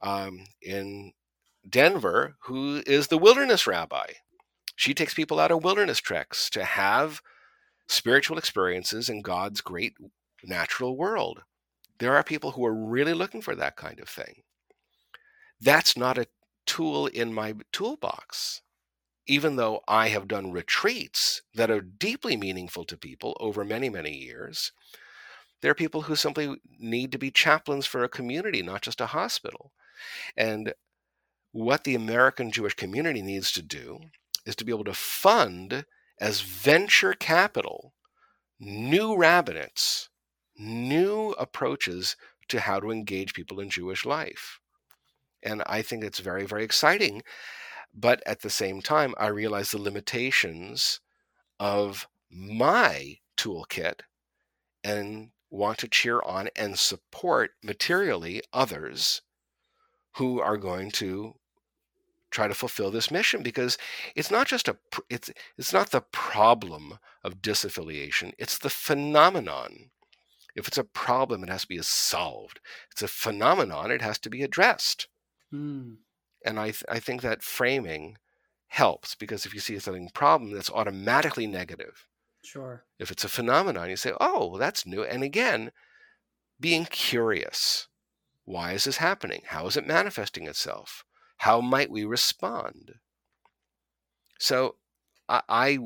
um, 0.01 0.45
in 0.61 1.13
Denver 1.69 2.35
who 2.41 2.81
is 2.87 3.07
the 3.07 3.17
wilderness 3.17 3.67
rabbi. 3.67 4.07
She 4.75 4.93
takes 4.93 5.13
people 5.13 5.39
out 5.39 5.51
of 5.51 5.63
wilderness 5.63 5.99
treks 5.99 6.49
to 6.51 6.63
have 6.63 7.21
spiritual 7.87 8.37
experiences 8.37 9.09
in 9.09 9.21
God's 9.21 9.61
great 9.61 9.93
natural 10.43 10.97
world. 10.97 11.43
There 11.99 12.15
are 12.15 12.23
people 12.23 12.51
who 12.51 12.65
are 12.65 12.73
really 12.73 13.13
looking 13.13 13.41
for 13.41 13.55
that 13.55 13.75
kind 13.75 13.99
of 13.99 14.09
thing. 14.09 14.41
That's 15.59 15.95
not 15.95 16.17
a 16.17 16.27
tool 16.65 17.07
in 17.07 17.33
my 17.33 17.53
toolbox. 17.71 18.61
Even 19.27 19.55
though 19.55 19.81
I 19.87 20.07
have 20.07 20.27
done 20.27 20.51
retreats 20.51 21.43
that 21.53 21.69
are 21.69 21.81
deeply 21.81 22.35
meaningful 22.35 22.85
to 22.85 22.97
people 22.97 23.37
over 23.39 23.63
many, 23.63 23.87
many 23.87 24.17
years, 24.17 24.71
there 25.61 25.71
are 25.71 25.75
people 25.75 26.03
who 26.03 26.15
simply 26.15 26.55
need 26.79 27.11
to 27.11 27.17
be 27.17 27.31
chaplains 27.31 27.85
for 27.85 28.03
a 28.03 28.09
community, 28.09 28.61
not 28.61 28.81
just 28.81 29.01
a 29.01 29.07
hospital. 29.07 29.71
And 30.35 30.73
what 31.51 31.83
the 31.83 31.95
American 31.95 32.51
Jewish 32.51 32.73
community 32.73 33.21
needs 33.21 33.51
to 33.53 33.61
do 33.61 33.99
is 34.45 34.55
to 34.55 34.65
be 34.65 34.71
able 34.71 34.85
to 34.85 34.93
fund 34.93 35.85
as 36.19 36.41
venture 36.41 37.13
capital 37.13 37.93
new 38.59 39.15
rabbinates, 39.15 40.09
new 40.57 41.31
approaches 41.31 42.15
to 42.47 42.59
how 42.59 42.79
to 42.79 42.91
engage 42.91 43.33
people 43.33 43.59
in 43.59 43.69
Jewish 43.69 44.05
life. 44.05 44.59
And 45.41 45.63
I 45.65 45.81
think 45.81 46.03
it's 46.03 46.19
very, 46.19 46.45
very 46.45 46.63
exciting. 46.63 47.23
But 47.93 48.21
at 48.25 48.41
the 48.41 48.49
same 48.49 48.81
time, 48.81 49.15
I 49.17 49.27
realize 49.27 49.71
the 49.71 49.81
limitations 49.81 50.99
of 51.59 52.07
my 52.29 53.17
toolkit 53.37 54.01
and 54.83 55.31
want 55.51 55.77
to 55.79 55.87
cheer 55.87 56.21
on 56.21 56.49
and 56.55 56.79
support 56.79 57.51
materially 57.61 58.41
others 58.53 59.21
who 60.15 60.39
are 60.39 60.57
going 60.57 60.89
to 60.89 61.35
try 62.31 62.47
to 62.47 62.53
fulfill 62.53 62.89
this 62.89 63.11
mission 63.11 63.43
because 63.43 63.77
it's 64.15 64.31
not 64.31 64.47
just 64.47 64.69
a 64.69 64.77
it's 65.09 65.29
it's 65.57 65.73
not 65.73 65.91
the 65.91 66.01
problem 66.01 66.97
of 67.23 67.41
disaffiliation 67.41 68.31
it's 68.39 68.57
the 68.57 68.69
phenomenon. 68.69 69.91
If 70.55 70.67
it's 70.67 70.77
a 70.77 70.83
problem 70.83 71.43
it 71.43 71.49
has 71.49 71.61
to 71.61 71.67
be 71.67 71.81
solved. 71.81 72.59
It's 72.91 73.01
a 73.01 73.07
phenomenon 73.07 73.91
it 73.91 74.01
has 74.01 74.17
to 74.19 74.29
be 74.29 74.41
addressed. 74.41 75.07
Mm. 75.53 75.97
and 76.45 76.57
I, 76.57 76.67
th- 76.67 76.85
I 76.87 76.99
think 76.99 77.21
that 77.21 77.43
framing 77.43 78.17
helps 78.67 79.15
because 79.15 79.45
if 79.45 79.53
you 79.53 79.59
see 79.59 79.77
something 79.79 80.09
problem 80.13 80.51
that's 80.53 80.69
automatically 80.69 81.45
negative 81.45 82.07
sure 82.43 82.83
if 82.99 83.11
it's 83.11 83.23
a 83.23 83.29
phenomenon 83.29 83.89
you 83.89 83.95
say 83.95 84.13
oh 84.19 84.47
well, 84.47 84.59
that's 84.59 84.85
new 84.85 85.03
and 85.03 85.23
again 85.23 85.71
being 86.59 86.85
curious 86.85 87.87
why 88.45 88.73
is 88.73 88.83
this 88.83 88.97
happening 88.97 89.41
how 89.47 89.67
is 89.67 89.77
it 89.77 89.87
manifesting 89.87 90.47
itself 90.47 91.05
how 91.41 91.59
might 91.59 91.89
we 91.89 92.05
respond? 92.05 92.99
So 94.37 94.75
I, 95.27 95.41
I 95.49 95.79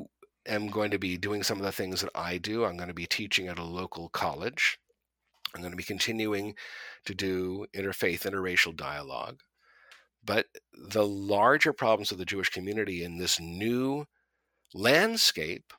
am 0.44 0.68
going 0.68 0.90
to 0.90 0.98
be 0.98 1.16
doing 1.16 1.42
some 1.42 1.56
of 1.56 1.64
the 1.64 1.72
things 1.72 2.02
that 2.02 2.10
I 2.14 2.36
do. 2.36 2.66
I'm 2.66 2.76
going 2.76 2.88
to 2.88 2.94
be 2.94 3.06
teaching 3.06 3.48
at 3.48 3.58
a 3.58 3.64
local 3.64 4.10
college. 4.10 4.78
I'm 5.54 5.62
going 5.62 5.72
to 5.72 5.76
be 5.78 5.82
continuing 5.82 6.56
to 7.06 7.14
do 7.14 7.64
interfaith, 7.74 8.30
interracial 8.30 8.76
dialogue. 8.76 9.40
But 10.22 10.44
the 10.74 11.06
larger 11.06 11.72
problems 11.72 12.12
of 12.12 12.18
the 12.18 12.26
Jewish 12.26 12.50
community 12.50 13.02
in 13.02 13.16
this 13.16 13.40
new 13.40 14.04
landscape, 14.74 15.72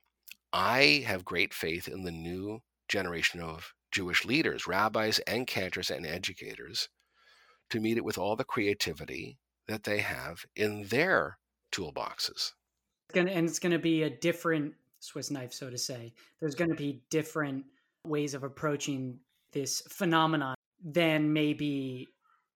I 0.58 1.04
have 1.06 1.24
great 1.24 1.54
faith 1.54 1.88
in 1.88 2.02
the 2.02 2.12
new 2.12 2.62
generation 2.90 3.42
of 3.42 3.76
Jewish 3.92 4.26
leaders, 4.26 4.66
rabbis 4.66 5.20
and 5.28 5.46
cantors 5.46 5.92
and 5.92 6.04
educators, 6.04 6.90
to 7.70 7.80
meet 7.80 7.98
it 7.98 8.04
with 8.04 8.18
all 8.18 8.36
the 8.36 8.44
creativity 8.44 9.38
that 9.68 9.84
they 9.84 10.00
have 10.00 10.46
in 10.56 10.88
their 10.88 11.38
toolboxes. 11.72 12.54
gonna 13.14 13.30
And 13.30 13.48
it's 13.48 13.60
going 13.60 13.72
to 13.72 13.78
be 13.78 14.02
a 14.02 14.10
different 14.10 14.74
Swiss 15.00 15.30
knife, 15.30 15.54
so 15.54 15.70
to 15.70 15.78
say. 15.78 16.12
There's 16.40 16.56
going 16.56 16.72
to 16.72 16.76
be 16.76 17.04
different 17.12 17.64
ways 18.04 18.34
of 18.34 18.44
approaching 18.44 19.20
this 19.52 19.84
phenomenon 19.90 20.56
than 20.84 21.32
maybe 21.32 22.08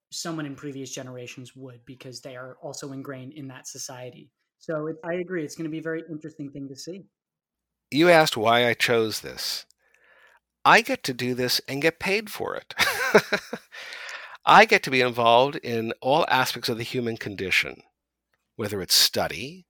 someone 0.10 0.48
in 0.48 0.56
previous 0.56 0.90
generations 0.90 1.56
would 1.56 1.86
because 1.86 2.20
they 2.20 2.36
are 2.36 2.58
also 2.64 2.94
ingrained 2.94 3.34
in 3.34 3.48
that 3.50 3.68
society. 3.68 4.32
So 4.58 4.88
it, 4.88 4.96
I 5.06 5.16
agree. 5.16 5.44
It's 5.44 5.56
going 5.56 5.66
to 5.66 5.72
be 5.72 5.78
a 5.78 5.84
very 5.84 6.02
interesting 6.10 6.50
thing 6.50 6.68
to 6.68 6.76
see. 6.76 7.04
You 7.92 8.10
asked 8.10 8.38
why 8.38 8.68
I 8.68 8.74
chose 8.74 9.20
this. 9.20 9.66
I 10.64 10.80
get 10.82 11.04
to 11.04 11.14
do 11.14 11.34
this 11.34 11.60
and 11.68 11.82
get 11.82 12.00
paid 12.00 12.30
for 12.30 12.56
it. 12.56 12.74
I 14.46 14.64
get 14.64 14.82
to 14.84 14.92
be 14.92 15.02
involved 15.02 15.58
in 15.58 15.92
all 16.02 16.26
aspects 16.30 16.70
of 16.70 16.78
the 16.78 16.84
human 16.84 17.18
condition, 17.18 17.82
whether 18.56 18.82
it's 18.82 18.96
study, 18.96 19.66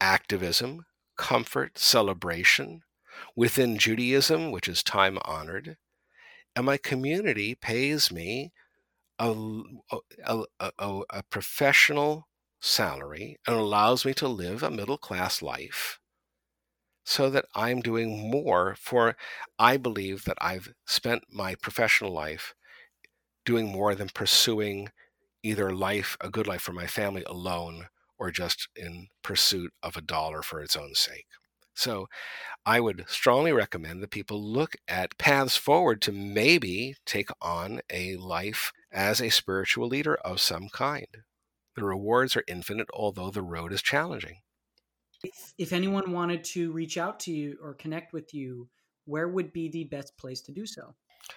activism, 0.00 0.86
comfort, 1.18 1.78
celebration, 1.78 2.82
within 3.34 3.76
Judaism, 3.76 4.52
which 4.52 4.68
is 4.68 4.82
time 4.82 5.18
honored. 5.24 5.76
And 6.54 6.66
my 6.66 6.76
community 6.76 7.54
pays 7.56 8.12
me 8.12 8.52
a, 9.18 9.34
a, 10.24 10.42
a, 10.60 11.00
a, 11.10 11.22
professional 11.24 12.28
salary 12.60 13.38
and 13.46 13.56
allows 13.56 14.04
me 14.04 14.14
to 14.14 14.28
live 14.28 14.62
a 14.62 14.70
middle 14.70 14.98
class 14.98 15.42
life 15.42 15.98
so 17.04 17.30
that 17.30 17.46
I'm 17.54 17.80
doing 17.80 18.30
more 18.30 18.76
for, 18.78 19.16
I 19.58 19.76
believe 19.76 20.24
that 20.24 20.38
I've 20.40 20.72
spent 20.86 21.24
my 21.30 21.54
professional 21.56 22.12
life 22.12 22.54
doing 23.44 23.70
more 23.70 23.94
than 23.94 24.08
pursuing 24.08 24.88
either 25.42 25.74
life, 25.74 26.16
a 26.20 26.30
good 26.30 26.46
life 26.46 26.62
for 26.62 26.72
my 26.72 26.86
family 26.86 27.24
alone, 27.24 27.88
or 28.18 28.30
just 28.30 28.68
in 28.76 29.08
pursuit 29.22 29.72
of 29.82 29.96
a 29.96 30.02
dollar 30.02 30.42
for 30.42 30.60
its 30.62 30.76
own 30.76 30.94
sake. 30.94 31.26
So 31.74 32.06
I 32.66 32.80
would 32.80 33.04
strongly 33.08 33.52
recommend 33.52 34.02
that 34.02 34.10
people 34.10 34.42
look 34.42 34.76
at 34.88 35.18
paths 35.18 35.56
forward 35.56 36.02
to 36.02 36.12
maybe 36.12 36.96
take 37.06 37.30
on 37.40 37.80
a 37.90 38.16
life 38.16 38.72
as 38.92 39.20
a 39.20 39.30
spiritual 39.30 39.88
leader 39.88 40.16
of 40.16 40.40
some 40.40 40.68
kind. 40.68 41.08
The 41.76 41.84
rewards 41.84 42.36
are 42.36 42.44
infinite, 42.48 42.88
although 42.94 43.30
the 43.30 43.42
road 43.42 43.72
is 43.72 43.82
challenging. 43.82 44.38
If, 45.58 45.72
anyone 45.72 46.12
wanted 46.12 46.44
to 46.44 46.72
reach 46.72 46.98
out 46.98 47.20
to 47.20 47.32
you 47.32 47.58
or 47.62 47.74
connect 47.74 48.12
with 48.12 48.34
you, 48.34 48.68
where 49.04 49.28
would 49.28 49.52
be 49.52 49.68
the 49.68 49.84
best 49.84 50.16
place 50.16 50.40
to 50.42 50.52
do 50.52 50.66
so? 50.66 50.94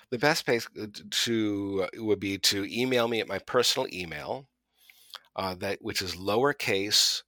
The 0.10 0.18
best 0.18 0.46
place 0.46 0.68
uh, 0.82 0.88
to 1.10 1.86
uh, 1.86 2.04
would 2.04 2.20
be 2.20 2.38
to 2.40 2.66
email 2.66 3.08
me 3.08 3.20
at 3.20 3.28
my 3.28 3.40
personal 3.40 3.88
email, 3.94 4.48
uh, 5.36 5.56
that 5.56 5.80
which 5.82 6.02
is 6.02 6.16
lowercase 6.16 7.22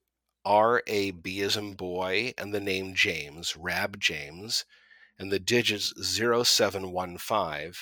R 0.45 0.81
A 0.87 1.11
B 1.11 1.41
as 1.41 1.57
in 1.57 1.73
boy 1.73 2.33
and 2.37 2.53
the 2.53 2.61
name 2.61 2.95
James, 2.95 3.57
Rab 3.57 3.99
James, 3.99 4.65
and 5.19 5.31
the 5.31 5.39
digits 5.39 5.93
0715 6.01 7.73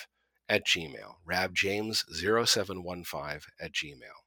at 0.50 0.66
Gmail. 0.66 1.16
Rab 1.26 1.54
James 1.54 2.04
0715 2.12 3.42
at 3.60 3.72
Gmail. 3.72 4.24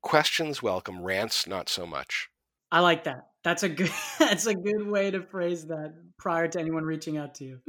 Questions 0.00 0.62
welcome, 0.62 1.02
rants 1.02 1.46
not 1.46 1.68
so 1.68 1.86
much. 1.86 2.30
I 2.70 2.80
like 2.80 3.04
that. 3.04 3.28
That's 3.44 3.62
a 3.62 3.68
good 3.68 3.90
that's 4.18 4.46
a 4.46 4.54
good 4.54 4.86
way 4.86 5.10
to 5.10 5.22
phrase 5.22 5.66
that 5.66 5.94
prior 6.18 6.48
to 6.48 6.60
anyone 6.60 6.84
reaching 6.84 7.16
out 7.16 7.34
to 7.36 7.44
you. 7.44 7.60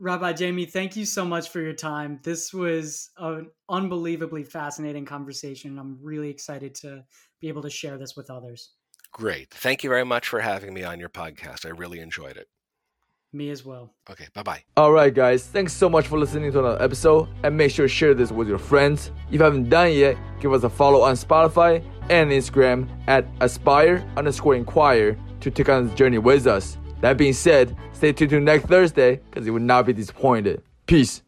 Rabbi 0.00 0.32
Jamie, 0.32 0.64
thank 0.64 0.96
you 0.96 1.04
so 1.04 1.24
much 1.24 1.48
for 1.48 1.60
your 1.60 1.72
time. 1.72 2.20
This 2.22 2.54
was 2.54 3.10
an 3.18 3.50
unbelievably 3.68 4.44
fascinating 4.44 5.04
conversation. 5.04 5.76
I'm 5.76 5.98
really 6.00 6.30
excited 6.30 6.74
to 6.76 7.02
be 7.40 7.48
able 7.48 7.62
to 7.62 7.70
share 7.70 7.98
this 7.98 8.16
with 8.16 8.30
others. 8.30 8.70
Great. 9.10 9.50
Thank 9.50 9.82
you 9.82 9.90
very 9.90 10.04
much 10.04 10.28
for 10.28 10.40
having 10.40 10.72
me 10.72 10.84
on 10.84 11.00
your 11.00 11.08
podcast. 11.08 11.66
I 11.66 11.70
really 11.70 11.98
enjoyed 11.98 12.36
it. 12.36 12.48
Me 13.32 13.50
as 13.50 13.64
well. 13.64 13.92
Okay, 14.08 14.26
bye 14.34 14.42
bye. 14.42 14.62
All 14.76 14.92
right, 14.92 15.12
guys. 15.12 15.44
Thanks 15.44 15.72
so 15.72 15.88
much 15.88 16.06
for 16.06 16.18
listening 16.18 16.50
to 16.52 16.60
another 16.60 16.82
episode. 16.82 17.28
And 17.42 17.56
make 17.56 17.72
sure 17.72 17.86
to 17.86 17.92
share 17.92 18.14
this 18.14 18.30
with 18.30 18.48
your 18.48 18.58
friends. 18.58 19.10
If 19.26 19.34
you 19.34 19.42
haven't 19.42 19.68
done 19.68 19.88
it 19.88 19.96
yet, 19.96 20.16
give 20.40 20.52
us 20.52 20.62
a 20.62 20.70
follow 20.70 21.02
on 21.02 21.14
Spotify 21.14 21.84
and 22.10 22.30
Instagram 22.30 22.88
at 23.06 23.26
aspire 23.40 24.04
underscore 24.16 24.54
inquire 24.54 25.16
to 25.40 25.50
take 25.50 25.68
on 25.68 25.86
this 25.86 25.94
journey 25.96 26.18
with 26.18 26.46
us. 26.46 26.76
That 27.00 27.16
being 27.16 27.32
said, 27.32 27.76
stay 27.92 28.12
tuned 28.12 28.30
to 28.30 28.40
next 28.40 28.66
Thursday 28.66 29.16
because 29.16 29.46
you 29.46 29.52
will 29.52 29.60
not 29.60 29.86
be 29.86 29.92
disappointed. 29.92 30.62
Peace. 30.86 31.22